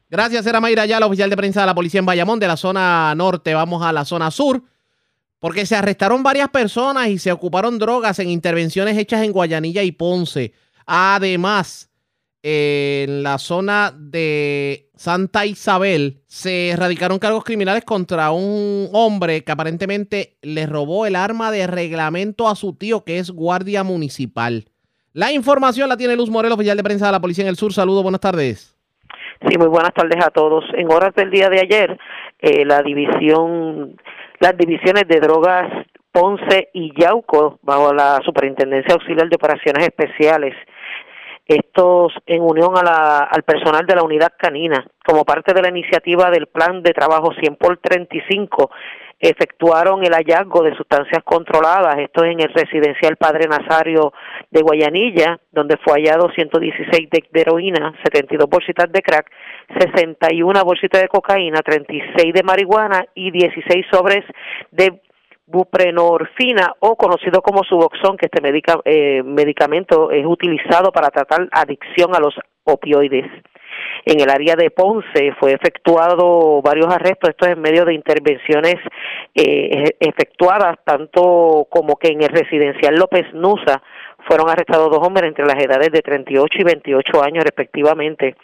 [0.10, 2.57] Gracias, era Mayra ya, la oficial de prensa de la policía en Bayamón, de la
[2.57, 3.53] zona norte.
[3.53, 4.61] Vamos a la zona sur,
[5.39, 9.93] porque se arrestaron varias personas y se ocuparon drogas en intervenciones hechas en Guayanilla y
[9.93, 10.52] Ponce.
[10.85, 11.89] Además,
[12.43, 20.38] en la zona de Santa Isabel se erradicaron cargos criminales contra un hombre que aparentemente
[20.41, 24.65] le robó el arma de reglamento a su tío, que es guardia municipal.
[25.13, 27.73] La información la tiene Luz Morelos, oficial de prensa de la Policía en el Sur.
[27.73, 28.77] Saludos, buenas tardes.
[29.47, 30.63] Sí, muy buenas tardes a todos.
[30.76, 31.99] En horas del día de ayer,
[32.39, 33.97] eh, la división,
[34.39, 35.68] las divisiones de drogas
[36.11, 40.53] Ponce y Yauco, bajo la Superintendencia Auxiliar de Operaciones Especiales,
[41.45, 45.69] estos en unión a la, al personal de la unidad canina, como parte de la
[45.69, 48.72] iniciativa del plan de trabajo 100 por 35,
[49.22, 54.13] efectuaron el hallazgo de sustancias controladas, esto es en el residencial Padre Nazario
[54.49, 59.31] de Guayanilla, donde fue hallado 116 de, de heroína, 72 bolsitas de crack,
[59.80, 64.26] 61 bolsitas de cocaína, 36 de marihuana y 16 sobres
[64.72, 65.01] de
[65.45, 68.41] buprenorfina o conocido como Suboxón, que este
[68.85, 73.30] eh, medicamento es utilizado para tratar adicción a los opioides.
[74.05, 78.76] En el área de Ponce fue efectuado varios arrestos, esto es en medio de intervenciones
[79.35, 83.81] eh, efectuadas, tanto como que en el residencial López Nusa
[84.27, 88.35] fueron arrestados dos hombres entre las edades de 38 y 28 años respectivamente.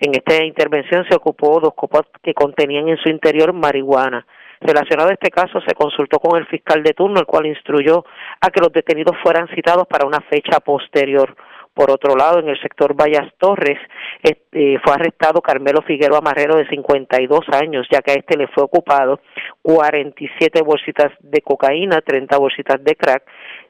[0.00, 4.26] En esta intervención se ocupó dos copas que contenían en su interior marihuana.
[4.60, 8.04] Relacionado a este caso, se consultó con el fiscal de turno, el cual instruyó
[8.40, 11.36] a que los detenidos fueran citados para una fecha posterior.
[11.74, 13.78] Por otro lado, en el sector Vallas Torres
[14.22, 18.64] este, fue arrestado Carmelo Figueroa Marrero de 52 años, ya que a este le fue
[18.64, 19.20] ocupado
[19.60, 23.24] 47 bolsitas de cocaína, 30 bolsitas de crack,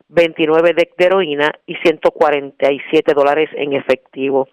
[0.08, 4.46] 29 de heroína y 147 dólares en efectivo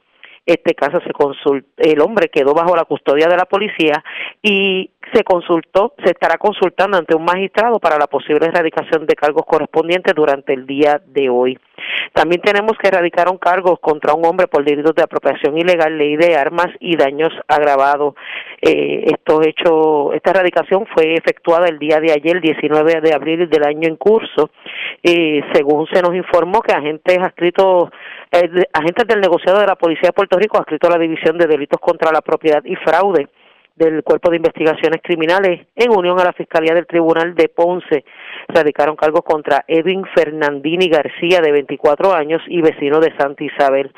[0.46, 4.04] este caso se consultó, el hombre quedó bajo la custodia de la policía
[4.42, 9.46] y se consultó, se estará consultando ante un magistrado para la posible erradicación de cargos
[9.46, 11.60] correspondientes durante el día de hoy.
[12.14, 16.16] También tenemos que erradicar un cargos contra un hombre por delitos de apropiación ilegal, ley
[16.16, 18.16] de armas y daños agravados.
[18.62, 19.12] Eh,
[19.46, 23.96] hechos, esta erradicación fue efectuada el día de ayer, 19 de abril del año en
[23.96, 24.52] curso,
[25.02, 27.90] eh, según se nos informó que agentes adscritos,
[28.32, 31.48] eh, agentes del negociado de la Policía de Puerto Rico adscrito a la División de
[31.48, 33.28] Delitos contra la Propiedad y Fraude
[33.76, 38.06] del Cuerpo de Investigaciones Criminales, en unión a la Fiscalía del Tribunal de Ponce,
[38.48, 43.92] radicaron cargos contra Edwin Fernandini García, de 24 años y vecino de Santa Isabel,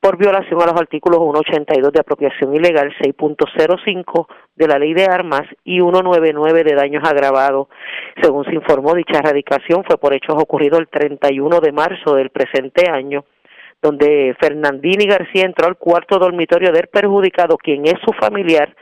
[0.00, 4.26] por violación a los artículos 182 de apropiación ilegal, 6.05
[4.56, 7.68] de la Ley de Armas y 199 de daños agravados.
[8.20, 12.90] Según se informó, dicha erradicación fue por hechos ocurridos el 31 de marzo del presente
[12.90, 13.24] año
[13.82, 18.74] donde Fernandini García entró al cuarto dormitorio del perjudicado, quien es su familiar,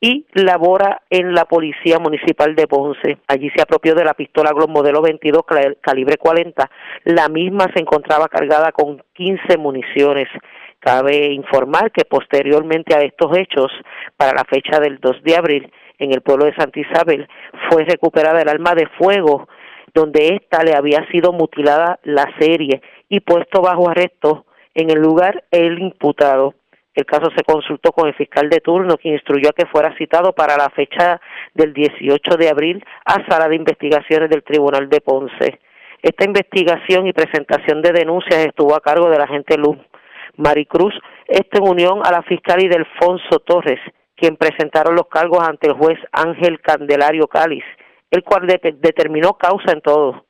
[0.00, 3.18] y labora en la Policía Municipal de Ponce.
[3.26, 5.42] Allí se apropió de la pistola Glock modelo 22
[5.80, 6.70] calibre 40.
[7.04, 10.28] La misma se encontraba cargada con 15 municiones.
[10.78, 13.72] Cabe informar que posteriormente a estos hechos,
[14.16, 17.26] para la fecha del 2 de abril, en el pueblo de Santa Isabel,
[17.68, 19.48] fue recuperada el arma de fuego
[19.96, 25.44] donde ésta le había sido mutilada la serie y puesto bajo arresto en el lugar
[25.50, 26.54] el imputado.
[26.94, 30.32] El caso se consultó con el fiscal de turno, quien instruyó a que fuera citado
[30.32, 31.20] para la fecha
[31.54, 35.60] del 18 de abril a sala de investigaciones del Tribunal de Ponce.
[36.02, 39.76] Esta investigación y presentación de denuncias estuvo a cargo de la agente Luz
[40.36, 40.94] Maricruz,
[41.26, 43.80] esto en unión a la fiscal y Delfonso Torres,
[44.14, 47.64] quien presentaron los cargos ante el juez Ángel Candelario Cáliz,
[48.10, 50.25] el cual determinó causa en todos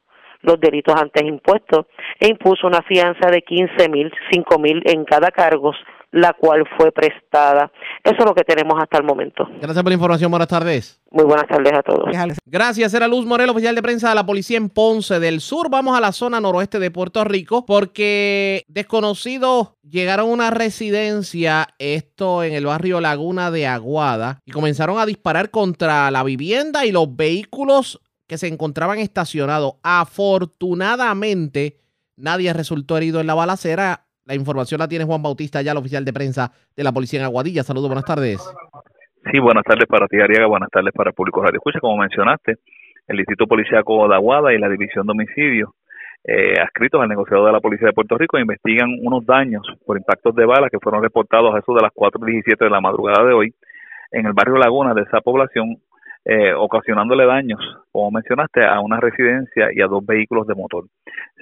[0.47, 1.87] los delitos antes impuestos
[2.19, 5.73] e impuso una fianza de 15 mil, 5 mil en cada cargo
[6.13, 7.71] la cual fue prestada.
[8.03, 9.47] Eso es lo que tenemos hasta el momento.
[9.61, 10.31] Gracias por la información.
[10.31, 11.01] Buenas tardes.
[11.11, 12.09] Muy buenas tardes a todos.
[12.47, 12.95] Gracias.
[12.95, 15.69] Era Luz Morel, oficial de prensa de la policía en Ponce del Sur.
[15.69, 22.43] Vamos a la zona noroeste de Puerto Rico porque desconocidos llegaron a una residencia, esto
[22.43, 27.15] en el barrio Laguna de Aguada, y comenzaron a disparar contra la vivienda y los
[27.15, 29.75] vehículos que se encontraban estacionados.
[29.83, 31.77] Afortunadamente,
[32.17, 36.05] nadie resultó herido en la balacera la información la tiene Juan Bautista, ya el oficial
[36.05, 37.63] de prensa de la policía en Aguadilla.
[37.63, 38.43] Saludos, buenas tardes.
[39.31, 40.47] Sí, buenas tardes para ti, Ariaga.
[40.47, 41.79] Buenas tardes para el público Radio Escucha.
[41.79, 42.57] Como mencionaste,
[43.07, 45.71] el Distrito Policiaco de Aguada y la División de Homicidios,
[46.25, 50.35] eh, adscritos al negociado de la Policía de Puerto Rico, investigan unos daños por impactos
[50.35, 53.55] de balas que fueron reportados a eso de las 4.17 de la madrugada de hoy
[54.11, 55.77] en el barrio Laguna de esa población,
[56.29, 57.61] eh, ocasionándole daños,
[57.93, 60.87] como mencionaste, a una residencia y a dos vehículos de motor.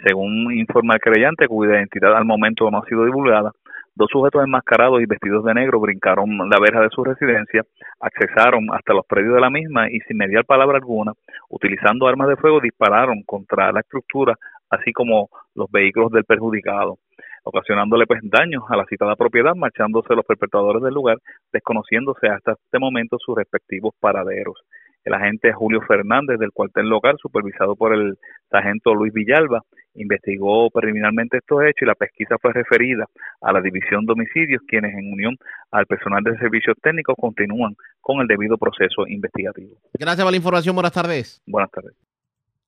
[0.07, 3.51] Según informa el creyente, cuya identidad al momento no ha sido divulgada,
[3.95, 7.63] dos sujetos enmascarados y vestidos de negro brincaron la verja de su residencia,
[7.99, 11.13] accesaron hasta los predios de la misma y sin mediar palabra alguna,
[11.49, 14.35] utilizando armas de fuego, dispararon contra la estructura,
[14.69, 16.99] así como los vehículos del perjudicado.
[17.45, 21.19] Ocasionándole pues daños a la citada propiedad, marchándose los perpetradores del lugar,
[21.53, 24.57] desconociéndose hasta este momento sus respectivos paraderos.
[25.05, 28.17] El agente Julio Fernández del cuartel local, supervisado por el
[28.51, 29.61] sargento Luis Villalba,
[29.95, 33.05] investigó preliminarmente estos hechos y la pesquisa fue referida
[33.43, 35.37] a la División de Homicidios, quienes en unión
[35.71, 39.77] al personal de servicios técnicos continúan con el debido proceso investigativo.
[39.93, 40.75] Gracias por la información.
[40.75, 41.43] Buenas tardes.
[41.47, 42.04] Buenas tardes.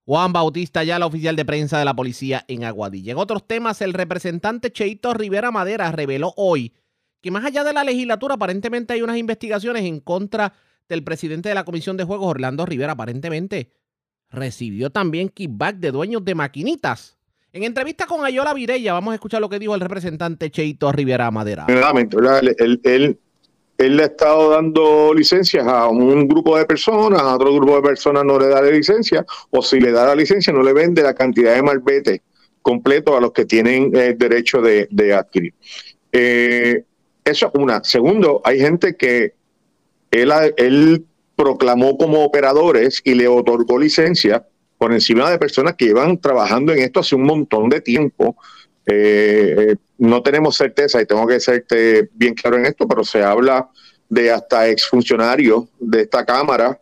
[0.06, 3.10] Juan Bautista, ya la oficial de prensa de la policía en Aguadilla.
[3.10, 6.72] En otros temas, el representante Cheito Rivera Madera reveló hoy
[7.20, 10.52] que más allá de la legislatura, aparentemente hay unas investigaciones en contra
[10.88, 12.92] del presidente de la Comisión de Juegos, Orlando Rivera.
[12.92, 13.72] Aparentemente
[14.30, 17.18] recibió también kickback de dueños de maquinitas.
[17.52, 21.32] En entrevista con Ayola Virella, vamos a escuchar lo que dijo el representante Cheito Rivera
[21.32, 21.66] Madera.
[21.68, 23.18] Él, él,
[23.78, 27.82] él le ha estado dando licencias a un grupo de personas, a otro grupo de
[27.82, 31.02] personas no le da la licencia, o si le da la licencia no le vende
[31.02, 32.22] la cantidad de malvete
[32.62, 35.54] completo a los que tienen el eh, derecho de, adquirir.
[36.10, 36.84] Eh,
[37.24, 37.84] eso es una.
[37.84, 39.34] Segundo, hay gente que
[40.10, 41.04] él, él
[41.36, 44.46] proclamó como operadores y le otorgó licencia
[44.78, 48.36] por encima de personas que llevan trabajando en esto hace un montón de tiempo
[48.86, 53.68] eh, no tenemos certeza y tengo que serte bien claro en esto, pero se habla
[54.08, 56.80] de hasta exfuncionarios de esta Cámara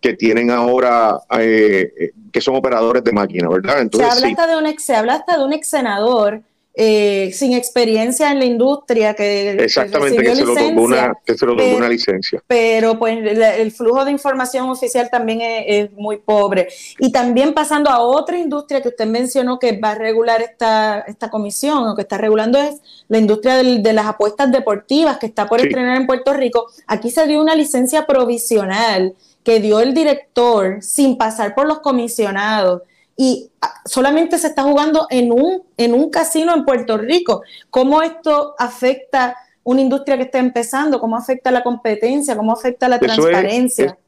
[0.00, 3.80] que tienen ahora, eh, que son operadores de máquina, ¿verdad?
[3.80, 6.42] Entonces, se, habla hasta de un ex, se habla hasta de un ex senador
[6.82, 11.44] eh, sin experiencia en la industria que exactamente que, se, lo tomó una, que se
[11.44, 12.42] lo tomó una licencia.
[12.46, 16.68] pero pues el, flujo de información oficial también es, muy pobre.
[16.98, 21.28] Y también pasando a otra industria que usted mencionó que va a regular esta, esta
[21.28, 25.60] comisión o que está regulando es la industria de las apuestas deportivas que está por
[25.60, 26.68] estrenar en Puerto Rico.
[26.86, 32.80] Aquí se dio una licencia provisional que dio el director sin pasar por los comisionados
[33.22, 37.42] y ah, solamente se está jugando en un, en un casino en Puerto Rico.
[37.68, 40.98] ¿Cómo esto afecta una industria que está empezando?
[40.98, 42.34] ¿Cómo afecta la competencia?
[42.34, 43.98] ¿Cómo afecta la transparencia?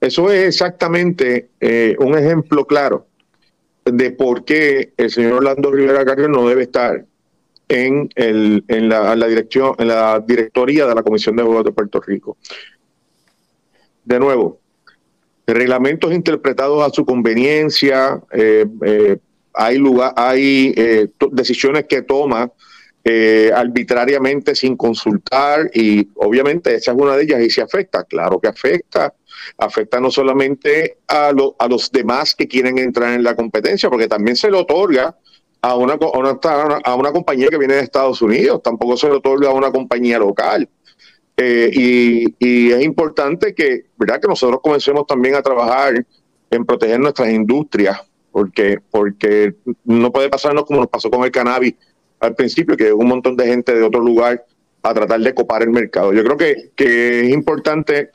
[0.00, 3.08] eso es exactamente eh, un ejemplo claro
[3.84, 7.04] de por qué el señor Orlando Rivera Carrió no debe estar
[7.68, 12.00] en, el, en, la, dirección, en la directoría de la Comisión de Juegos de Puerto
[12.00, 12.36] Rico.
[14.04, 14.59] De nuevo,
[15.54, 19.18] reglamentos interpretados a su conveniencia, eh, eh,
[19.54, 22.50] hay, lugar, hay eh, decisiones que toma
[23.54, 28.46] arbitrariamente sin consultar y obviamente esa es una de ellas y se afecta, claro que
[28.46, 29.14] afecta,
[29.56, 34.36] afecta no solamente a, a los demás que quieren entrar en la competencia, porque también
[34.36, 35.16] se le otorga
[35.62, 36.38] a una, a una,
[36.84, 40.18] a una compañía que viene de Estados Unidos, tampoco se le otorga a una compañía
[40.18, 40.68] local.
[41.42, 41.70] Eh,
[42.38, 44.20] y, es importante que, ¿verdad?
[44.20, 46.04] que nosotros comencemos también a trabajar
[46.50, 47.98] en proteger nuestras industrias,
[48.30, 49.54] porque, porque
[49.84, 51.76] no puede pasarnos como nos pasó con el cannabis
[52.18, 54.44] al principio, que un montón de gente de otro lugar
[54.82, 56.12] a tratar de copar el mercado.
[56.12, 58.10] Yo creo que, que es importante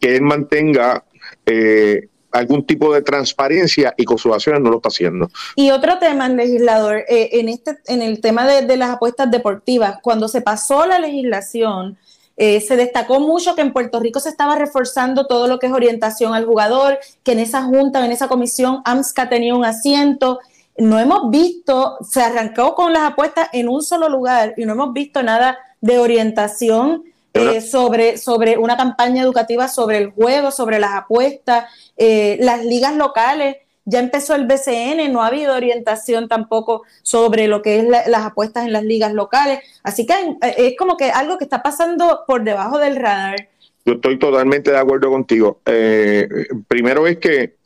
[0.00, 1.04] que él mantenga
[1.46, 5.28] eh, algún tipo de transparencia y con sus acciones no lo está haciendo.
[5.54, 10.26] Y otro tema, legislador, eh, en, este, en el tema de las apuestas deportivas, cuando
[10.26, 11.98] se pasó la legislación,
[12.36, 15.72] eh, se destacó mucho que en Puerto Rico se estaba reforzando todo lo que es
[15.72, 20.40] orientación al jugador, que en esa junta, en esa comisión, AMSCA tenía un asiento.
[20.78, 24.92] No hemos visto, se arrancó con las apuestas en un solo lugar y no hemos
[24.92, 27.04] visto nada de orientación
[27.34, 31.64] eh, sobre, sobre una campaña educativa sobre el juego, sobre las apuestas,
[31.96, 37.62] eh, las ligas locales ya empezó el BCN, no ha habido orientación tampoco sobre lo
[37.62, 39.60] que es las apuestas en las ligas locales.
[39.82, 43.48] Así que eh, es como que algo que está pasando por debajo del radar.
[43.84, 45.60] Yo estoy totalmente de acuerdo contigo.
[45.66, 46.28] Eh,
[46.68, 47.56] primero es que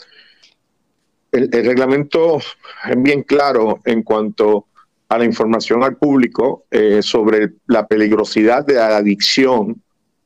[1.33, 4.67] el, reglamento es bien claro en cuanto
[5.09, 9.83] a la información al público eh, sobre la peligrosidad de la adicción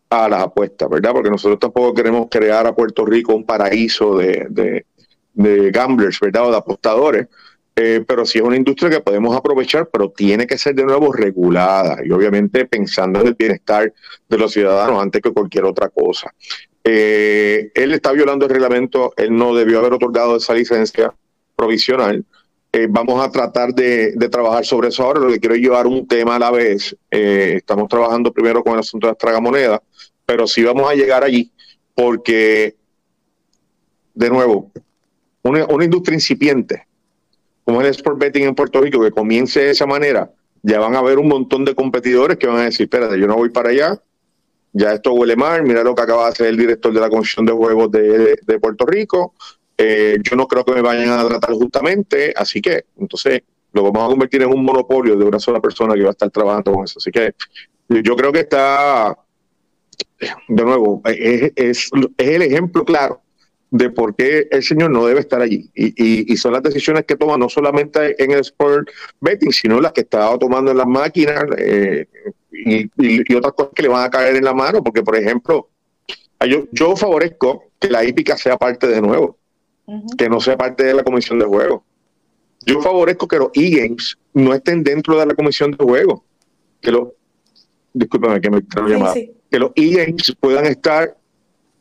[0.08, 1.12] a las apuestas, ¿verdad?
[1.12, 4.86] Porque nosotros tampoco queremos crear a Puerto Rico un paraíso de, de
[5.72, 6.46] gamblers, ¿verdad?
[6.46, 7.26] O de apostadores.
[7.76, 11.12] Eh, pero sí es una industria que podemos aprovechar, pero tiene que ser de nuevo
[11.12, 13.92] regulada y obviamente pensando en el bienestar
[14.28, 16.34] de los ciudadanos antes que cualquier otra cosa.
[16.84, 21.14] Eh, él está violando el reglamento, él no debió haber otorgado esa licencia
[21.56, 22.24] provisional.
[22.72, 25.20] Eh, vamos a tratar de, de, trabajar sobre eso ahora.
[25.20, 26.94] Lo que quiero es llevar un tema a la vez.
[27.10, 29.80] estamos trabajando primero con el asunto de las tragamonedas,
[30.26, 31.50] pero sí vamos a llegar allí
[31.94, 32.76] porque,
[34.14, 34.70] de nuevo,
[35.42, 36.86] una, industria incipiente,
[37.64, 40.30] como el sport betting en Puerto Rico, que comience de esa manera,
[40.62, 43.36] ya van a haber un montón de competidores que van a decir, espérate, yo no
[43.36, 44.00] voy para allá,
[44.72, 47.46] ya esto huele mal, mira lo que acaba de hacer el director de la Comisión
[47.46, 49.34] de Juegos de, Puerto Rico,
[49.76, 53.42] eh, yo no creo que me vayan a tratar justamente, así que entonces
[53.72, 56.30] lo vamos a convertir en un monopolio de una sola persona que va a estar
[56.30, 56.98] trabajando con eso.
[56.98, 57.34] Así que
[57.88, 59.16] yo creo que está,
[60.48, 63.22] de nuevo, es, es, el ejemplo claro
[63.70, 65.70] de por qué el señor no debe estar allí.
[65.74, 68.88] Y, y, son las decisiones que toma no solamente en el sport
[69.20, 72.06] betting, sino las que está tomando en las máquinas eh,
[72.50, 75.68] y, y, otras cosas que le van a caer en la mano, porque por ejemplo,
[76.48, 79.38] yo, yo favorezco que la hípica sea parte de nuevo,
[80.18, 81.84] que no sea parte de la comisión de juego.
[82.66, 86.24] Yo favorezco que los e-games no estén dentro de la comisión de juego.
[86.80, 87.08] Que los,
[87.92, 88.60] discúlpame que me
[89.14, 91.16] sí, Que los e-games puedan estar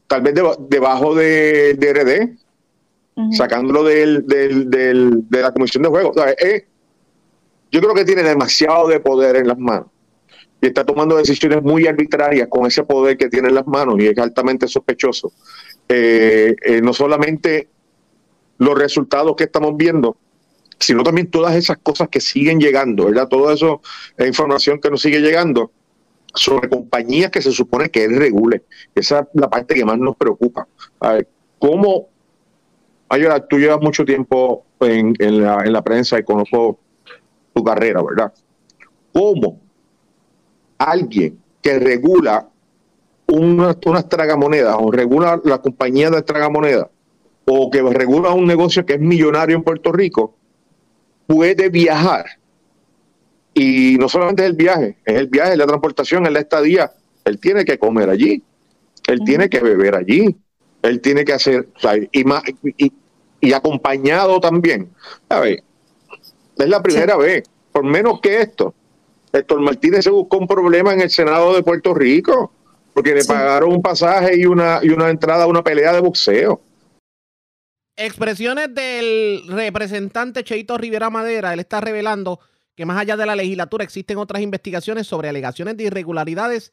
[0.10, 0.34] tal vez
[0.68, 6.14] debajo de, de RD, sacándolo del, del, de la comisión de juego.
[7.72, 9.88] yo creo que tiene demasiado de poder en las manos
[10.62, 14.08] y está tomando decisiones muy arbitrarias con ese poder que tiene en las manos y
[14.08, 15.32] es altamente sospechoso.
[15.88, 17.70] Eh, eh, no solamente
[18.58, 20.18] los resultados que estamos viendo,
[20.80, 23.28] sino también todas esas cosas que siguen llegando, ¿verdad?
[23.28, 25.72] Toda esa información que nos sigue llegando
[26.34, 28.64] sobre compañías que se supone que él regule.
[28.96, 30.68] Esa es la parte que más nos preocupa.
[31.00, 31.28] A ver,
[31.58, 32.08] ¿cómo?
[33.10, 36.80] Ayora, tú llevas mucho tiempo en, la, en la prensa y conozco
[37.54, 38.32] tu carrera, ¿verdad?
[39.12, 39.60] ¿Cómo
[40.78, 42.48] alguien que regula
[43.28, 46.88] unas, unas tragamonedas o regula la compañía de tragamonedas
[47.46, 50.36] o que regula un negocio que es millonario en Puerto Rico
[51.28, 52.26] puede viajar.
[53.62, 56.94] Y no solamente es el viaje, es el viaje, es la transportación, es la estadía.
[57.26, 58.42] Él tiene que comer allí,
[59.06, 60.34] él tiene que beber allí,
[60.82, 61.68] él tiene que hacer,
[62.14, 62.24] y,
[63.42, 64.90] y, acompañado también.
[65.28, 65.62] A ver,
[66.58, 68.74] es la primera vez, por menos que esto.
[69.34, 72.54] Héctor Martínez se buscó un problema en el Senado de Puerto Rico,
[72.94, 76.62] porque le pagaron un pasaje y una, y una entrada a una pelea de boxeo.
[77.98, 81.52] Expresiones del representante Cheito Rivera Madera.
[81.52, 82.40] Él está revelando
[82.80, 86.72] que más allá de la legislatura existen otras investigaciones sobre alegaciones de irregularidades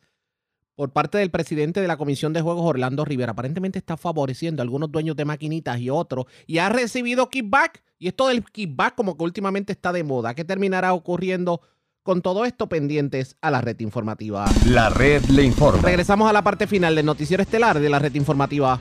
[0.76, 3.32] por parte del presidente de la Comisión de Juegos, Orlando Rivera.
[3.32, 7.82] Aparentemente está favoreciendo a algunos dueños de maquinitas y otros y ha recibido kickback.
[7.98, 10.36] Y esto del kickback como que últimamente está de moda.
[10.36, 11.60] ¿Qué terminará ocurriendo
[12.04, 14.44] con todo esto pendientes a la red informativa?
[14.64, 15.82] La red le informa.
[15.82, 18.80] Regresamos a la parte final del noticiero estelar de la red informativa.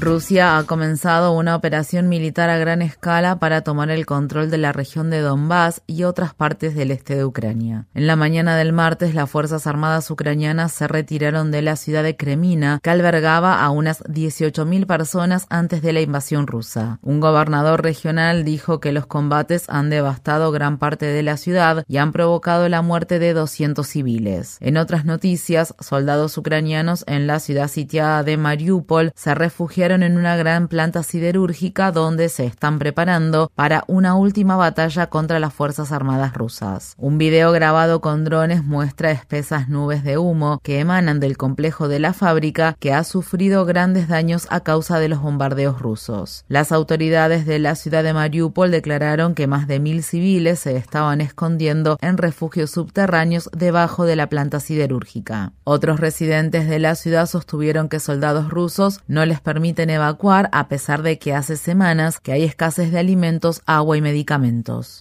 [0.00, 4.70] Rusia ha comenzado una operación militar a gran escala para tomar el control de la
[4.70, 7.86] región de Donbass y otras partes del este de Ucrania.
[7.94, 12.16] En la mañana del martes, las Fuerzas Armadas ucranianas se retiraron de la ciudad de
[12.16, 17.00] Kremina, que albergaba a unas 18.000 personas antes de la invasión rusa.
[17.02, 21.96] Un gobernador regional dijo que los combates han devastado gran parte de la ciudad y
[21.96, 24.58] han provocado la muerte de 200 civiles.
[24.60, 30.36] En otras noticias, soldados ucranianos en la ciudad sitiada de Mariupol se refugiaron en una
[30.36, 36.34] gran planta siderúrgica donde se están preparando para una última batalla contra las Fuerzas Armadas
[36.34, 36.94] rusas.
[36.98, 42.00] Un video grabado con drones muestra espesas nubes de humo que emanan del complejo de
[42.00, 46.44] la fábrica que ha sufrido grandes daños a causa de los bombardeos rusos.
[46.48, 51.22] Las autoridades de la ciudad de Mariupol declararon que más de mil civiles se estaban
[51.22, 55.52] escondiendo en refugios subterráneos debajo de la planta siderúrgica.
[55.64, 61.02] Otros residentes de la ciudad sostuvieron que soldados rusos no les permiten evacuar a pesar
[61.02, 65.00] de que hace semanas que hay escasez de alimentos, agua y medicamentos.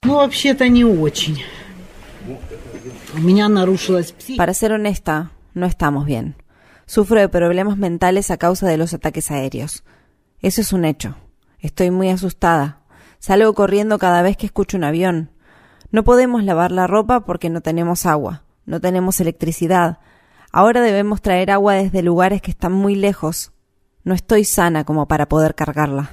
[4.38, 6.36] Para ser honesta, no estamos bien.
[6.86, 9.84] Sufro de problemas mentales a causa de los ataques aéreos.
[10.40, 11.16] Eso es un hecho.
[11.60, 12.82] Estoy muy asustada.
[13.20, 15.32] Salgo corriendo cada vez que escucho un avión.
[15.92, 20.00] No podemos lavar la ropa porque no tenemos agua, no tenemos electricidad.
[20.52, 23.52] Ahora debemos traer agua desde lugares que están muy lejos.
[24.08, 26.10] No estoy sana como para poder cargarla.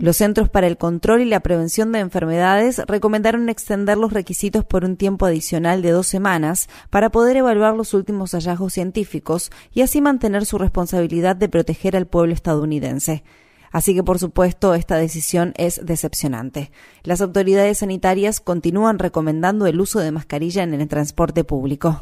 [0.02, 4.84] Los Centros para el Control y la Prevención de Enfermedades recomendaron extender los requisitos por
[4.84, 10.02] un tiempo adicional de dos semanas para poder evaluar los últimos hallazgos científicos y así
[10.02, 13.24] mantener su responsabilidad de proteger al pueblo estadounidense.
[13.76, 16.72] Así que, por supuesto, esta decisión es decepcionante.
[17.03, 22.02] Las autoridades sanitarias continúan recomendando el uso de mascarilla en el transporte público.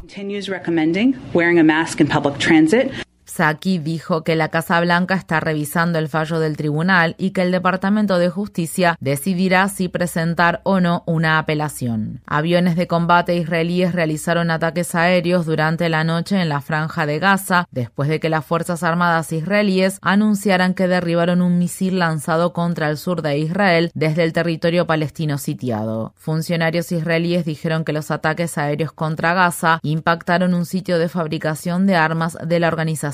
[3.26, 7.52] Saki dijo que la Casa Blanca está revisando el fallo del tribunal y que el
[7.52, 12.20] Departamento de Justicia decidirá si presentar o no una apelación.
[12.26, 17.66] Aviones de combate israelíes realizaron ataques aéreos durante la noche en la franja de Gaza
[17.70, 22.98] después de que las Fuerzas Armadas israelíes anunciaran que derribaron un misil lanzado contra el
[22.98, 26.12] sur de Israel desde el territorio palestino sitiado.
[26.16, 31.96] Funcionarios israelíes dijeron que los ataques aéreos contra Gaza impactaron un sitio de fabricación de
[31.96, 33.13] armas de la organización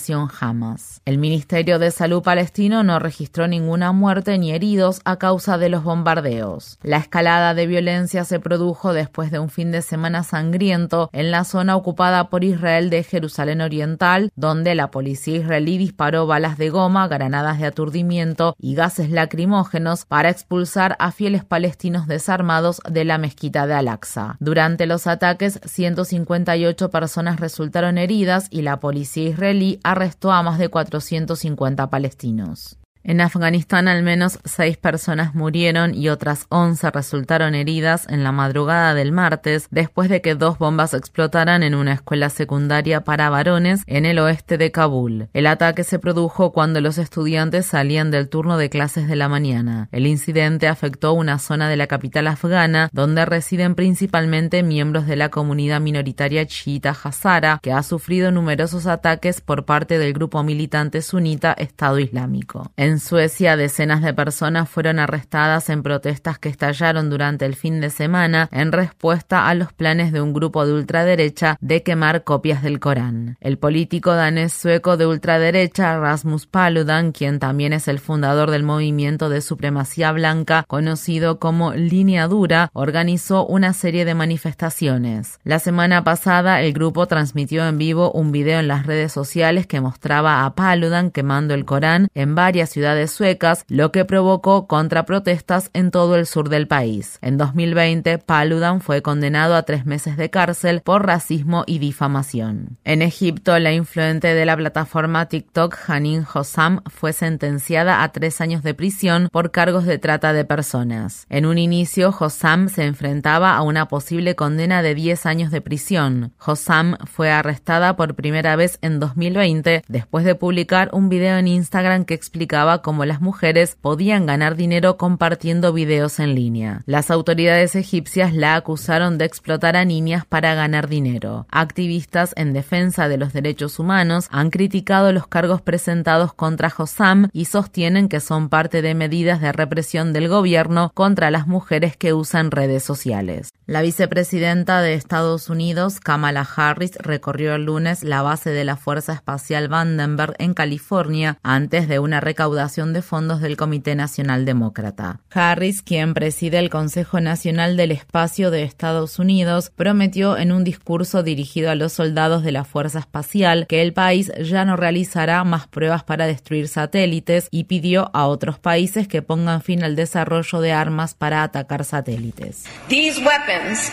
[1.05, 5.85] el Ministerio de Salud palestino no registró ninguna muerte ni heridos a causa de los
[5.85, 6.78] bombardeos.
[6.82, 11.44] La escalada de violencia se produjo después de un fin de semana sangriento en la
[11.44, 17.06] zona ocupada por Israel de Jerusalén Oriental, donde la policía israelí disparó balas de goma,
[17.06, 23.66] granadas de aturdimiento y gases lacrimógenos para expulsar a fieles palestinos desarmados de la mezquita
[23.66, 24.36] de Al-Aqsa.
[24.40, 30.68] Durante los ataques, 158 personas resultaron heridas y la policía israelí arrestó a más de
[30.68, 32.78] 450 palestinos.
[33.02, 38.94] En Afganistán al menos seis personas murieron y otras once resultaron heridas en la madrugada
[38.94, 44.05] del martes después de que dos bombas explotaran en una escuela secundaria para varones en
[44.05, 45.28] el oeste de Kabul.
[45.32, 49.89] El ataque se produjo cuando los estudiantes salían del turno de clases de la mañana.
[49.93, 55.31] El incidente afectó una zona de la capital afgana donde residen principalmente miembros de la
[55.31, 61.52] comunidad minoritaria chiita Hazara que ha sufrido numerosos ataques por parte del grupo militante sunita
[61.55, 62.70] Estado Islámico.
[62.98, 68.48] Suecia, decenas de personas fueron arrestadas en protestas que estallaron durante el fin de semana
[68.50, 73.36] en respuesta a los planes de un grupo de ultraderecha de quemar copias del Corán.
[73.40, 79.28] El político danés sueco de ultraderecha Rasmus Paludan, quien también es el fundador del movimiento
[79.28, 85.38] de supremacía blanca conocido como Línea Dura, organizó una serie de manifestaciones.
[85.44, 89.80] La semana pasada, el grupo transmitió en vivo un video en las redes sociales que
[89.80, 95.69] mostraba a Paludan quemando el Corán en varias ciudades ciudades suecas, lo que provocó contraprotestas
[95.74, 97.19] en todo el sur del país.
[97.20, 102.78] En 2020, Paludan fue condenado a tres meses de cárcel por racismo y difamación.
[102.85, 108.62] En Egipto, la influente de la plataforma TikTok, Hanin Hossam, fue sentenciada a tres años
[108.62, 111.27] de prisión por cargos de trata de personas.
[111.28, 116.32] En un inicio, Hossam se enfrentaba a una posible condena de 10 años de prisión.
[116.43, 122.07] Hossam fue arrestada por primera vez en 2020 después de publicar un video en Instagram
[122.07, 126.82] que explicaba cómo las mujeres podían ganar dinero compartiendo videos en línea.
[126.86, 131.47] Las autoridades egipcias la acusaron de explotar a niñas para ganar dinero.
[131.51, 137.47] Activistas en defensa de los derechos humanos han criticado los cargos presentados contra Hossam y
[137.47, 142.51] sostienen que son parte de medidas de represión del gobierno contra las mujeres que usan
[142.51, 143.51] redes sociales.
[143.66, 149.12] La vicepresidenta de Estados Unidos, Kamala Harris, recorrió el lunes la base de la Fuerza
[149.12, 155.20] Espacial Vandenberg en California antes de una recaudación de fondos del Comité Nacional Demócrata.
[155.32, 161.22] Harris, quien preside el Consejo Nacional del Espacio de Estados Unidos, prometió en un discurso
[161.22, 165.68] dirigido a los soldados de la Fuerza Espacial que el país ya no realizará más
[165.68, 170.72] pruebas para destruir satélites y pidió a otros países que pongan fin al desarrollo de
[170.72, 172.64] armas para atacar satélites.
[172.88, 173.90] These weapons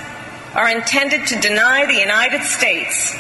[0.56, 3.16] are intended to deny the United States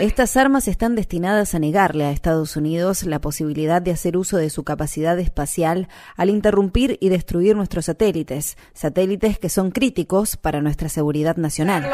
[0.00, 4.50] estas armas están destinadas a negarle a Estados Unidos la posibilidad de hacer uso de
[4.50, 10.88] su capacidad espacial al interrumpir y destruir nuestros satélites, satélites que son críticos para nuestra
[10.88, 11.88] seguridad nacional.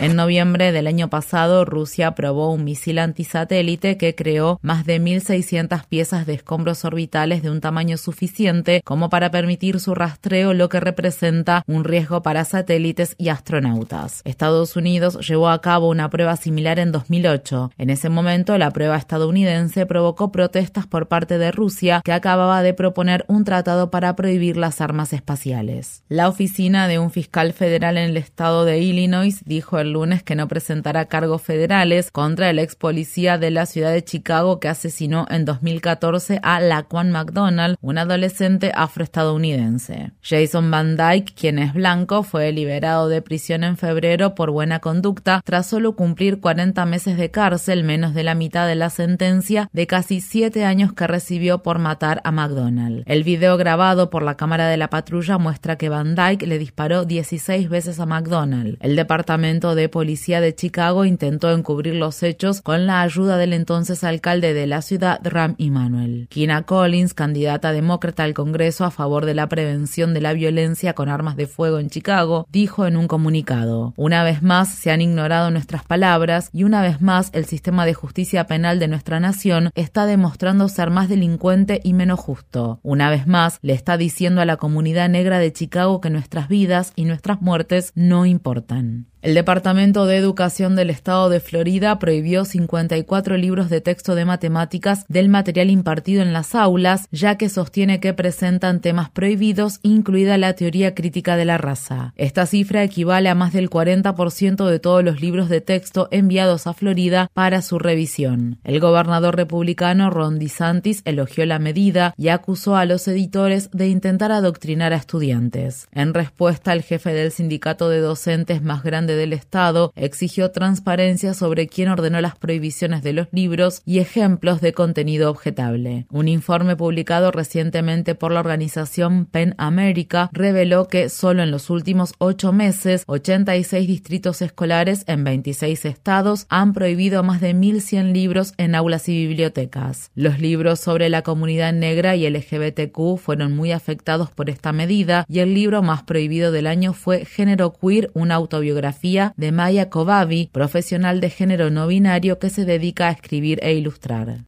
[0.00, 5.86] En noviembre del año pasado, Rusia probó un misil antisatélite que creó más de 1.600
[5.86, 10.80] piezas de escombros orbitales de un tamaño suficiente como para permitir su rastreo, lo que
[10.80, 14.20] representa un riesgo para satélites y astronautas.
[14.24, 17.70] Estados Unidos llevó a cabo una prueba similar en 2008.
[17.78, 22.74] En ese momento, la prueba estadounidense provocó protestas por parte de Rusia, que acababa de
[22.74, 26.02] proponer un tratado para prohibir las armas espaciales.
[26.08, 30.48] La oficina de un fiscal federal en el estado de Illinois dijo lunes que no
[30.48, 35.44] presentará cargos federales contra el ex policía de la ciudad de Chicago que asesinó en
[35.44, 40.12] 2014 a Laquan McDonald, un adolescente afroestadounidense.
[40.22, 45.40] Jason Van Dyke, quien es blanco, fue liberado de prisión en febrero por buena conducta
[45.44, 49.86] tras solo cumplir 40 meses de cárcel, menos de la mitad de la sentencia de
[49.86, 53.02] casi siete años que recibió por matar a McDonald.
[53.06, 57.04] El video grabado por la cámara de la patrulla muestra que Van Dyke le disparó
[57.04, 58.76] 16 veces a McDonald.
[58.80, 64.04] El departamento de policía de Chicago intentó encubrir los hechos con la ayuda del entonces
[64.04, 66.26] alcalde de la ciudad, Ram Emanuel.
[66.30, 71.08] Kina Collins, candidata demócrata al Congreso a favor de la prevención de la violencia con
[71.08, 75.50] armas de fuego en Chicago, dijo en un comunicado, una vez más se han ignorado
[75.50, 80.06] nuestras palabras y una vez más el sistema de justicia penal de nuestra nación está
[80.06, 82.80] demostrando ser más delincuente y menos justo.
[82.82, 86.92] Una vez más le está diciendo a la comunidad negra de Chicago que nuestras vidas
[86.96, 89.06] y nuestras muertes no importan.
[89.24, 95.06] El Departamento de Educación del Estado de Florida prohibió 54 libros de texto de matemáticas
[95.08, 100.52] del material impartido en las aulas, ya que sostiene que presentan temas prohibidos, incluida la
[100.52, 102.12] teoría crítica de la raza.
[102.16, 106.74] Esta cifra equivale a más del 40% de todos los libros de texto enviados a
[106.74, 108.58] Florida para su revisión.
[108.62, 114.32] El gobernador republicano Ron DeSantis elogió la medida y acusó a los editores de intentar
[114.32, 115.88] adoctrinar a estudiantes.
[115.92, 121.66] En respuesta, el jefe del sindicato de docentes más grande del Estado exigió transparencia sobre
[121.66, 126.06] quién ordenó las prohibiciones de los libros y ejemplos de contenido objetable.
[126.10, 132.14] Un informe publicado recientemente por la organización PEN America reveló que solo en los últimos
[132.18, 138.74] ocho meses, 86 distritos escolares en 26 estados han prohibido más de 1.100 libros en
[138.74, 140.10] aulas y bibliotecas.
[140.14, 145.40] Los libros sobre la comunidad negra y LGBTQ fueron muy afectados por esta medida y
[145.40, 151.20] el libro más prohibido del año fue Género Queer, una autobiografía de Maya Kobavi, profesional
[151.20, 154.46] de género no binario que se dedica a escribir e ilustrar.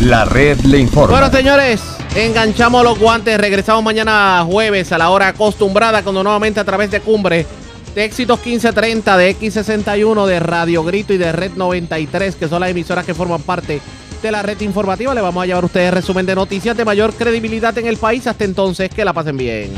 [0.00, 1.18] La red le informa.
[1.18, 1.82] Bueno, señores,
[2.16, 3.38] enganchamos los guantes.
[3.38, 7.44] Regresamos mañana jueves a la hora acostumbrada, cuando nuevamente a través de Cumbre,
[7.94, 12.70] de Éxitos 1530, de X61, de Radio Grito y de Red 93, que son las
[12.70, 13.82] emisoras que forman parte
[14.22, 17.12] de la red informativa, le vamos a llevar a ustedes resumen de noticias de mayor
[17.12, 18.26] credibilidad en el país.
[18.26, 19.72] Hasta entonces, que la pasen bien.